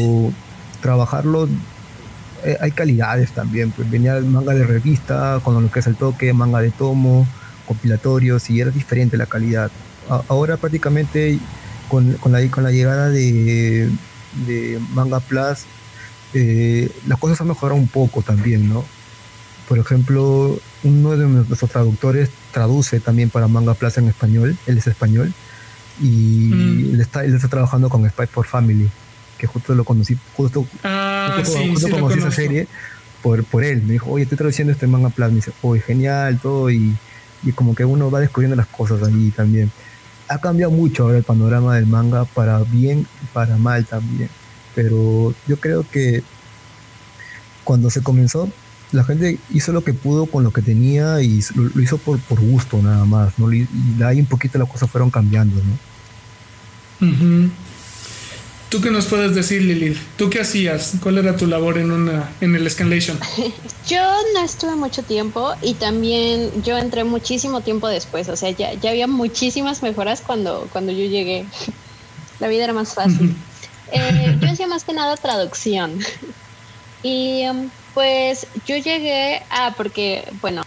[0.82, 1.48] trabajarlo,
[2.44, 6.34] eh, hay calidades también, pues venía manga de revista, con lo que es el toque,
[6.34, 7.28] manga de tomo,
[7.76, 9.72] compilatorios, y era diferente la calidad.
[10.10, 11.40] A- ahora prácticamente
[11.90, 13.90] con, con la, con la llegada de,
[14.48, 15.60] de Manga Plus,
[16.34, 18.84] eh, las cosas han mejorado un poco también, ¿no?
[19.68, 24.88] Por ejemplo, uno de nuestros traductores traduce también para Manga Plus en español, él es
[24.88, 25.32] español,
[26.02, 26.94] y Mm.
[26.96, 28.90] él, está, él está trabajando con Spy for Family,
[29.38, 32.68] que justo lo conocí, justo, Ah, justo, sí, justo sí lo conocí esa serie
[33.22, 33.82] por, por él.
[33.84, 36.96] Me dijo, oye, estoy traduciendo este Manga Plus, me dice, oye, genial, todo, y,
[37.44, 39.72] y como que uno va descubriendo las cosas allí también.
[40.28, 44.30] Ha cambiado mucho ahora el panorama del manga para bien y para mal también.
[44.76, 46.24] Pero yo creo que
[47.64, 48.50] cuando se comenzó,
[48.92, 52.40] la gente hizo lo que pudo con lo que tenía y lo, hizo por, por
[52.40, 53.52] gusto nada más, ¿no?
[53.52, 57.08] Y de ahí un poquito las cosas fueron cambiando, ¿no?
[58.72, 59.98] ¿Tú qué nos puedes decir, Lilith?
[60.18, 60.94] ¿Tú qué hacías?
[61.04, 63.20] ¿Cuál era tu labor en una en el Scanlation?
[63.90, 64.02] Yo
[64.34, 68.92] no estuve mucho tiempo y también yo entré muchísimo tiempo después, o sea, ya, ya
[68.92, 71.46] había muchísimas mejoras cuando, cuando yo llegué.
[72.40, 73.36] La vida era más fácil.
[73.92, 76.00] Eh, yo hacía más que nada traducción.
[77.04, 80.62] Y um, pues yo llegué a, porque, bueno,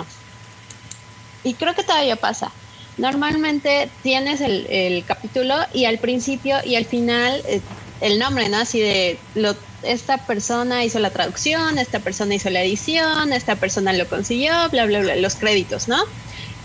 [1.44, 2.50] y creo que todavía pasa.
[2.98, 7.60] Normalmente tienes el, el capítulo y al principio y al final eh,
[8.04, 8.58] el nombre, ¿no?
[8.58, 13.94] Así de lo, esta persona hizo la traducción, esta persona hizo la edición, esta persona
[13.94, 16.04] lo consiguió, bla, bla, bla, los créditos, ¿no?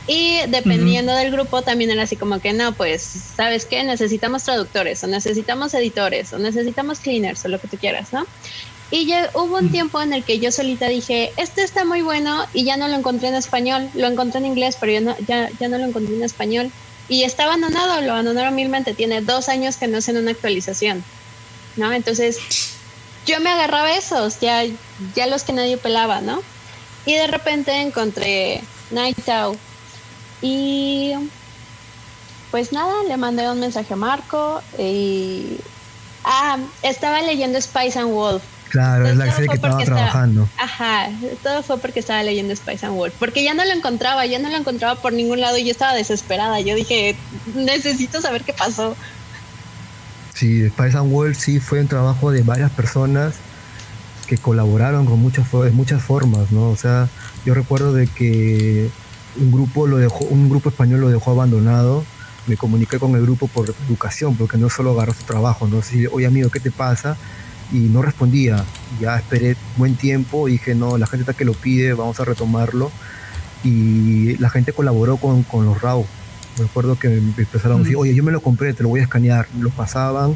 [0.05, 3.01] Y dependiendo del grupo también era así como que no, pues,
[3.37, 3.83] ¿sabes qué?
[3.83, 8.25] Necesitamos traductores, o necesitamos editores, o necesitamos cleaners, o lo que tú quieras, ¿no?
[8.91, 12.45] Y ya hubo un tiempo en el que yo solita dije, este está muy bueno
[12.53, 15.49] y ya no lo encontré en español, lo encontré en inglés, pero yo no, ya,
[15.59, 16.71] ya no lo encontré en español.
[17.07, 21.03] Y está abandonado, lo abandonaron milmente, tiene dos años que no hacen una actualización,
[21.75, 21.91] ¿no?
[21.93, 22.37] Entonces,
[23.25, 24.63] yo me agarraba esos, ya,
[25.15, 26.41] ya los que nadie pelaba, ¿no?
[27.05, 29.57] Y de repente encontré Night Owl
[30.41, 31.13] y
[32.51, 35.57] pues nada, le mandé un mensaje a Marco y...
[36.25, 38.43] Ah, estaba leyendo Spice and Wolf.
[38.69, 40.47] Claro, es la serie que estaba- trabajando.
[40.57, 41.09] Ajá,
[41.41, 43.13] todo fue porque estaba leyendo Spice and Wolf.
[43.17, 45.93] Porque ya no lo encontraba, ya no lo encontraba por ningún lado y yo estaba
[45.93, 46.59] desesperada.
[46.59, 47.15] Yo dije,
[47.55, 48.95] necesito saber qué pasó.
[50.39, 53.35] Sí, Spice and World sí fue un trabajo de varias personas
[54.25, 56.69] que colaboraron con muchas de muchas formas, ¿no?
[56.69, 57.09] O sea,
[57.45, 58.89] yo recuerdo de que
[59.37, 62.05] un grupo lo dejó, un grupo español lo dejó abandonado.
[62.47, 66.07] Me comuniqué con el grupo por educación, porque no solo agarró su trabajo, no sé,
[66.07, 67.17] oye amigo, ¿qué te pasa?
[67.73, 68.63] Y no respondía.
[69.01, 72.93] Ya esperé buen tiempo dije, no, la gente está que lo pide, vamos a retomarlo.
[73.65, 76.05] Y la gente colaboró con, con los RAW.
[76.59, 79.03] Recuerdo que me empezaron a decir, oye, yo me lo compré, te lo voy a
[79.03, 79.47] escanear.
[79.59, 80.35] Lo pasaban.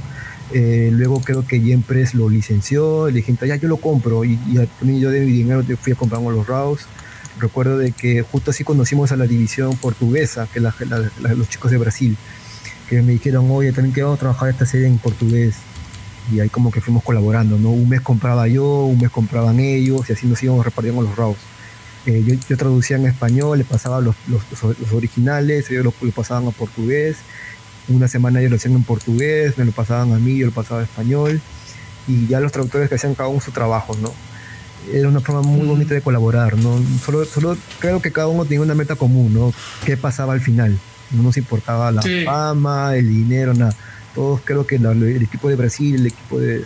[0.54, 3.08] eh, luego creo que Yempres lo licenció.
[3.08, 4.24] Le dije, ya yo lo compro.
[4.26, 6.82] Y, y también yo de mi dinero te fui a comprar los RAWs.
[7.40, 11.50] Recuerdo de que justo así conocimos a la división portuguesa, que la- la- la- los
[11.50, 12.16] chicos de Brasil,
[12.90, 15.56] que me dijeron, oye, también que vamos a trabajar esta serie en portugués.
[16.32, 17.72] Y ahí como que fuimos colaborando, ¿no?
[17.72, 21.38] Un mes compraba yo, un mes compraban ellos, y así nos íbamos repartiendo los RAWs.
[22.06, 25.94] Eh, yo, yo traducía en español, les pasaba los, los, los- los originales, ellos lo,
[26.02, 27.18] lo pasaban a portugués.
[27.88, 30.82] Una semana ellos lo hacían en portugués, me lo pasaban a mí, yo lo pasaba
[30.82, 31.40] a español.
[32.08, 34.12] Y ya los traductores que hacían cada uno su trabajo, ¿no?
[34.92, 36.78] Era una forma muy bonita de colaborar, ¿no?
[37.06, 39.54] Solo, solo creo que cada uno tenía una meta común, ¿no?
[39.86, 40.78] ¿Qué pasaba al final?
[41.12, 42.26] No nos importaba la Sí.
[42.26, 43.74] fama, el dinero, nada.
[44.14, 46.66] Todos creo que la- el equipo de Brasil, el equipo de, de-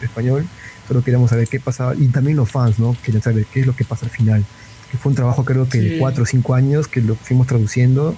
[0.00, 0.46] de español,
[0.86, 1.94] solo queríamos saber qué pasaba.
[1.94, 2.96] Y también los fans, ¿no?
[3.02, 4.44] Querían saber qué es lo que pasa al final.
[4.90, 5.88] Que fue un trabajo creo que Sí.
[5.88, 8.16] de cuatro o cinco años que lo fuimos traduciendo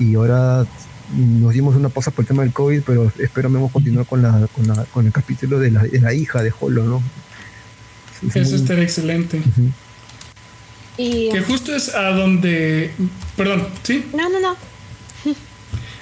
[0.00, 0.64] y ahora
[1.16, 4.66] nos dimos una pausa por el tema del COVID, pero esperamos continuar con, la, con,
[4.68, 7.02] la, con el capítulo de la, de la hija de Holo, ¿no?
[8.26, 9.40] Es Eso muy- estaría excelente.
[10.96, 12.90] Y Que justo es a donde.
[13.36, 14.04] Perdón, ¿sí?
[14.14, 14.56] no, no, no.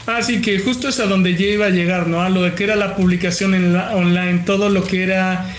[0.08, 2.22] Ah, sí, que justo es a donde ya iba a llegar, ¿no?
[2.22, 5.52] A lo de que era la publicación en la- online, todo lo que era.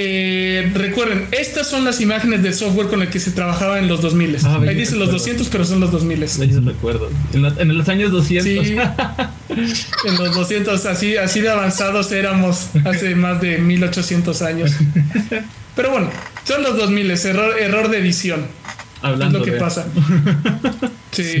[0.00, 4.00] Eh, recuerden, estas son las imágenes del software con el que se trabajaba en los
[4.00, 4.36] 2000.
[4.44, 5.12] Ah, Ahí bello dice los recuerdo.
[5.18, 6.20] 200, pero son los 2000.
[6.20, 7.10] De hecho, recuerdo.
[7.32, 8.66] En, la- en los años 200.
[8.66, 8.76] Sí,
[10.06, 14.70] en los 200, así, así de avanzados éramos hace más de 1800 años.
[15.76, 16.10] Pero bueno,
[16.44, 18.46] son los 2000, error, error de edición.
[19.02, 19.86] hablando es lo que de- pasa.
[21.10, 21.40] Sí.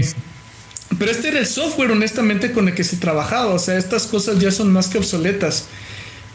[0.98, 3.52] Pero este era el software, honestamente, con el que se trabajaba.
[3.54, 5.66] O sea, estas cosas ya son más que obsoletas.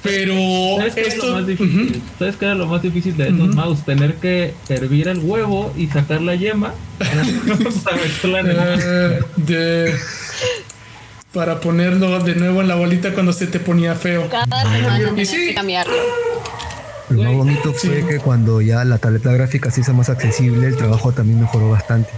[0.03, 0.33] Pero
[0.77, 1.25] ¿Sabes qué era esto.
[1.27, 2.01] lo más difícil?
[2.19, 3.45] ¿Sabes qué era lo más difícil de Ujú.
[3.53, 3.85] mouse?
[3.85, 7.23] Tener que hervir el huevo y sacar la yema para
[9.37, 9.95] de-
[11.33, 14.29] para ponerlo de nuevo en la bolita cuando se te ponía feo.
[14.29, 15.47] Cada semana Y tenía sí.
[15.47, 15.93] que cambiarlo.
[17.09, 18.07] Lo más bonito fue sí.
[18.07, 22.09] que cuando ya la tableta gráfica se hizo más accesible, el trabajo también mejoró bastante.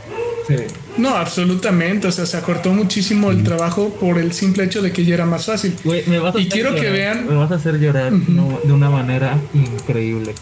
[0.98, 2.08] No, absolutamente.
[2.08, 5.26] O sea, se acortó muchísimo el trabajo por el simple hecho de que ya era
[5.26, 5.76] más fácil.
[5.84, 7.28] y quiero que vean.
[7.28, 10.34] Me vas a hacer llorar de una manera increíble.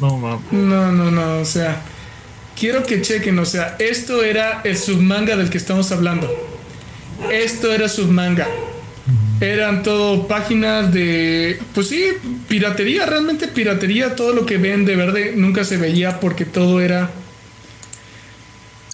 [0.00, 0.52] No mames.
[0.52, 1.38] No, no, no.
[1.38, 1.82] O sea,
[2.58, 3.38] quiero que chequen.
[3.38, 6.30] O sea, esto era el submanga del que estamos hablando.
[7.30, 8.48] Esto era submanga.
[9.40, 12.04] Eran todo páginas de, pues sí,
[12.48, 17.10] piratería, realmente piratería, todo lo que ven de verde nunca se veía porque todo era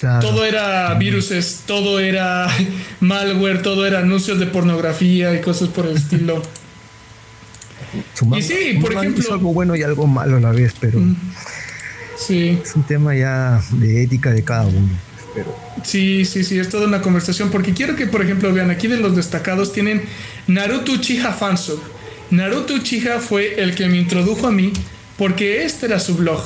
[0.00, 2.48] todo era viruses, todo era
[3.00, 6.42] malware, todo era anuncios de pornografía y cosas por el estilo.
[8.36, 9.22] y sí, por ejemplo.
[9.22, 11.00] Es algo bueno y algo malo a la vez, pero.
[11.00, 11.16] Mm.
[12.16, 12.58] Sí.
[12.62, 14.88] Es un tema ya de ética de cada uno.
[15.34, 15.56] Pero.
[15.84, 17.50] Sí, sí, sí, es toda una conversación.
[17.50, 20.02] Porque quiero que, por ejemplo, vean aquí de los destacados tienen
[20.46, 21.80] Naruto Uchiha Fansub.
[22.30, 24.72] Naruto Uchiha fue el que me introdujo a mí
[25.20, 26.40] porque este era su blog.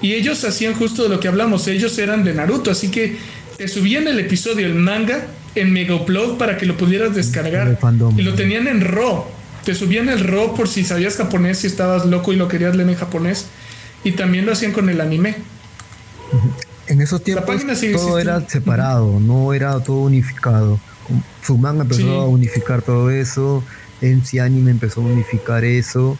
[0.00, 3.16] Y ellos hacían justo de lo que hablamos, ellos eran de Naruto, así que
[3.56, 7.78] te subían el episodio, el manga, en Megaupload para que lo pudieras descargar.
[8.16, 9.26] Y lo tenían en RAW.
[9.64, 12.88] Te subían el RAW por si sabías japonés, si estabas loco y lo querías leer
[12.88, 13.46] en japonés.
[14.02, 15.36] Y también lo hacían con el anime.
[16.88, 17.62] En esos tiempos
[17.92, 20.80] todo era separado, no era todo unificado.
[21.46, 23.62] Su manga empezó a unificar todo eso,
[24.00, 26.18] MC Anime empezó a unificar eso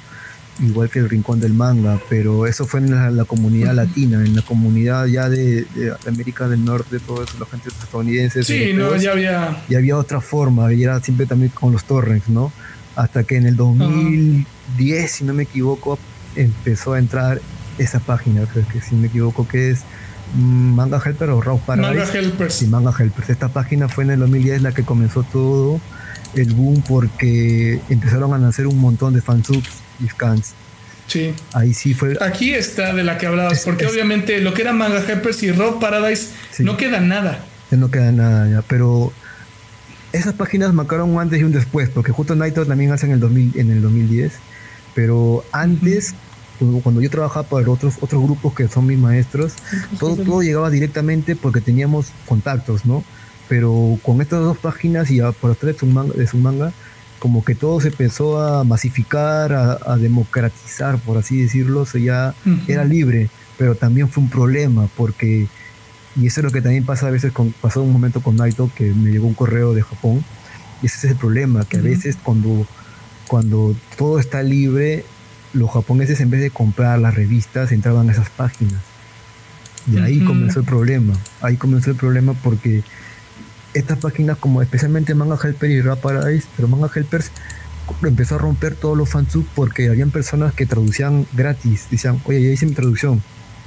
[0.60, 4.42] igual que el Rincón del Manga, pero eso fue en la, comunidad latina, en la
[4.42, 5.66] comunidad ya de,
[6.06, 8.42] América del Norte, todo eso, la gente estadounidense.
[8.42, 9.62] Sí, no, ya había...
[9.68, 12.52] Ya había otra forma, y era siempre también con los torrents, ¿no?
[12.96, 15.98] Hasta que en el 2010, si no me equivoco,
[16.36, 17.40] empezó a entrar
[17.78, 19.80] esa página, creo que si me equivoco, que es
[20.34, 21.98] mm, Manga Helper o Raw Paradise.
[21.98, 22.54] Manga Helpers.
[22.54, 23.30] Sí, Manga Helpers.
[23.30, 25.80] Esta página fue en el 2010 la que comenzó todo
[26.34, 30.54] el boom porque empezaron a nacer un montón de fansubs y scans.
[31.06, 31.34] Sí.
[31.52, 32.16] Ahí sí fue.
[32.20, 35.80] Aquí está de la que hablabas, porque obviamente lo que era Manga Helpers y Rock
[35.80, 36.28] Paradise
[36.60, 37.44] no queda nada.
[37.70, 39.12] no queda nada ya, pero
[40.12, 43.20] esas páginas marcaron un antes y un después, porque justo Naito también hace en el,
[43.20, 44.32] 2000, en el 2010,
[44.94, 46.14] pero antes,
[46.82, 49.54] cuando yo trabajaba para otros, otros grupos que son mis maestros,
[49.98, 53.04] todo, todo llegaba directamente porque teníamos contactos, ¿no?
[53.52, 56.72] pero con estas dos páginas y por tres de su manga,
[57.22, 62.34] como que todo se empezó a masificar, a, democratizar, por así decirlo, se ya
[62.66, 65.46] era libre, pero también fue un problema porque,
[66.16, 68.72] y eso es lo que también pasa a veces, con, pasó un momento con Naito
[68.74, 70.24] que me llegó un correo de Japón,
[70.82, 72.66] y ese es el problema, que a veces cuando,
[73.28, 75.04] cuando todo está libre,
[75.52, 78.80] los japoneses en vez de comprar las revistas entraban a esas páginas.
[79.86, 82.82] Y ahí comenzó el problema, ahí comenzó el problema porque
[83.74, 87.30] estas páginas como especialmente Manga Helper y Rap Paradise, pero Manga Helpers
[88.02, 92.50] empezó a romper todos los fansubs porque habían personas que traducían gratis, decían, oye, ya
[92.50, 93.22] hice mi traducción,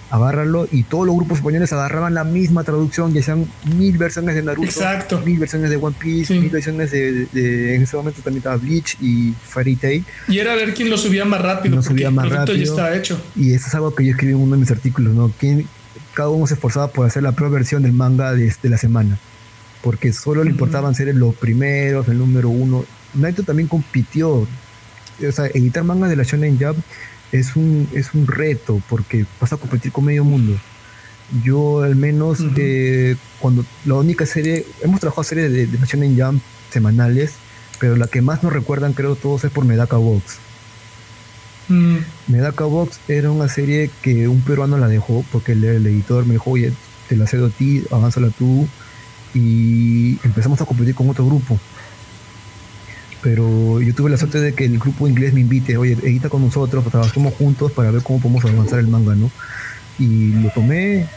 [0.09, 3.45] agárralo, y todos los grupos españoles agarraban la misma traducción y hacían
[3.77, 5.21] mil versiones de Naruto, Exacto.
[5.21, 9.33] mil versiones de One Piece, mil versiones de, en ese momento también estaba Bleach y
[9.43, 10.05] Fairy Tail.
[10.27, 13.19] Y era ver quién lo subía más rápido, subía más rápido, ya estaba hecho.
[13.35, 15.31] Y eso es algo que yo escribí en uno de mis artículos, ¿no?
[15.37, 15.67] ¿Quién,
[16.13, 19.19] cada uno se esforzaba por hacer la peor versión del manga de, de la semana
[19.85, 22.83] porque solo le importaban ser los primeros, el número uno.
[23.13, 24.31] Naito también compitió.
[24.31, 26.79] O sea, editar manga de la Shonen Jump
[27.31, 30.57] es un, es un reto porque vas a competir con medio mundo.
[31.43, 36.19] Yo al menos eh, cuando la única serie, hemos trabajado series de, de la Shonen
[36.19, 36.41] Jump
[36.71, 37.33] semanales,
[37.79, 40.37] pero la que más nos recuerdan creo todos es por Medaka Box.
[41.67, 41.97] Mm.
[42.25, 46.33] Medaka Box era una serie que un peruano la dejó porque el, el editor me
[46.33, 46.73] dijo, oye,
[47.07, 48.67] te la cedo a ti, avánzala tú
[49.35, 51.59] y empezamos a competir con otro grupo.
[53.21, 56.43] Pero yo tuve la suerte de que el grupo inglés me invite, oye, edita con
[56.43, 59.29] nosotros, trabajemos juntos para ver cómo podemos avanzar el manga, ¿no?
[59.99, 61.07] Y lo tomé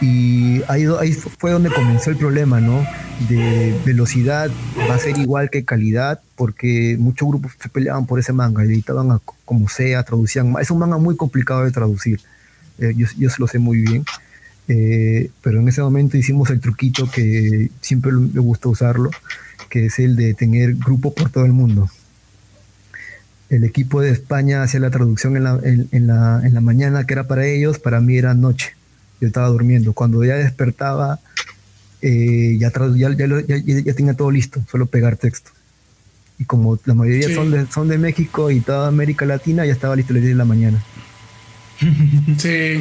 [0.00, 2.86] y ahí, ahí fue donde comenzó el problema, ¿no?
[3.28, 4.50] De velocidad
[4.88, 9.20] va a ser igual que calidad, porque muchos grupos se peleaban por ese manga, editaban
[9.44, 10.54] como sea, traducían.
[10.60, 12.20] Es un manga muy complicado de traducir,
[12.78, 14.04] eh, yo, yo lo sé muy bien.
[14.68, 19.10] Eh, pero en ese momento hicimos el truquito que siempre me gusta usarlo,
[19.70, 21.90] que es el de tener grupo por todo el mundo.
[23.48, 27.14] El equipo de España hacía la traducción en la, en, la, en la mañana, que
[27.14, 28.74] era para ellos, para mí era noche.
[29.22, 29.94] Yo estaba durmiendo.
[29.94, 31.18] Cuando ya despertaba,
[32.02, 35.50] eh, ya, ya, ya, ya, tenía todo listo, solo pegar texto.
[36.38, 39.96] Y como la mayoría son, de, son de México y toda América Latina, ya estaba
[39.96, 40.84] listo a las 10 de la mañana.
[42.38, 42.80] Sí,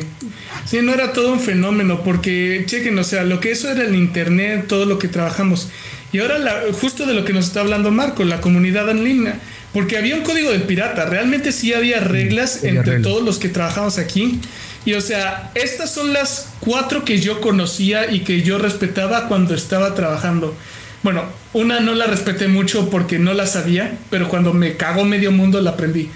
[0.65, 3.95] sí, no era todo un fenómeno, porque chequen, o sea, lo que eso era el
[3.95, 5.69] internet, todo lo que trabajamos.
[6.11, 6.39] Y ahora,
[6.79, 9.39] justo de lo que nos está hablando Marco, la comunidad en línea,
[9.73, 13.97] porque había un código de pirata, realmente sí había reglas entre todos los que trabajamos
[13.99, 14.39] aquí.
[14.85, 19.53] Y o sea, estas son las cuatro que yo conocía y que yo respetaba cuando
[19.53, 20.55] estaba trabajando.
[21.03, 25.31] Bueno, una no la respeté mucho porque no la sabía, pero cuando me cagó medio
[25.31, 26.09] mundo la aprendí.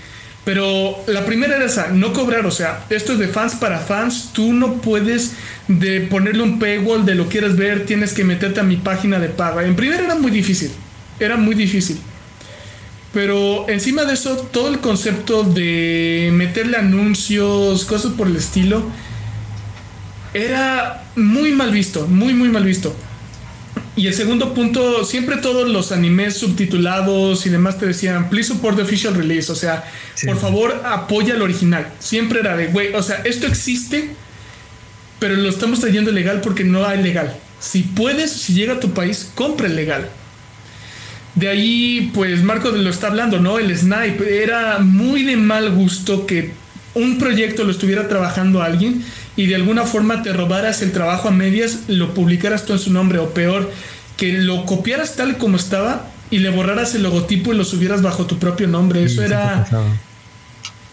[0.43, 4.31] Pero la primera era esa, no cobrar, o sea, esto es de fans para fans,
[4.34, 5.34] tú no puedes
[5.68, 9.30] de ponerle un paywall de lo quieres ver, tienes que meterte a mi página de
[9.30, 9.63] paga.
[9.63, 10.72] En primera era muy difícil,
[11.19, 11.99] era muy difícil.
[13.13, 18.84] Pero encima de eso, todo el concepto de meterle anuncios, cosas por el estilo,
[20.34, 22.95] era muy mal visto, muy, muy mal visto.
[23.95, 28.77] Y el segundo punto, siempre todos los animes subtitulados y demás te decían, please support
[28.77, 29.84] the official release, o sea,
[30.26, 31.88] por favor apoya el original.
[31.99, 34.11] Siempre era de, güey, o sea, esto existe,
[35.19, 37.35] pero lo estamos trayendo legal porque no hay legal.
[37.59, 40.09] Si puedes, si llega a tu país, compra el legal.
[41.35, 43.59] De ahí, pues Marco lo está hablando, ¿no?
[43.59, 46.53] El Snipe era muy de mal gusto que
[46.93, 49.03] un proyecto lo estuviera trabajando alguien
[49.35, 52.91] y de alguna forma te robaras el trabajo a medias, lo publicaras tú en su
[52.91, 53.71] nombre o peor,
[54.17, 58.25] que lo copiaras tal como estaba y le borraras el logotipo y lo subieras bajo
[58.25, 59.03] tu propio nombre.
[59.03, 59.67] Eso era,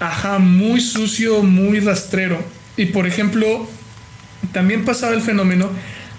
[0.00, 2.42] ajá, muy sucio, muy rastrero.
[2.76, 3.68] Y por ejemplo,
[4.52, 5.68] también pasaba el fenómeno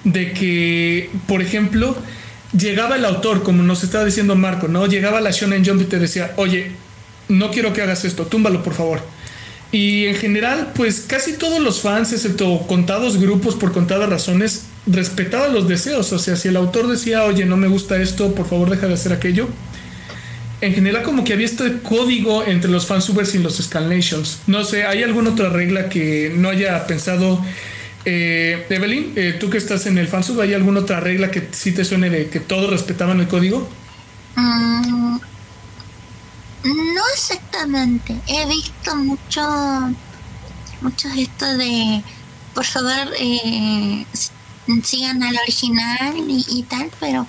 [0.04, 1.98] de que, por ejemplo,
[2.58, 4.86] llegaba el autor, como nos estaba diciendo Marco, ¿no?
[4.86, 6.72] Llegaba la Shonen Jump y te decía, oye,
[7.28, 9.02] no quiero que hagas esto, túmbalo por favor.
[9.72, 15.54] Y en general, pues casi todos los fans, excepto contados grupos por contadas razones, respetaban
[15.54, 16.12] los deseos.
[16.12, 18.96] O sea, si el autor decía, oye, no me gusta esto, por favor deja de
[18.96, 19.48] hacer aquello.
[20.62, 24.40] En general, como que había este código entre los fansubers y los Scanlations.
[24.48, 27.42] No sé, ¿hay alguna otra regla que no haya pensado
[28.06, 31.74] eh, Evelyn, eh, tú que estás en el fansub, ¿hay alguna otra regla que sí
[31.74, 33.70] te suene de que todos respetaban el código?
[34.36, 35.18] Mm,
[36.64, 38.16] no exactamente.
[38.28, 39.42] He visto mucho,
[40.82, 42.04] muchos esto de,
[42.54, 44.06] por favor, eh,
[44.84, 47.28] sigan al original y, tal, pero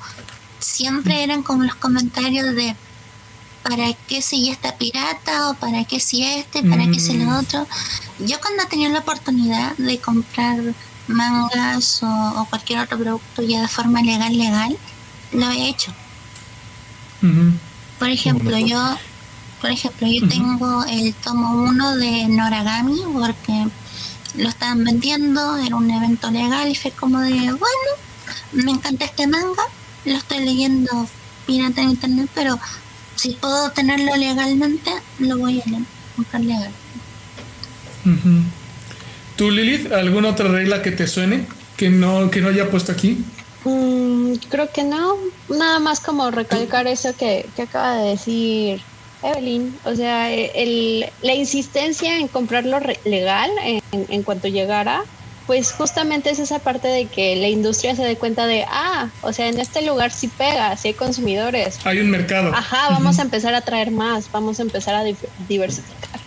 [0.59, 2.77] siempre eran como los comentarios de
[3.63, 5.51] ¿para qué si ya está pirata?
[5.51, 6.63] o ¿para qué si este?
[6.63, 7.39] ¿para qué si lo mm.
[7.39, 7.67] otro?
[8.19, 10.59] Yo cuando tenía la oportunidad de comprar
[11.07, 14.77] mangas o, cualquier otro producto ya de forma legal, legal,
[15.33, 15.93] lo he hecho.
[17.99, 18.99] Por ejemplo, yo
[19.61, 23.67] por ejemplo, yo tengo el tomo 1 de Noragami porque
[24.37, 27.91] lo estaban vendiendo, era un evento legal y fue como de, bueno,
[28.53, 29.63] me encanta este manga,
[30.05, 31.09] lo estoy leyendo
[31.47, 32.59] pirata en internet, pero
[33.17, 35.65] si puedo tenerlo legalmente, lo voy a
[36.17, 36.71] comprar legal.
[39.37, 41.47] ¿Tú, Lilith, alguna otra regla que te suene
[41.77, 43.25] que no, que no haya puesto aquí?
[43.65, 45.17] Mm, creo que no.
[45.49, 48.83] Nada más como recalcar eso que, que acaba de decir
[49.23, 49.77] Evelyn.
[49.85, 55.05] O sea, el, la insistencia en comprarlo legal en, en cuanto llegara
[55.51, 59.33] pues justamente es esa parte de que la industria se dé cuenta de, ah, o
[59.33, 61.81] sea, en este lugar sí pega, sí hay consumidores.
[61.83, 62.55] Hay un mercado.
[62.55, 65.03] Ajá, vamos a empezar a traer más, vamos a empezar a
[65.49, 66.21] diversificar.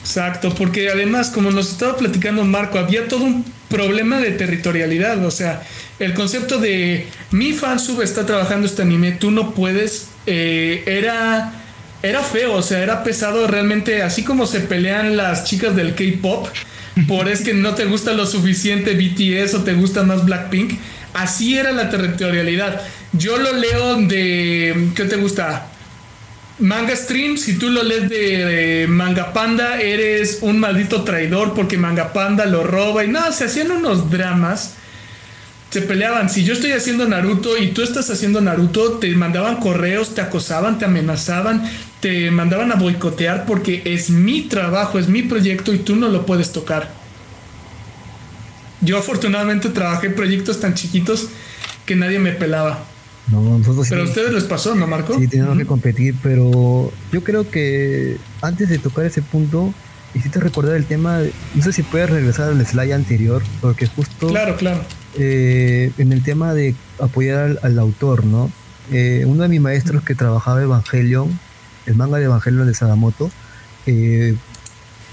[0.00, 5.30] Exacto, porque además, como nos estaba platicando Marco, había todo un problema de territorialidad, o
[5.30, 5.62] sea,
[5.98, 11.52] el concepto de mi fansub está trabajando este anime, tú no puedes, eh, era,
[12.02, 16.48] era feo, o sea, era pesado realmente, así como se pelean las chicas del K-Pop,
[17.06, 20.78] por es que no te gusta lo suficiente BTS o te gusta más Blackpink.
[21.14, 22.80] Así era la territorialidad.
[23.12, 24.90] Yo lo leo de.
[24.94, 25.66] ¿Qué te gusta?
[26.58, 32.12] Manga Stream, si tú lo lees de, Manga Panda, eres un maldito traidor porque Manga
[32.12, 34.74] Panda lo roba y no, se hacían unos dramas.
[35.70, 36.28] Se peleaban.
[36.28, 40.78] Si yo estoy haciendo Naruto y tú estás haciendo Naruto, te mandaban correos, te acosaban,
[40.78, 41.62] te amenazaban,
[42.00, 46.26] te mandaban a boicotear porque es mi trabajo, es mi proyecto y tú no lo
[46.26, 46.90] puedes tocar.
[48.80, 51.28] Yo afortunadamente trabajé en proyectos tan chiquitos
[51.86, 52.84] que nadie me pelaba.
[53.30, 55.16] No, nosotros pero a ustedes les pasó, ¿no, Marco?
[55.18, 59.72] Sí, teníamos que competir, pero yo creo que antes de tocar ese punto,
[60.14, 61.20] hiciste recordar el tema,
[61.54, 64.28] no sé si puedes regresar al slide anterior, porque justo...
[64.28, 64.84] Claro, claro.
[65.18, 68.50] Eh, en el tema de apoyar al, autor, ¿no?
[68.92, 71.38] Eh, uno de mis maestros que trabajaba Evangelion,
[71.86, 73.30] el manga de Evangelio de Sadamoto,
[73.86, 74.36] eh,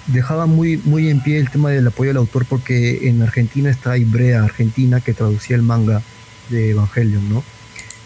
[0.08, 3.98] dejaba muy, muy en pie el tema del apoyo al autor porque en Argentina está
[3.98, 6.02] Ibrea Argentina que traducía el manga
[6.50, 7.44] de Evangelion, ¿no?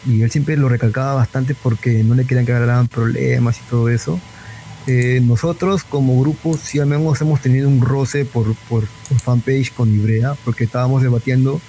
[0.06, 3.90] Y él siempre lo recalcaba bastante porque no le querían que agarraran problemas y todo
[3.90, 4.20] eso.
[4.88, 8.88] Eh, nosotros como grupo sí al menos hemos tenido un roce por, por,
[9.24, 11.62] fanpage con Ibrea porque estábamos debatiendo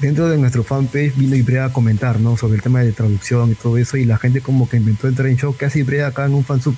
[0.00, 2.36] dentro de nuestro fanpage vino Ibrea a comentar, ¿no?
[2.36, 5.28] Sobre el tema de traducción y todo eso, y la gente como que inventó entrar
[5.28, 6.74] en show, ¿qué hace Ibrea acá en un fansub?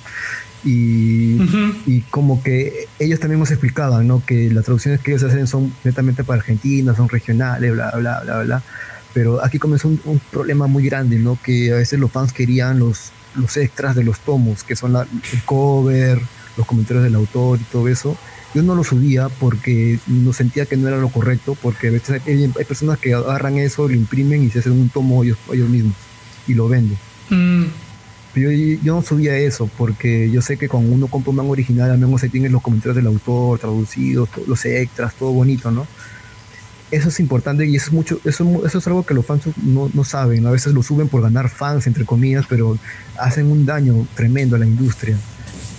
[0.63, 1.37] Y,
[1.85, 4.23] y como que ellos también nos explicaban, ¿no?
[4.25, 8.43] Que las traducciones que ellos hacen son netamente para Argentina, son regionales, bla, bla, bla,
[8.43, 8.63] bla.
[9.13, 11.37] Pero aquí comenzó un, un problema muy grande, ¿no?
[11.41, 15.03] Que a veces los fans querían los, los extras de los tomos, que son la,
[15.03, 16.19] el cover,
[16.57, 18.17] los comentarios del autor y todo eso
[18.57, 22.23] yo no lo subía porque no sentía que no era lo correcto, porque a veces
[22.25, 25.93] hay, personas que agarran eso, lo imprimen y se hacen un tomo ellos, ellos mismos
[26.47, 26.97] y lo venden.
[27.29, 27.65] Mm.
[28.33, 31.91] Yo, yo, no subía eso porque yo sé que cuando uno compra un manga original,
[31.91, 35.85] al menos ahí tienen los comentarios del autor traducidos, los extras, todo bonito, ¿no?
[36.89, 39.91] Eso es importante y eso es mucho, eso, eso es algo que los fans no,
[39.93, 40.47] no saben.
[40.47, 42.75] A veces lo suben por ganar fans, entre comillas, pero
[43.19, 45.15] hacen un daño tremendo a la industria.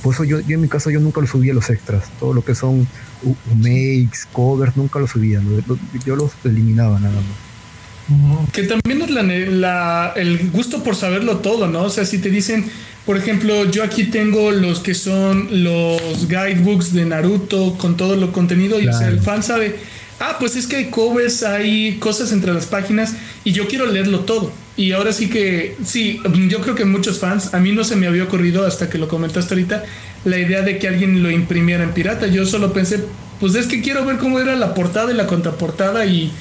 [0.03, 2.05] Por eso yo, yo en mi caso yo nunca lo subía los extras.
[2.21, 2.87] Todo lo que son
[3.57, 5.41] makes, covers, nunca lo subía.
[6.05, 7.49] Yo los eliminaba nada más.
[8.53, 11.83] Que también es la, el gusto por saberlo todo, ¿no?
[11.83, 12.65] O sea, si te dicen,
[13.05, 18.33] por ejemplo, yo aquí tengo los que son los guidebooks de Naruto con todo lo
[18.33, 19.77] contenido y el fan sabe,
[20.21, 23.15] ah, pues es que hay covers, hay cosas entre las páginas
[23.45, 24.53] y yo quiero leerlo todo.
[24.79, 28.07] Y ahora sí que, sí, yo creo que muchos fans, a mí no se me
[28.07, 29.85] había ocurrido hasta que lo comentaste ahorita,
[30.25, 32.29] la idea de que alguien lo imprimiera en pirata.
[32.29, 33.03] Yo solo pensé,
[33.41, 36.33] pues es que quiero ver cómo era la portada y la contraportada y...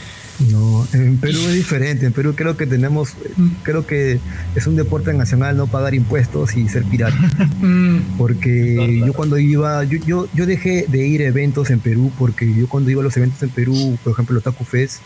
[0.51, 2.05] No, en Perú es diferente.
[2.05, 3.47] En Perú creo que tenemos, mm.
[3.63, 4.19] creo que
[4.53, 7.17] es un deporte nacional no pagar impuestos y ser pirata.
[7.59, 8.17] Mm.
[8.19, 12.53] Porque yo cuando iba, yo, yo, yo dejé de ir a eventos en Perú porque
[12.53, 15.01] yo cuando iba a los eventos en Perú, por ejemplo, Otaku Fest,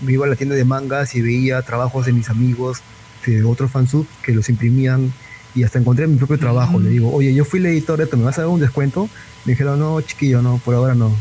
[0.00, 2.82] me iba a la tienda de mangas y veía trabajos de mis amigos
[3.26, 5.12] de otros fansub que los imprimían
[5.54, 6.78] y hasta encontré mi propio trabajo.
[6.80, 9.08] Le digo, oye, yo fui el editor de esto, ¿me vas a dar un descuento?
[9.44, 11.14] Me dijeron, no, chiquillo, no, por ahora no.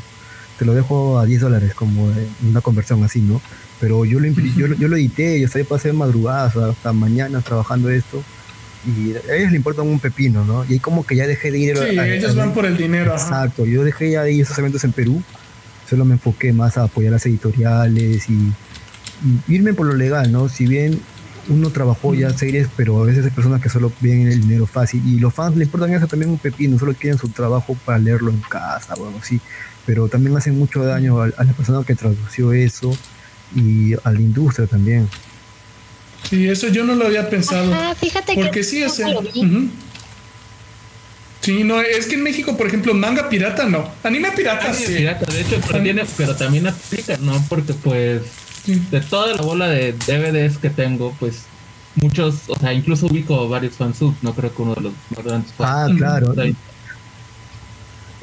[0.57, 2.11] Te lo dejo a 10 dólares, como
[2.47, 3.41] una conversión así, ¿no?
[3.79, 8.23] Pero yo lo, yo, yo, lo edité, yo sabía pasé madrugadas hasta mañana trabajando esto.
[8.85, 10.65] Y a ellos le importan un pepino, ¿no?
[10.65, 11.77] Y ahí como que ya dejé de ir.
[11.77, 13.13] Sí, ellos van por el dinero.
[13.13, 15.23] Exacto, yo dejé ya de ir a esos eventos en Perú
[15.93, 18.51] solo me enfoqué más a apoyar las editoriales y,
[19.47, 20.49] irme por lo legal, ¿no?
[20.49, 20.99] Si bien
[21.49, 25.01] uno trabajó ya series, pero a veces hay personas que solo ven el dinero fácil
[25.05, 28.31] y los fans le importan eso también un pepino, solo quieren su trabajo para leerlo
[28.31, 29.39] en casa o algo así,
[29.85, 32.95] pero también hacen mucho daño a, la persona que tradució eso
[33.55, 35.09] y a la industria también.
[36.29, 37.73] Sí, eso yo no lo había pensado.
[37.95, 39.01] fíjate porque que sí, es
[41.41, 43.91] Sí, no, es que en México, por ejemplo, manga pirata no.
[44.01, 44.93] Anime pirata sí.
[44.95, 45.59] Pirata, de hecho,
[46.15, 47.45] pero, también aplica, ¿no?
[47.49, 48.21] Porque pues
[48.65, 51.43] de toda la bola de DVDs que tengo, pues
[51.95, 55.53] muchos, o sea, incluso ubico varios fansubs, no creo que uno de los más grandes
[55.59, 56.33] Ah, claro.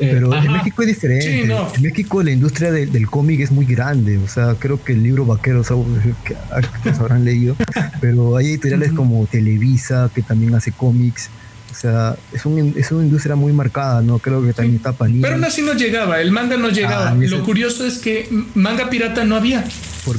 [0.02, 1.42] Eh, pero en México es diferente.
[1.74, 4.16] En México la industria del cómic es muy grande.
[4.18, 5.62] O sea, creo que el libro vaquero,
[6.24, 6.34] que,
[6.82, 7.54] que habrán leído,
[8.00, 11.28] pero hay editoriales como Televisa que también hace cómics.
[11.70, 14.18] O sea, es, un, es una industria muy marcada, ¿no?
[14.18, 15.20] Creo que también está Panini.
[15.20, 17.10] Pero aún así no llegaba, el manga no llegaba.
[17.10, 19.64] Ah, Lo curioso es que manga pirata no había.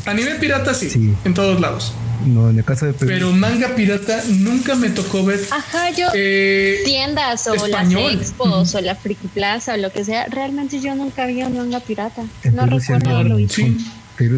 [0.06, 1.94] Anime pirata sí, en todos lados.
[2.26, 5.40] No, en el caso de Pero manga pirata nunca me tocó ver.
[5.50, 6.08] Ajá, yo.
[6.14, 10.28] Eh, tiendas o las expos o la Friki Plaza o lo que sea.
[10.28, 12.24] Realmente yo nunca vi un manga pirata.
[12.52, 13.56] no recuerdo visto.
[13.56, 13.78] Sí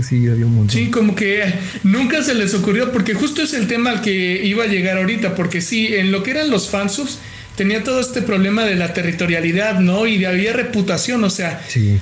[0.01, 0.69] sí había un montón.
[0.69, 1.53] Sí, como que
[1.83, 5.35] nunca se les ocurrió, porque justo es el tema al que iba a llegar ahorita,
[5.35, 7.19] porque sí, en lo que eran los fansubs,
[7.55, 10.07] tenía todo este problema de la territorialidad, ¿no?
[10.07, 11.61] Y de había reputación, o sea,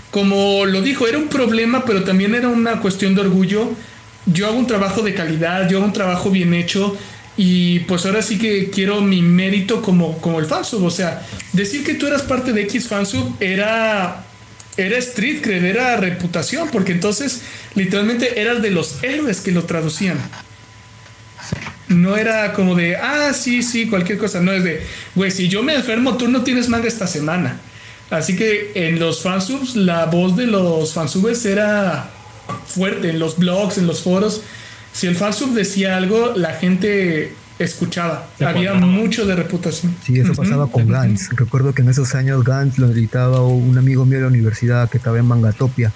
[0.10, 3.72] como lo dijo, era un problema, pero también era una cuestión de orgullo.
[4.26, 6.98] Yo hago un trabajo de calidad, yo hago un trabajo bien hecho.
[7.38, 10.84] Y pues ahora sí que quiero mi mérito como, como el fansub.
[10.84, 14.26] O sea, decir que tú eras parte de X fansub era
[14.78, 17.42] era street cred, era reputación, porque entonces
[17.76, 20.18] literalmente eras de los héroes que lo traducían.
[21.92, 24.42] No era como de, ah, sí, sí, cualquier cosa.
[24.42, 24.82] No es de,
[25.16, 27.60] güey, si yo me enfermo, tú no tienes manga esta semana.
[28.10, 32.10] Así que en los fansubs, la voz de los fansubes era
[32.66, 34.42] fuerte, en los blogs, en los foros.
[34.94, 38.28] Si el fansub decía algo, la gente escuchaba.
[38.40, 39.96] Había mucho de reputación.
[40.04, 41.30] Sí, eso pasaba con Gantz.
[41.32, 44.98] Recuerdo que en esos años Gantz lo editaba un amigo mío de la universidad que
[44.98, 45.92] estaba en Mangatopia.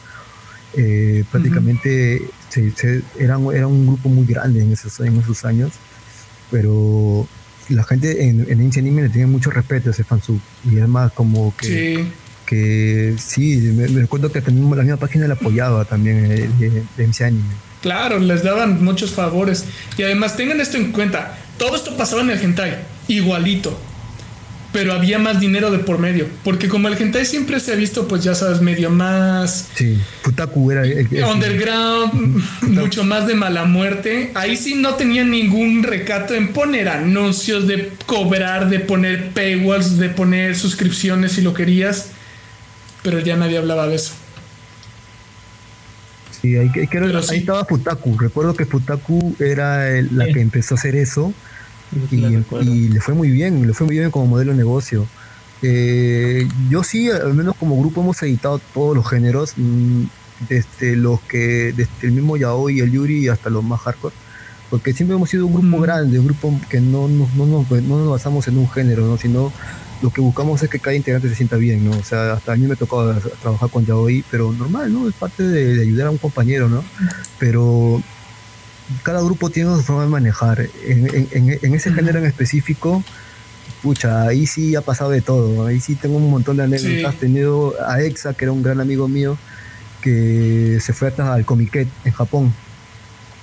[0.77, 5.71] Eh, prácticamente se, eran, era un grupo muy grande en esos, en esos años,
[6.51, 7.27] pero
[7.69, 10.39] la gente en, en Anime le tenía mucho respeto a ese fansub.
[10.69, 11.97] Y además como que...
[11.97, 12.11] Sí.
[12.45, 17.43] Que sí, me, recuerdo que también la misma página le apoyaba también de, de, Anime.
[17.81, 19.65] Claro, les daban muchos favores.
[19.97, 22.77] Y además tengan esto en cuenta, todo esto pasaba en el hentai,
[23.07, 23.75] igualito.
[24.75, 26.27] Pero había más dinero de por medio.
[26.43, 29.69] Porque como el hentai siempre se ha visto, pues ya sabes, medio más.
[29.73, 30.81] Sí, Futaku era.
[31.31, 32.43] underground.
[32.63, 34.31] mucho más de mala muerte.
[34.33, 40.09] Ahí sí no tenían ningún recato en poner anuncios, de cobrar, de poner paywalls, de
[40.09, 42.09] poner suscripciones si lo querías.
[43.01, 44.11] Pero ya nadie hablaba de eso.
[46.41, 48.17] Sí, ahí, ahí estaba Futaku.
[48.17, 51.33] Recuerdo que Futaku era la que empezó a hacer eso.
[52.11, 55.07] Y, y, le fue muy bien, le fue muy bien como modelo de negocio.
[55.61, 60.03] Eh, yo sí, al menos como grupo hemos editado todos los géneros, mm,
[60.49, 64.13] desde los que, desde el mismo Yaoi el Yuri hasta los más hardcore,
[64.69, 68.09] porque siempre hemos sido un grupo grande, un grupo que no, no, no, no, nos
[68.09, 69.17] basamos en un género, ¿no?
[69.17, 69.51] sino
[70.01, 71.97] lo que buscamos es que cada integrante se sienta bien, ¿no?
[71.97, 75.07] O sea, hasta a mí me tocó trabajar con Yaoi, pero normal, ¿no?
[75.07, 76.83] Es parte de, ayudar a un compañero, ¿no?
[77.39, 78.03] Pero
[79.03, 80.67] cada grupo tiene su forma de manejar.
[80.85, 83.03] En, en, en ese género en específico,
[83.81, 85.67] pucha, ahí sí ha pasado de todo.
[85.67, 87.15] Ahí sí tengo un montón de anécdotas.
[87.15, 89.37] He tenido a Exa, que era un gran amigo mío,
[90.01, 92.53] que se fue hasta al Comiquet en Japón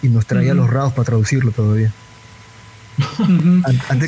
[0.03, 1.93] y nos traía los RAWs para traducirlo todavía.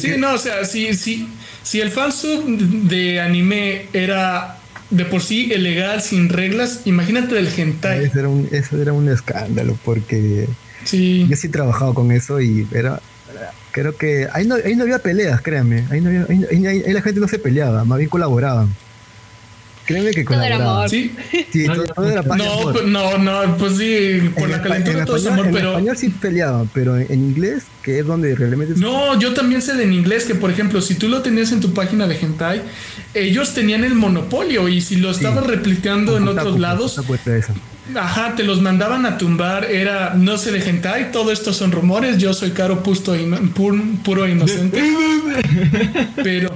[0.01, 1.29] sí, no, o sea, si, si,
[1.63, 4.59] si el fansub de anime era
[4.91, 8.05] de por sí ilegal, sin reglas, imagínate del hentai.
[8.05, 10.49] Eso era un, eso era un escándalo porque
[10.85, 11.27] sí.
[11.29, 13.01] yo sí he trabajado con eso y era
[13.75, 15.85] creo que ahí no, ahí no había peleas, créanme.
[15.91, 18.69] Ahí, no había, ahí, la gente no se peleaba, más bien colaboraban.
[19.85, 20.89] Créeme que colaboraban.
[20.89, 21.15] Sí,
[21.53, 25.41] sí todo, era paz no, pues, no, no, pues sí, por la calentura todo español,
[25.41, 25.69] amor, pero.
[25.71, 28.75] En español sí peleaban, pero en, inglés, que es donde realmente.
[28.77, 31.61] No, yo también sé de en inglés que, por ejemplo, si tú lo tenías en
[31.61, 32.63] tu página de Hentai,
[33.13, 36.99] ellos tenían el monopolio y si lo estabas replicando en otros lados.
[37.95, 42.17] Ajá, te los mandaban a tumbar, era no se dejen hentai, todo esto son rumores,
[42.17, 43.15] yo soy caro pusto
[43.55, 44.83] puro inocente.
[46.23, 46.51] pero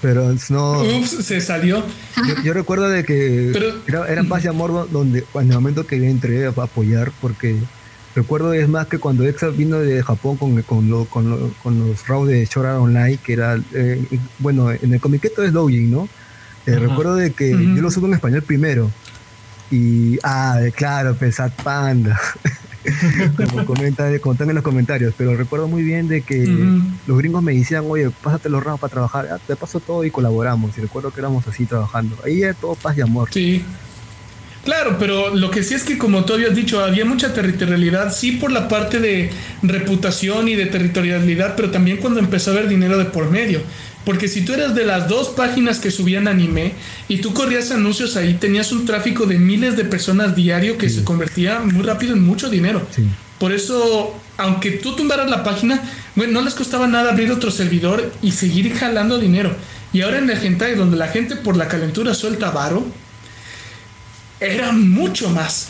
[0.00, 1.82] pero no Ups, se salió.
[2.44, 3.52] Yo, recuerdo de que
[3.86, 7.56] era, paz y amor donde en el momento que yo entré a apoyar porque
[8.14, 12.78] recuerdo es más que cuando Exa vino de Japón con, con, los rounds de Shora
[12.80, 14.04] Online que era eh,
[14.38, 16.08] bueno en el comiqueto es Doujin, ¿no?
[16.66, 18.90] Eh, recuerdo de que yo lo subo en español primero
[19.70, 22.18] y, ah, claro, Pesat Panda.
[23.36, 26.46] como comenta, comentan en los comentarios, pero recuerdo muy bien de que
[27.06, 30.10] los gringos me decían, oye, pásate los ramos para trabajar, ah, te paso todo y
[30.10, 30.76] colaboramos.
[30.78, 32.16] Y recuerdo que éramos así trabajando.
[32.24, 33.28] Ahí era todo paz y amor.
[33.32, 33.64] Sí.
[34.64, 38.32] Claro, pero lo que sí es que como tú habías dicho, había mucha territorialidad, sí
[38.32, 39.30] por la parte de
[39.62, 43.62] reputación y de territorialidad, pero también cuando empezó a haber dinero de por medio.
[44.08, 46.72] Porque si tú eras de las dos páginas que subían anime
[47.08, 51.04] y tú corrías anuncios ahí, tenías un tráfico de miles de personas diario que se
[51.04, 52.80] convertía muy rápido en mucho dinero.
[53.38, 55.82] Por eso, aunque tú tumbaras la página,
[56.16, 59.54] bueno, no les costaba nada abrir otro servidor y seguir jalando dinero.
[59.92, 62.86] Y ahora en el hentai, donde la gente por la calentura suelta varo,
[64.40, 65.68] era mucho más.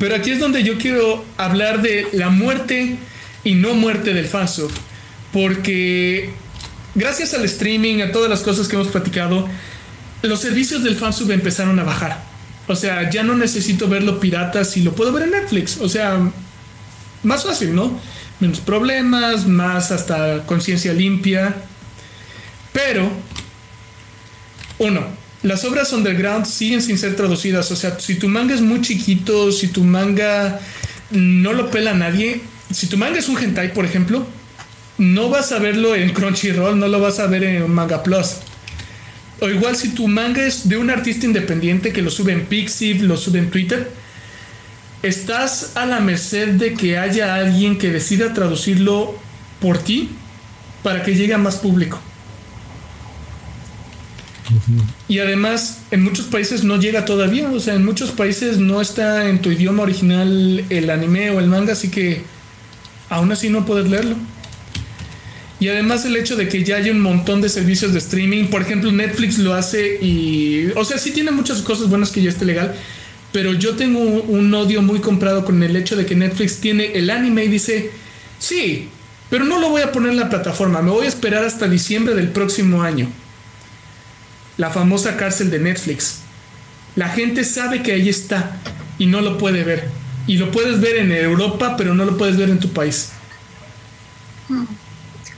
[0.00, 2.96] Pero aquí es donde yo quiero hablar de la muerte
[3.44, 4.72] y no muerte del fansub.
[5.32, 6.32] Porque
[6.94, 9.48] gracias al streaming, a todas las cosas que hemos platicado,
[10.22, 12.22] los servicios del fansub empezaron a bajar.
[12.66, 15.78] O sea, ya no necesito verlo pirata si lo puedo ver en Netflix.
[15.80, 16.18] O sea,
[17.22, 17.98] más fácil, ¿no?
[18.40, 21.54] Menos problemas, más hasta conciencia limpia.
[22.72, 23.10] Pero,
[24.78, 25.06] uno,
[25.42, 27.70] las obras underground siguen sin ser traducidas.
[27.70, 30.60] O sea, si tu manga es muy chiquito, si tu manga
[31.10, 34.26] no lo pela nadie, si tu manga es un hentai, por ejemplo,
[34.98, 38.36] no vas a verlo en Crunchyroll, no lo vas a ver en Manga Plus.
[39.40, 43.02] O igual si tu manga es de un artista independiente que lo sube en Pixiv,
[43.02, 43.90] lo sube en Twitter,
[45.02, 49.16] estás a la merced de que haya alguien que decida traducirlo
[49.60, 50.10] por ti
[50.82, 52.00] para que llegue a más público.
[55.08, 57.50] Y además, en muchos países no llega todavía.
[57.50, 61.46] O sea, en muchos países no está en tu idioma original el anime o el
[61.46, 62.22] manga, así que
[63.10, 64.16] aún así no puedes leerlo.
[65.60, 68.62] Y además el hecho de que ya hay un montón de servicios de streaming, por
[68.62, 72.44] ejemplo Netflix lo hace y, o sea, sí tiene muchas cosas buenas que ya esté
[72.44, 72.74] legal,
[73.32, 77.10] pero yo tengo un odio muy comprado con el hecho de que Netflix tiene el
[77.10, 77.90] anime y dice,
[78.38, 78.88] sí,
[79.30, 82.14] pero no lo voy a poner en la plataforma, me voy a esperar hasta diciembre
[82.14, 83.08] del próximo año.
[84.56, 86.20] La famosa cárcel de Netflix.
[86.96, 88.56] La gente sabe que ahí está
[88.98, 89.88] y no lo puede ver.
[90.26, 93.10] Y lo puedes ver en Europa, pero no lo puedes ver en tu país.
[94.48, 94.64] Hmm.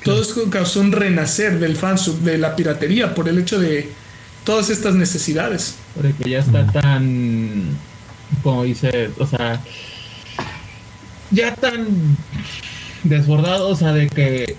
[0.05, 3.91] Todo eso causó un renacer del fansub, de la piratería, por el hecho de
[4.45, 5.77] todas estas necesidades.
[5.95, 7.77] Porque ya está tan,
[8.43, 9.61] como dice, o sea,
[11.31, 12.17] ya tan
[13.05, 14.57] desbordado, o sea, de que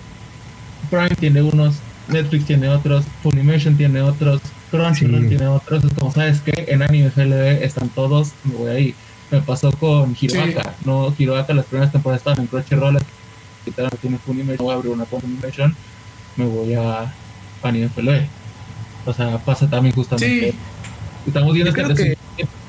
[0.90, 1.76] Prime tiene unos,
[2.08, 4.40] Netflix tiene otros, Funimation tiene otros,
[4.70, 8.94] Crunchyroll tiene otros, es como sabes que en Anime FLB están todos, me voy ahí.
[9.30, 10.74] me pasó con Hiroaka.
[10.84, 12.98] No, Hiroaka las primeras temporadas estaban en Crunchyroll,
[13.64, 15.74] quitaron tiene Funimation, voy a abrir una Funimation,
[16.36, 17.12] me voy a
[17.62, 18.28] Anime FLE.
[19.04, 20.52] O sea, pasa también justamente.
[20.52, 20.56] Sí.
[21.26, 22.16] Estamos viendo que,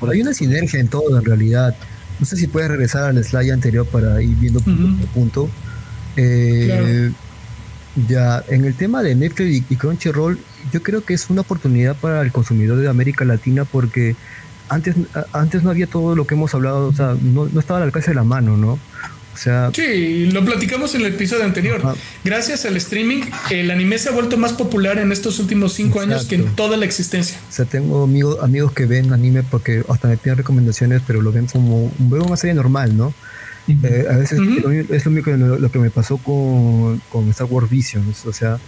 [0.08, 1.74] hay una sinergia en todo en realidad.
[2.20, 5.50] No sé si puedes regresar al slide anterior para ir viendo punto por punto.
[6.16, 7.10] Eh,
[8.08, 10.38] ya, en el tema de Netflix y Crunchyroll,
[10.72, 14.16] yo creo que es una oportunidad para el consumidor de América Latina porque
[14.68, 14.96] antes,
[15.32, 18.10] antes no había todo lo que hemos hablado, o sea, no, no estaba al alcance
[18.10, 18.78] de la mano, ¿no?
[19.34, 21.82] O sea, sí, lo platicamos en el episodio anterior.
[22.24, 26.24] Gracias al streaming, el anime se ha vuelto más popular en estos últimos cinco años
[26.24, 27.38] que en toda la existencia.
[27.48, 31.32] O sea, tengo amigos, amigos que ven anime porque hasta me piden recomendaciones, pero lo
[31.32, 33.12] ven como una serie normal, ¿no?
[33.66, 34.38] Eh, a veces
[34.90, 38.26] es lo mismo que lo, que me pasó con, con Star Wars Visions.
[38.26, 38.58] O sea,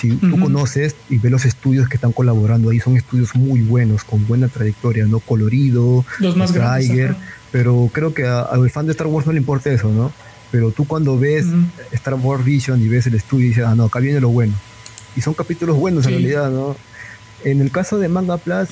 [0.00, 4.04] si tú conoces y ves los estudios que están colaborando ahí, son estudios muy buenos,
[4.04, 5.20] con buena trayectoria, ¿no?
[5.20, 7.16] Colorido, los más grandes.
[7.56, 10.12] Pero creo que al fan de Star Wars no le importa eso, ¿no?
[10.52, 11.46] Pero tú cuando ves
[11.92, 14.52] Star Wars Vision y ves el estudio y dices, ah, no, acá viene lo bueno.
[15.16, 16.76] Y son capítulos buenos en realidad, ¿no?
[17.44, 18.68] En el caso de Manga Plus,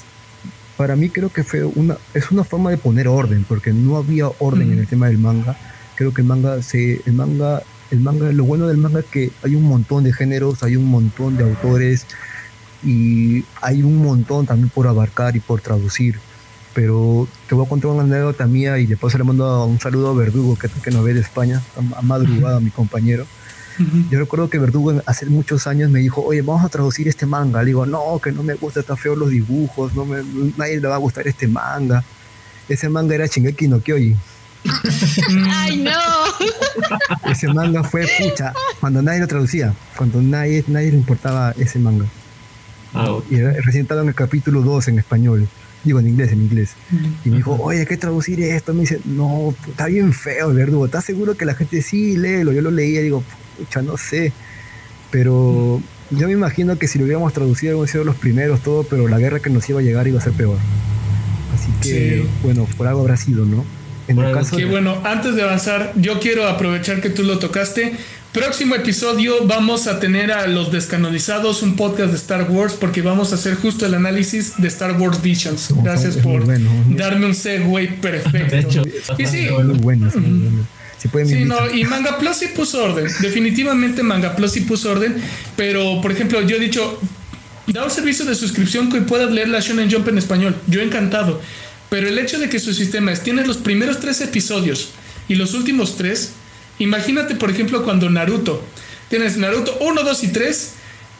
[0.77, 4.29] para mí creo que fue una, es una forma de poner orden, porque no había
[4.39, 5.57] orden en el tema del manga.
[5.95, 9.31] Creo que el manga, se, el manga, el manga, lo bueno del manga es que
[9.43, 12.05] hay un montón de géneros, hay un montón de autores
[12.85, 16.19] y hay un montón también por abarcar y por traducir
[16.75, 20.15] pero te voy a contar una anécdota mía y después le mando un saludo a
[20.15, 21.63] Verdugo, que, que nos ve de España,
[21.97, 23.27] a madrugada, mi compañero.
[24.11, 27.61] Yo recuerdo que Verdugo hace muchos años me dijo, oye, vamos a traducir este manga.
[27.61, 30.23] Le digo, no, que no me gusta, está feo los dibujos, no me,
[30.57, 32.05] nadie le va a gustar este manga.
[32.69, 34.17] Ese manga era Shingeki no Kyoji.
[35.51, 37.31] ¡Ay, no!
[37.31, 42.07] Ese manga fue pucha, cuando nadie lo traducía, cuando nadie, nadie le importaba ese manga.
[42.95, 45.49] Ah, y recién estaba en el capítulo 2 en español
[45.85, 46.71] digo en inglés, en inglés.
[47.25, 48.75] Y me dijo, oye, hay que traducir esto.
[48.75, 50.87] Me dice, no, está bien feo el verdugo.
[50.87, 52.53] ¿Estás seguro que la gente sí, léelo?
[52.53, 53.23] Yo lo leía y digo,
[53.59, 54.33] pucha, no sé.
[55.11, 55.81] Pero
[56.11, 59.19] yo me imagino que si lo hubiéramos traducido, hubiéramos sido los primeros, todo, pero la
[59.19, 60.59] guerra que nos iba a llegar iba a ser peor.
[61.55, 63.65] Así que, bueno, por algo habrá sido, ¿no?
[64.09, 67.93] En el caso que bueno, antes de avanzar, yo quiero aprovechar que tú lo tocaste
[68.35, 73.31] Próximo episodio vamos a tener a los descanonizados, un podcast de Star Wars, porque vamos
[73.31, 75.69] a hacer justo el análisis de Star Wars Visions.
[75.85, 76.45] Gracias por
[76.97, 78.83] darme un segue perfecto.
[79.19, 79.47] y sí,
[79.81, 83.07] bueno, sí, no, y Manga Plus sí puso orden.
[83.21, 85.15] Definitivamente Manga Plus sí puso orden.
[85.55, 86.99] Pero, por ejemplo, yo he dicho,
[87.69, 90.57] da un servicio de suscripción que puedas leer la Shonen Jump en español.
[90.67, 91.41] Yo encantado.
[91.89, 94.89] Pero el hecho de que su sistema es, tienes los primeros tres episodios
[95.29, 96.33] y los últimos tres
[96.79, 98.65] Imagínate, por ejemplo, cuando Naruto.
[99.09, 100.73] Tienes Naruto 1, 2 y 3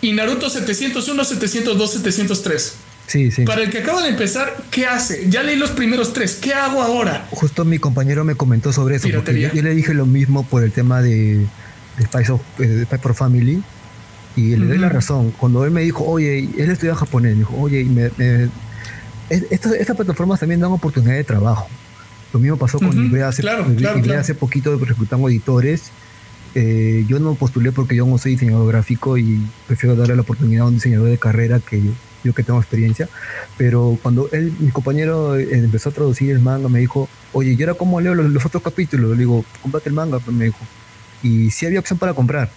[0.03, 2.75] y Naruto 701, 702, 703.
[3.07, 3.45] Sí, sí.
[3.45, 5.29] Para el que acaba de empezar, ¿qué hace?
[5.29, 7.27] Ya leí los primeros tres, ¿qué hago ahora?
[7.31, 9.09] Justo mi compañero me comentó sobre eso.
[9.15, 11.47] Porque yo, le dije lo mismo por el tema de,
[11.99, 13.63] de Spice of eh, Family.
[14.37, 15.33] Y le doy la razón.
[15.33, 18.11] Cuando él me dijo, oye, él estudia japonés, me dijo, oye, me,
[19.29, 21.69] estas plataformas también dan oportunidad de trabajo.
[22.35, 23.65] Lo mismo pasó con uh hace, claro,
[24.19, 25.93] hace poquito reclutando editores.
[26.57, 30.65] Eh, yo no postulé porque yo no soy diseñador gráfico y prefiero darle la oportunidad
[30.65, 31.81] a un diseñador de carrera que
[32.25, 33.09] yo, que tengo experiencia.
[33.57, 37.63] Pero cuando él, mi compañero eh, empezó a traducir el manga, me dijo, oye, ¿y
[37.63, 39.13] ahora cómo leo los, otros capítulos?
[39.13, 40.59] Le digo, cómprate el manga, me dijo.
[41.23, 42.51] Y sí había opción para comprar,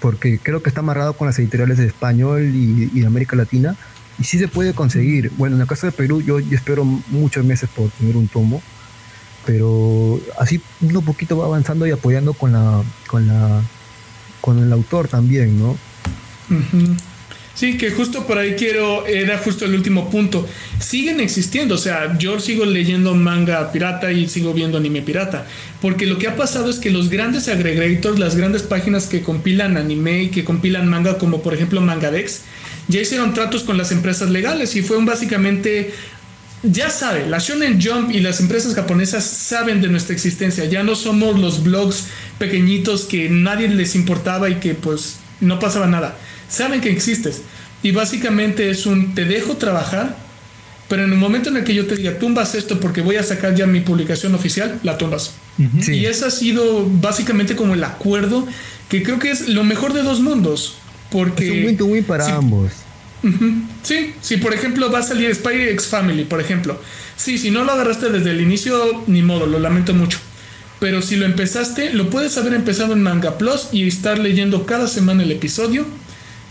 [0.00, 3.74] porque creo que está amarrado con las editoriales de español y, de América Latina.
[4.18, 5.32] Y sí se puede conseguir.
[5.38, 8.62] Bueno, en el caso de Perú, yo espero muchos meses por tener un tomo
[9.44, 13.62] pero así uno poquito va avanzando y apoyando con la con la
[14.40, 15.76] con el autor también no
[17.54, 20.46] Sí, que justo por ahí quiero, era justo el último punto.
[20.80, 25.46] Siguen existiendo, o sea, yo sigo leyendo manga pirata y sigo viendo anime pirata,
[25.80, 29.76] porque lo que ha pasado es que los grandes agregators, las grandes páginas que compilan
[29.76, 32.40] anime y que compilan manga, como por ejemplo Mangadex,
[32.88, 35.94] ya hicieron tratos con las empresas legales y fue un básicamente
[36.64, 40.64] ya sabe, la Shonen Jump y las empresas japonesas saben de nuestra existencia.
[40.64, 42.06] Ya no somos los blogs
[42.38, 46.16] pequeñitos que nadie les importaba y que pues no pasaba nada.
[46.48, 47.42] Saben que existes.
[47.82, 50.16] Y básicamente es un te dejo trabajar,
[50.88, 53.22] pero en el momento en el que yo te diga tumbas esto porque voy a
[53.22, 55.34] sacar ya mi publicación oficial, la tumbas.
[55.86, 58.46] Y ese ha sido básicamente como el acuerdo
[58.88, 60.76] que creo que es lo mejor de dos mundos.
[61.10, 62.72] Porque es un win-to-win para ambos.
[63.82, 66.80] Sí, si por ejemplo va a salir Spider X Family, por ejemplo.
[67.16, 70.18] Sí, si no lo agarraste desde el inicio, ni modo, lo lamento mucho.
[70.80, 74.88] Pero si lo empezaste, lo puedes haber empezado en Manga Plus y estar leyendo cada
[74.88, 75.86] semana el episodio.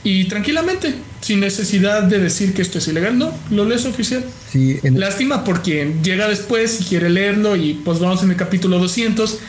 [0.06, 4.26] y tranquilamente, sin necesidad de decir que esto es ilegal, no, lo lees oficial.
[4.52, 8.36] Sí, en- Lástima por quien llega después y quiere leerlo y pues vamos en el
[8.36, 9.40] capítulo 200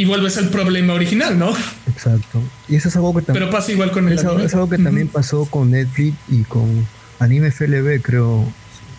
[0.00, 1.52] y vuelves al problema original, ¿no?
[1.88, 2.42] exacto.
[2.68, 3.44] Y eso es algo que también...
[3.46, 4.46] Pero pasa igual con el Es, algo- anime.
[4.46, 6.86] es algo que también pasó con Netflix y con
[7.18, 8.44] Anime FLB, creo.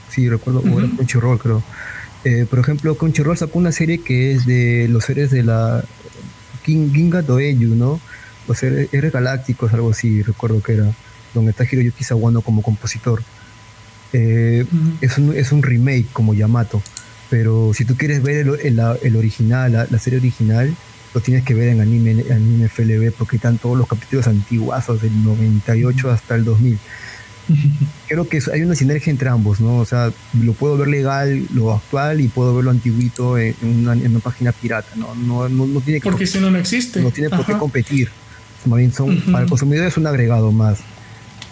[0.09, 0.89] Sí, recuerdo, o era.
[0.95, 1.63] Crunchyroll, creo.
[2.23, 5.83] Eh, por ejemplo, Crunchyroll sacó una serie que es de los seres de la
[6.63, 7.99] King, Ginga Doeyu, ¿no?
[8.47, 10.91] Los seres, seres galácticos, algo así, recuerdo que era,
[11.33, 13.23] donde está Hiroyuki Sawano como compositor.
[14.13, 14.65] Eh,
[14.99, 16.81] es, un, es un remake como Yamato,
[17.31, 20.75] pero si tú quieres ver el, el- la- el original, la, la serie original,
[21.15, 25.23] lo tienes que ver en anime, anime FLB porque están todos los capítulos antiguazos del
[25.23, 26.77] 98 hasta el 2000.
[28.07, 29.77] Creo que hay una sinergia entre ambos, ¿no?
[29.77, 33.93] O sea, lo puedo ver legal, lo actual, y puedo ver lo antiguito en una,
[33.93, 35.15] en una página pirata, ¿no?
[35.15, 37.01] No, no, no tiene que Porque si no, no existe.
[37.01, 38.09] no tiene por qué competir.
[38.65, 40.79] Más bien son, para el consumidor es un agregado más.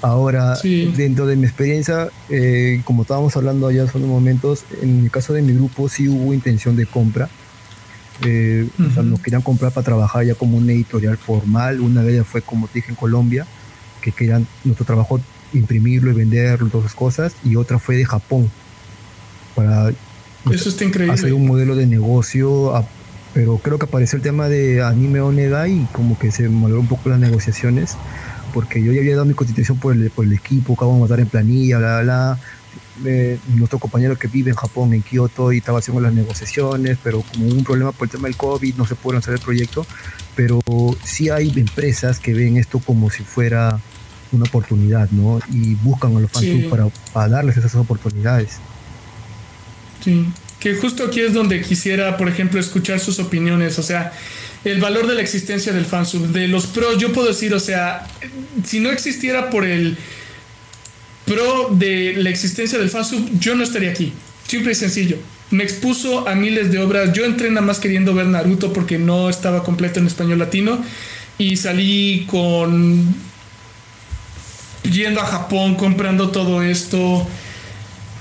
[0.01, 0.93] Ahora, Sí.
[0.95, 5.33] dentro de mi experiencia, eh, como estábamos hablando allá hace unos momentos, en el caso
[5.33, 7.29] de mi grupo sí hubo intención de compra.
[8.25, 11.79] Eh, o sea, nos querían comprar para trabajar ya como una editorial formal.
[11.81, 13.45] Una de ellas fue, como te dije, en Colombia,
[14.01, 15.19] que querían nuestro trabajo
[15.53, 17.33] imprimirlo y venderlo, todas esas cosas.
[17.45, 18.49] Y otra fue de Japón,
[19.55, 19.89] para
[20.51, 21.13] Eso está increíble.
[21.13, 22.85] hacer un modelo de negocio, a-
[23.33, 26.87] pero creo que apareció el tema de anime Onega y como que se malogró un
[26.87, 27.95] poco las negociaciones,
[28.53, 31.03] porque yo ya había dado mi constitución por el, por el equipo, que vamos a
[31.03, 32.39] matar en planilla, bla, bla, bla.
[33.05, 37.21] Eh, nuestro compañero que vive en Japón, en Kioto, y estaba haciendo las negociaciones, pero
[37.21, 39.85] como hubo un problema por el tema del COVID, no se pudo lanzar el proyecto,
[40.35, 40.59] pero
[41.03, 43.79] sí hay empresas que ven esto como si fuera
[44.33, 45.39] una oportunidad, ¿no?
[45.51, 46.67] Y buscan a los fans Sí.
[46.69, 48.57] para, para darles esas oportunidades.
[50.03, 50.27] Sí,
[50.59, 54.13] que justo aquí es donde quisiera, por ejemplo, escuchar sus opiniones, o sea,
[54.65, 58.05] el valor de la existencia del fansub, de los pros, yo puedo decir, o sea,
[58.65, 59.97] si no existiera por el
[61.25, 64.11] pro de la existencia del fansub, yo no estaría aquí,
[64.47, 65.17] simple y sencillo.
[65.51, 69.29] Me expuso a miles de obras, yo entré nada más queriendo ver Naruto porque no
[69.29, 70.83] estaba completo en español latino
[71.37, 73.15] y salí con
[74.83, 77.27] yendo a Japón, comprando todo esto,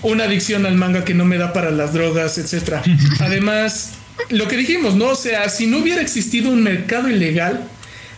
[0.02, 2.82] una adicción al manga que no me da para las drogas, etcétera.
[3.20, 3.92] Además,
[4.30, 5.06] lo que dijimos, ¿no?
[5.08, 7.64] O sea, si no hubiera existido un mercado ilegal,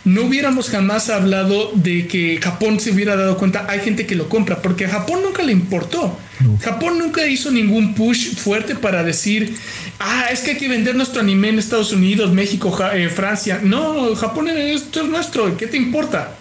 [0.03, 4.29] no hubiéramos jamás hablado de que Japón se hubiera dado cuenta, hay gente que lo
[4.29, 6.17] compra, porque a Japón nunca le importó.
[6.39, 6.57] No.
[6.59, 9.55] Japón nunca hizo ningún push fuerte para decir,
[9.99, 13.59] ah, es que hay que vender nuestro anime en Estados Unidos, México, Ja- eh, Francia.
[13.63, 16.35] No, Japón, esto es nuestro, ¿qué te importa?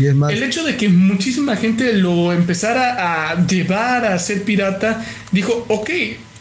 [0.00, 4.42] Y es más, El hecho de que muchísima gente lo empezara a llevar a ser
[4.42, 5.90] pirata, dijo, ok,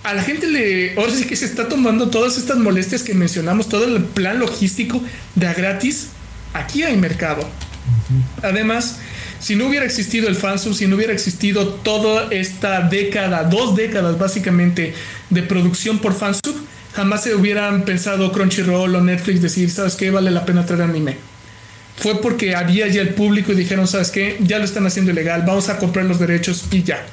[0.04, 3.70] a la gente le, ahora sí que se está tomando todas estas molestias que mencionamos,
[3.70, 5.02] todo el plan logístico
[5.36, 6.08] de a gratis,
[6.54, 7.48] aquí hay mercado.
[8.42, 9.00] Además,
[9.40, 14.18] si no hubiera existido el fansub, si no hubiera existido toda esta década, dos décadas
[14.18, 14.94] básicamente
[15.30, 16.56] de producción por fansub,
[16.94, 20.12] jamás se hubieran pensado Crunchyroll o Netflix decir, ¿sabes qué?
[20.12, 21.33] Vale la pena traer anime
[21.98, 24.38] fue porque había ya el público y dijeron, ¿sabes qué?
[24.42, 27.06] Ya lo están haciendo ilegal, vamos a comprar los derechos y ya.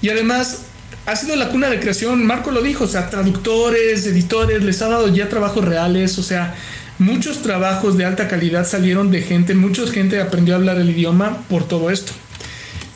[0.00, 0.62] Y además,
[1.06, 4.88] ha sido la cuna de creación, Marco lo dijo, o sea, traductores, editores, les ha
[4.88, 6.54] dado ya trabajos reales, o sea,
[6.98, 11.42] muchos trabajos de alta calidad salieron de gente, mucha gente aprendió a hablar el idioma
[11.48, 12.12] por todo esto.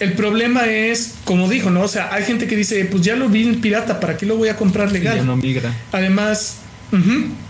[0.01, 1.83] El problema es, como dijo, ¿no?
[1.83, 4.37] O sea, hay gente que dice, pues ya lo vi en pirata, ¿para qué lo
[4.37, 5.17] voy a comprar legal?
[5.17, 5.75] ya no migra.
[5.91, 6.59] Además,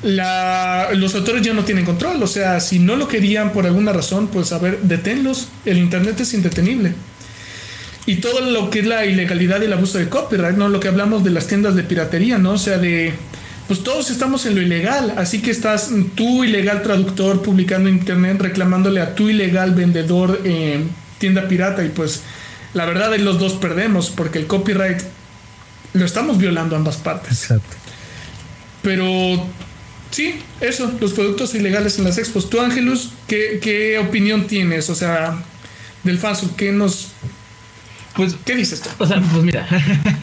[0.02, 2.23] la- los autores ya no tienen control.
[2.23, 5.48] O sea, si no lo querían por alguna razón, pues a ver, deténlos.
[5.65, 6.93] El Internet es indetenible.
[8.06, 10.69] Y todo lo que es la ilegalidad y el abuso de copyright, ¿no?
[10.69, 12.52] Lo que hablamos de las tiendas de piratería, ¿no?
[12.52, 13.12] O sea, de...
[13.66, 18.39] Pues todos estamos en lo ilegal, así que estás tú ilegal traductor publicando en internet
[18.40, 20.89] reclamándole a tu ilegal vendedor en
[21.19, 22.23] tienda pirata y pues
[22.73, 25.02] la verdad es los dos perdemos porque el copyright
[25.93, 27.31] lo estamos violando ambas partes.
[27.43, 27.77] exacto.
[28.89, 29.44] Pero
[30.10, 32.48] sí, eso, los productos ilegales en las expos.
[32.48, 34.89] Tú, Ángelus, ¿qué, qué opinión tienes?
[34.89, 35.44] O sea,
[36.05, 37.09] del fansub, ¿qué nos.
[38.16, 38.89] Pues ¿Qué dices tú?
[38.98, 39.69] O sea, pues mira,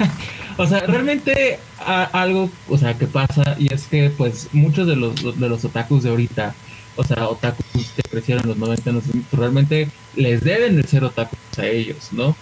[0.57, 4.95] o sea, realmente a- algo, o sea, que pasa y es que pues muchos de
[4.95, 6.55] los de los otakus de ahorita,
[6.95, 7.65] o sea, otakus
[7.95, 11.67] que crecieron en los 90, en los 2000, realmente les deben de ser otakus a
[11.67, 12.35] ellos, ¿no?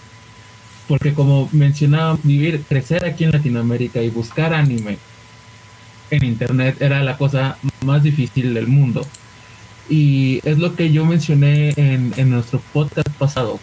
[0.88, 4.96] Porque como mencionaba, vivir, crecer aquí en Latinoamérica y buscar anime
[6.10, 9.06] en internet era la cosa más difícil del mundo.
[9.88, 13.60] Y es lo que yo mencioné en, en nuestro podcast pasado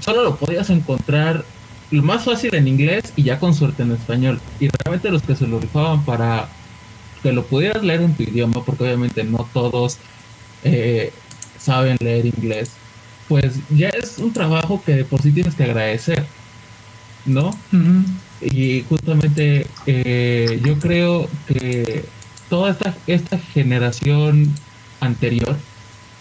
[0.00, 1.44] solo lo podías encontrar
[1.90, 4.40] lo más fácil en inglés y ya con suerte en español.
[4.60, 6.48] Y realmente los que se lo rifaban para
[7.22, 9.98] que lo pudieras leer en tu idioma, porque obviamente no todos
[10.64, 11.12] eh,
[11.58, 12.72] saben leer inglés,
[13.28, 16.24] pues ya es un trabajo que por sí tienes que agradecer,
[17.26, 17.50] ¿no?
[18.40, 22.04] Y justamente eh, yo creo que
[22.48, 24.54] toda esta, esta generación
[25.00, 25.56] anterior,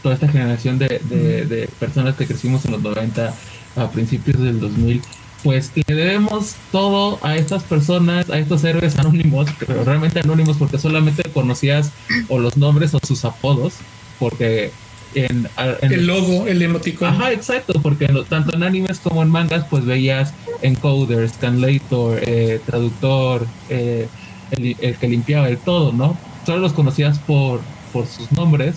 [0.04, 3.34] toda esta generación de, de, personas que crecimos en los 90
[3.76, 5.02] a principios del 2000,
[5.44, 10.80] pues le debemos todo a estas personas, a estos héroes anónimos, pero realmente anónimos porque
[10.80, 11.92] solamente conocías
[12.28, 13.76] o los nombres o sus apodos,
[14.20, 14.72] porque
[15.14, 15.48] en,
[15.82, 17.10] el logo, el emoticón.
[17.10, 23.48] Ajá, exacto, porque tanto en animes como en mangas, pues veías encoder, scanlator, eh, traductor,
[23.70, 24.08] eh,
[24.52, 26.18] el, que limpiaba el todo, ¿no?
[26.46, 27.62] Solo los conocías por,
[27.94, 28.76] por sus nombres.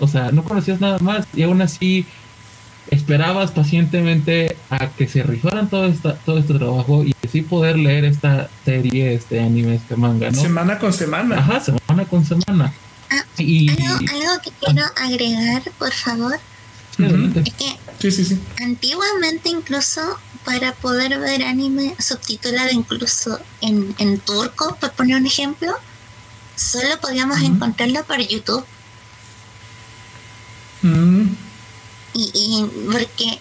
[0.00, 2.06] O sea, no conocías nada más y aún así
[2.90, 8.04] esperabas pacientemente a que se rifaran todo, esta, todo este trabajo y así poder leer
[8.04, 10.40] esta serie, este anime, este manga, ¿no?
[10.40, 11.38] Semana con semana.
[11.38, 12.72] Ajá, semana con semana.
[13.10, 16.38] Ah, y, algo, que quiero agregar, por favor,
[16.98, 24.76] es que sí, sí, antiguamente incluso para poder ver anime subtitulado incluso en, en turco,
[24.80, 25.74] por poner un ejemplo,
[26.56, 28.64] solo podíamos encontrarlo por YouTube.
[32.12, 33.40] y, y, porque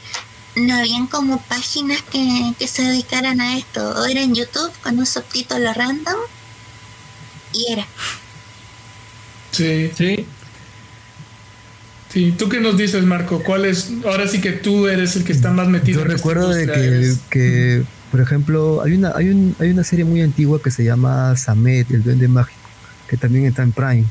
[0.55, 4.97] no habían como páginas que, que se dedicaran a esto, o era en YouTube con
[4.97, 6.19] un subtítulo random
[7.51, 7.87] y era.
[9.53, 9.91] Sí.
[9.95, 10.25] Sí.
[12.09, 13.41] Sí, ¿tú qué nos dices, Marco?
[13.41, 13.91] ¿Cuál es?
[14.05, 16.01] Ahora sí que tú eres el que está más metido.
[16.01, 20.21] Yo recuerdo de que, que, por ejemplo, hay una, hay, un, hay una serie muy
[20.21, 22.69] antigua que se llama Samet, el Duende Mágico,
[23.09, 24.05] que también está en Prime.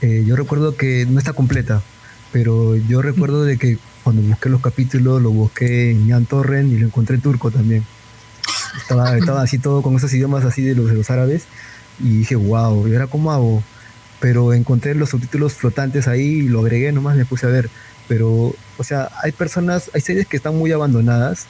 [0.00, 1.82] Eh, yo recuerdo que no está completa,
[2.32, 6.78] pero yo recuerdo de que cuando busqué los capítulos, lo busqué en Jan Torren y
[6.78, 7.84] lo encontré en turco también.
[8.80, 11.46] Estaba, estaba así todo con esos idiomas así de los, de los árabes
[11.98, 13.62] y dije, wow, ¿y ahora cómo hago?
[14.20, 17.70] Pero encontré los subtítulos flotantes ahí y lo agregué, nomás me puse a ver.
[18.06, 21.46] Pero, o sea, hay personas, hay series que están muy abandonadas,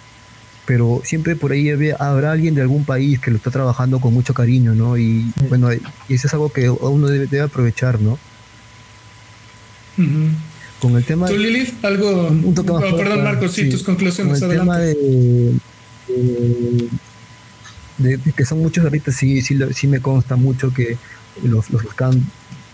[0.66, 4.34] pero siempre por ahí habrá alguien de algún país que lo está trabajando con mucho
[4.34, 4.96] cariño, ¿no?
[4.96, 8.18] Y bueno, y eso es algo que uno debe, aprovechar, ¿no?
[10.80, 11.26] Con el tema...
[11.26, 11.84] ¿Tú, Lilith?
[11.84, 12.28] Algo...
[12.28, 14.38] Un toque más oh, perdón, Marcos, sí, tus conclusiones.
[14.38, 15.58] Con el tema de,
[17.98, 20.96] de, que son muchos ahorita, sí, sí, sí me consta mucho que
[21.42, 21.88] los, los que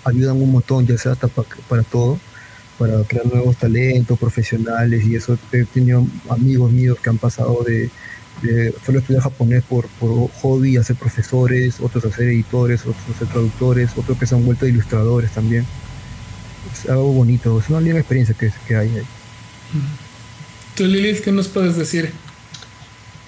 [0.07, 2.19] ayudan un montón, ya sea hasta para, todo,
[2.78, 5.39] para crear nuevos talentos profesionales y eso.
[5.53, 7.91] He tenido amigos míos que han pasado de,
[8.85, 13.19] solo estudiar japonés por, por hobby a ser profesores, otros a ser editores, otros a
[13.19, 15.66] ser traductores, otros que se han vuelto ilustradores también.
[16.73, 19.07] Es algo bonito, es una linda experiencia que, que hay ahí.
[20.77, 22.12] ¿Tú, Lilith, qué nos puedes decir?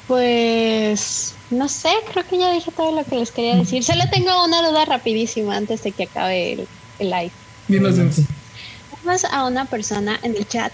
[0.08, 3.84] Pues no sé, creo que ya dije todo lo que les quería decir.
[3.84, 6.66] Solo tengo una duda rapidísima antes de que acabe el,
[6.98, 7.30] live.
[7.68, 7.96] Dinos,
[9.04, 10.72] Vamos a una persona en el chat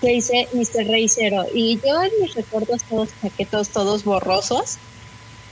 [0.00, 0.86] que dice Mr.
[0.86, 4.78] Rey Cero y yo en mis recuerdos todos chaquetos, todos borrosos.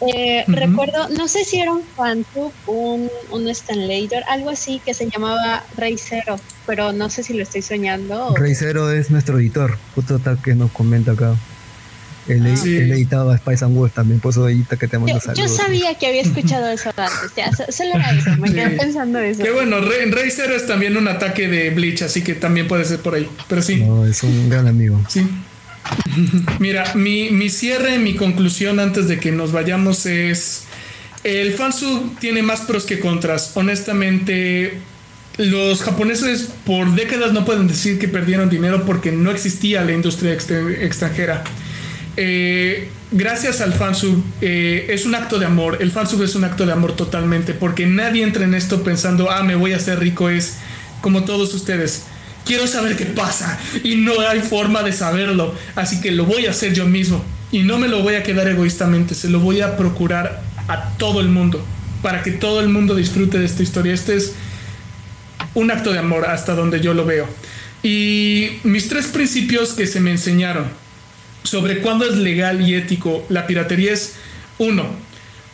[0.00, 5.08] Eh, recuerdo, no sé si era un fantub, un, un Stanlater, algo así que se
[5.08, 6.36] llamaba Rey Cero,
[6.66, 8.34] pero no sé si lo estoy soñando.
[8.34, 11.36] Rey Cero es nuestro editor, justo tal que nos comenta acá.
[12.28, 15.38] Él, editaba Spice and Wolf también, por eso ahorita que te mando saludos.
[15.38, 19.42] Yo sabía que había escuchado eso antes, ya, solo era eso, me quedé pensando eso.
[19.42, 22.84] Qué bueno, en Rey Zero es también un ataque de Bleach, así que también puede
[22.84, 23.76] ser por ahí, pero sí.
[23.76, 25.00] No, es un gran amigo.
[25.08, 25.26] Sí.
[26.58, 30.64] Mira, mi, mi cierre, mi conclusión antes de que nos vayamos es...
[31.24, 33.52] El fansub tiene más pros que contras.
[33.54, 34.74] Honestamente,
[35.38, 40.34] los japoneses por décadas no pueden decir que perdieron dinero porque no existía la industria
[40.34, 41.42] extranjera.
[42.16, 45.78] Eh, gracias al fansub eh, es un acto de amor.
[45.80, 49.42] El fansub es un acto de amor totalmente, porque nadie entra en esto pensando, ah,
[49.42, 50.28] me voy a hacer rico.
[50.28, 50.58] Es
[51.00, 52.04] como todos ustedes.
[52.44, 56.50] Quiero saber qué pasa y no hay forma de saberlo, así que lo voy a
[56.50, 59.78] hacer yo mismo y no me lo voy a quedar egoístamente, se lo voy a
[59.78, 61.64] procurar a todo el mundo
[62.02, 63.94] para que todo el mundo disfrute de esta historia.
[63.94, 64.34] Este es
[65.54, 67.26] un acto de amor hasta donde yo lo veo.
[67.82, 70.83] Y mis tres principios que se me enseñaron
[71.44, 74.14] sobre cuándo es legal y ético la piratería es,
[74.58, 74.86] uno,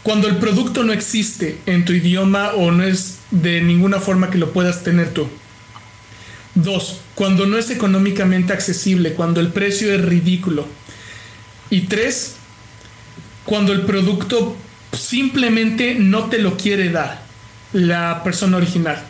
[0.03, 4.39] cuando el producto no existe en tu idioma o no es de ninguna forma que
[4.39, 5.29] lo puedas tener tú.
[6.55, 10.67] Dos, cuando no es económicamente accesible, cuando el precio es ridículo.
[11.69, 12.37] Y tres,
[13.45, 14.57] cuando el producto
[14.93, 17.23] simplemente no te lo quiere dar
[17.73, 19.01] la persona original.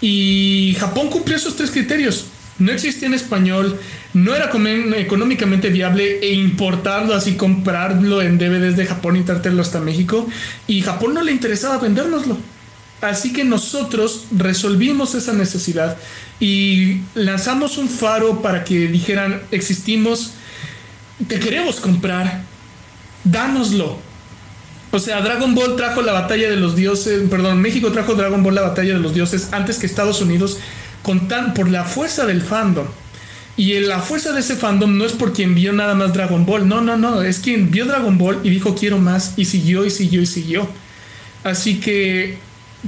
[0.00, 2.26] Y Japón cumplió esos tres criterios
[2.60, 3.80] no existía en español,
[4.12, 4.50] no era
[4.96, 10.28] económicamente viable e importarlo así, comprarlo en DVDs de Japón y traerlo hasta México.
[10.66, 12.36] Y Japón no le interesaba vendérnoslo.
[13.00, 15.96] Así que nosotros resolvimos esa necesidad
[16.38, 20.34] y lanzamos un faro para que dijeran, existimos,
[21.26, 22.42] te queremos comprar,
[23.24, 23.98] dánoslo.
[24.90, 28.56] O sea, Dragon Ball trajo la batalla de los dioses, perdón, México trajo Dragon Ball
[28.56, 30.58] la batalla de los dioses antes que Estados Unidos
[31.28, 32.86] tan, por la fuerza del fandom.
[33.56, 36.66] Y la fuerza de ese fandom no es por quien vio nada más Dragon Ball,
[36.66, 39.90] no, no, no, es quien vio Dragon Ball y dijo quiero más y siguió y
[39.90, 40.68] siguió y siguió.
[41.44, 42.38] Así que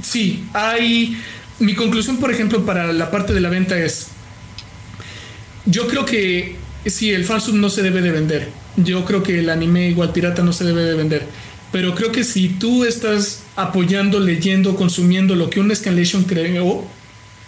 [0.01, 1.17] sí, hay...
[1.59, 4.07] Mi conclusión, por ejemplo, para la parte de la venta es,
[5.65, 6.55] yo creo que
[6.85, 8.49] sí, el fansub no se debe de vender.
[8.75, 11.27] Yo creo que el anime igual pirata no se debe de vender.
[11.71, 16.85] Pero creo que si tú estás apoyando, leyendo, consumiendo lo que un Escalation creó,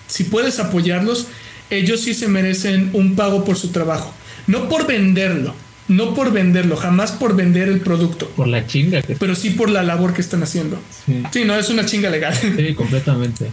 [0.07, 1.27] si puedes apoyarlos,
[1.69, 4.13] ellos sí se merecen un pago por su trabajo.
[4.47, 5.55] No por venderlo,
[5.87, 8.29] no por venderlo, jamás por vender el producto.
[8.35, 10.79] Por la chinga que Pero sí por la labor que están haciendo.
[11.05, 12.33] Sí, Sí, no, es una chinga legal.
[12.35, 13.49] sí, completamente.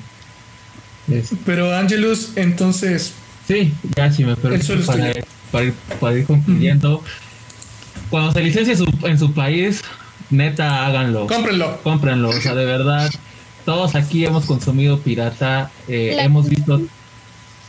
[1.11, 3.13] Es- Pero Angelus, entonces,
[3.49, 5.13] sí, ya si me es para,
[5.51, 7.03] para ir, para ir concluyendo.
[8.11, 9.81] Cuando se licencie su- en su país,
[10.31, 11.27] neta, háganlo.
[11.27, 11.81] cómprenlo.
[11.83, 13.11] cómprenlo, o sea, de verdad,
[13.65, 16.81] todos aquí hemos consumido pirata, eh, La- hemos visto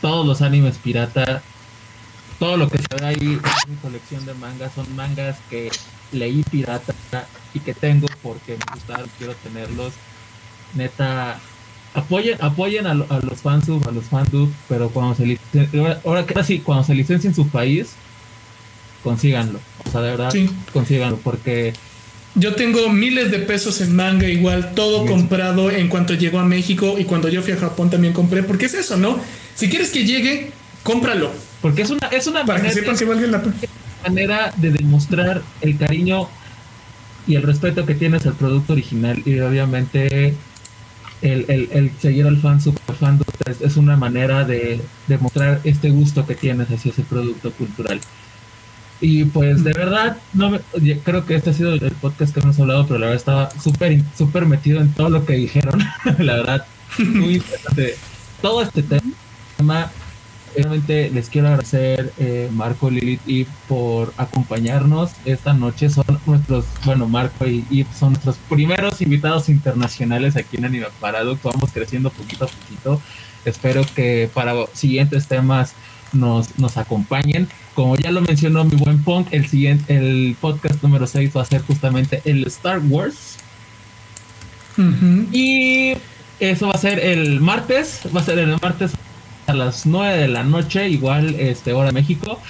[0.00, 1.42] todos los animes pirata,
[2.38, 5.70] todo lo que se ve ahí es mi colección de mangas, son mangas que
[6.12, 6.92] leí pirata
[7.54, 9.92] y que tengo porque me gustaron, quiero tenerlos.
[10.74, 11.38] Neta,
[11.94, 16.38] apoyen, apoyen a, a los fansub, a los fandub, pero cuando se licencien, ahora que
[16.38, 17.94] así, cuando se licencia en su país,
[19.02, 20.50] consíganlo, o sea, de verdad, Sí.
[20.72, 21.72] consíganlo, porque
[22.36, 25.08] Yo tengo miles de pesos en manga, igual todo Sí.
[25.12, 28.66] comprado en cuanto llegó a México y cuando yo fui a Japón también compré, porque
[28.66, 29.20] es eso, ¿no?
[29.54, 30.50] Si quieres que llegue,
[30.82, 31.30] cómpralo,
[31.62, 33.54] porque es una, es una para que manera- sepan que valga la pena.
[34.02, 36.28] manera de demostrar el cariño
[37.26, 40.34] y el respeto que tienes al producto original y obviamente
[41.22, 45.88] el, el- el seguir al fan super fan es, es una manera de demostrar este
[45.90, 47.98] gusto que tienes hacia ese producto cultural
[49.04, 50.60] y pues de verdad no me-
[51.04, 54.00] creo que este ha sido el podcast que hemos hablado pero la verdad estaba súper
[54.16, 55.78] súper metido en todo lo que dijeron
[56.18, 56.66] la verdad
[56.98, 57.96] muy interesante
[58.40, 59.90] todo este tema
[60.56, 65.90] Realmente les quiero agradecer, eh, Marco, Lilith y por acompañarnos esta noche.
[65.90, 71.42] Son nuestros, bueno, Marco y Ip son nuestros primeros invitados internacionales aquí en Anime Paradox.
[71.42, 73.00] Vamos creciendo poquito a poquito.
[73.44, 75.74] Espero que para siguientes temas
[76.14, 77.48] nos, nos acompañen.
[77.74, 81.44] Como ya lo mencionó mi buen Punk, el siguiente, el podcast número 6 va a
[81.44, 83.36] ser justamente el Star Wars.
[85.32, 85.94] Y
[86.40, 88.92] eso va a ser el martes, va a ser el martes
[89.46, 92.40] a las 9 de la noche, igual este hora México.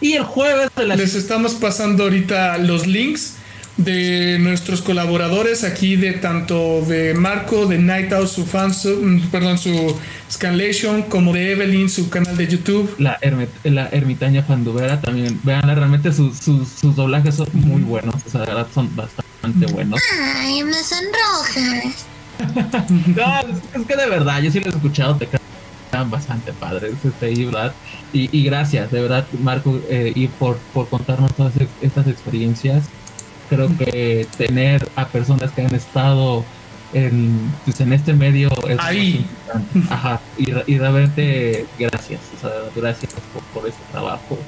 [0.00, 3.36] Y el jueves de las Les estamos pasando ahorita los links
[3.76, 9.30] de nuestros colaboradores aquí de tanto de Marco, de Night Out, su fan, su- mm,
[9.30, 9.96] perdón, su
[10.30, 12.94] Scanlation, como de Evelyn, su canal de YouTube.
[12.98, 18.14] la, ermit- la ermitaña fandubera también, vean realmente sus, sus, sus doblajes son muy buenos,
[18.26, 20.00] o sea, de verdad son bastante buenos.
[20.36, 22.06] Ay, me sonrojas.
[23.14, 23.40] No,
[23.80, 27.44] es, que de verdad, yo sí los he escuchado, te quedan bastante padres, este, y,
[27.44, 27.72] ¿verdad?
[28.12, 32.84] y, y gracias, de verdad, Marco, eh, y por, por contarnos todas e- estas experiencias.
[33.48, 36.44] Creo que tener a personas que han estado
[36.92, 39.26] en, pues, en este medio es Ahí.
[39.44, 39.94] importante.
[39.94, 44.38] Ajá, y, y realmente gracias, o sea, gracias por, por ese trabajo.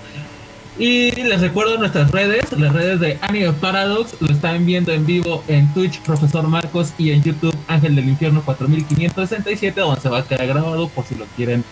[0.79, 5.43] Y les recuerdo nuestras redes, las redes de Anime Paradox, lo están viendo en vivo
[5.49, 10.25] en Twitch, Profesor Marcos, y en YouTube, Ángel del Infierno 4567, donde se va a
[10.25, 11.65] quedar grabado por si lo quieren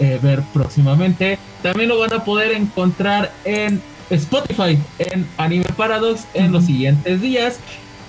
[0.00, 1.38] eh, ver próximamente.
[1.62, 3.80] También lo van a poder encontrar en
[4.10, 7.58] Spotify, en Anime Paradox, en los siguientes días.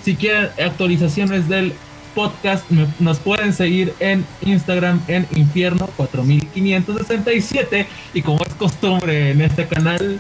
[0.04, 1.74] Si quieren actualizaciones del
[2.16, 7.88] podcast, me- nos pueden seguir en Instagram en Infierno 4567.
[8.14, 10.20] Y como es costumbre en este canal,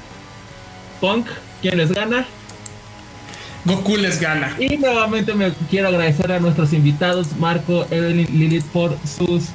[1.00, 1.28] Punk,
[1.62, 2.26] ¿quién les gana?
[3.66, 4.56] Goku les gana.
[4.60, 9.46] Y nuevamente me quiero agradecer a nuestros invitados, Marco, Evelyn, Lilith, por sus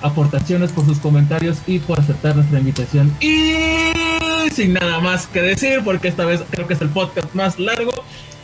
[0.00, 3.14] aportaciones, por sus comentarios y por aceptar nuestra invitación.
[3.20, 3.91] Y
[4.54, 7.92] sin nada más que decir, porque esta vez creo que es el podcast más largo,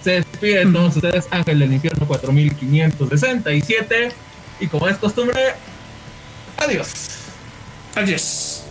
[0.03, 4.12] se despide de todos ustedes Ángel del Infierno 4567
[4.61, 5.55] y como es costumbre,
[6.57, 7.19] adiós.
[7.95, 8.65] Adiós.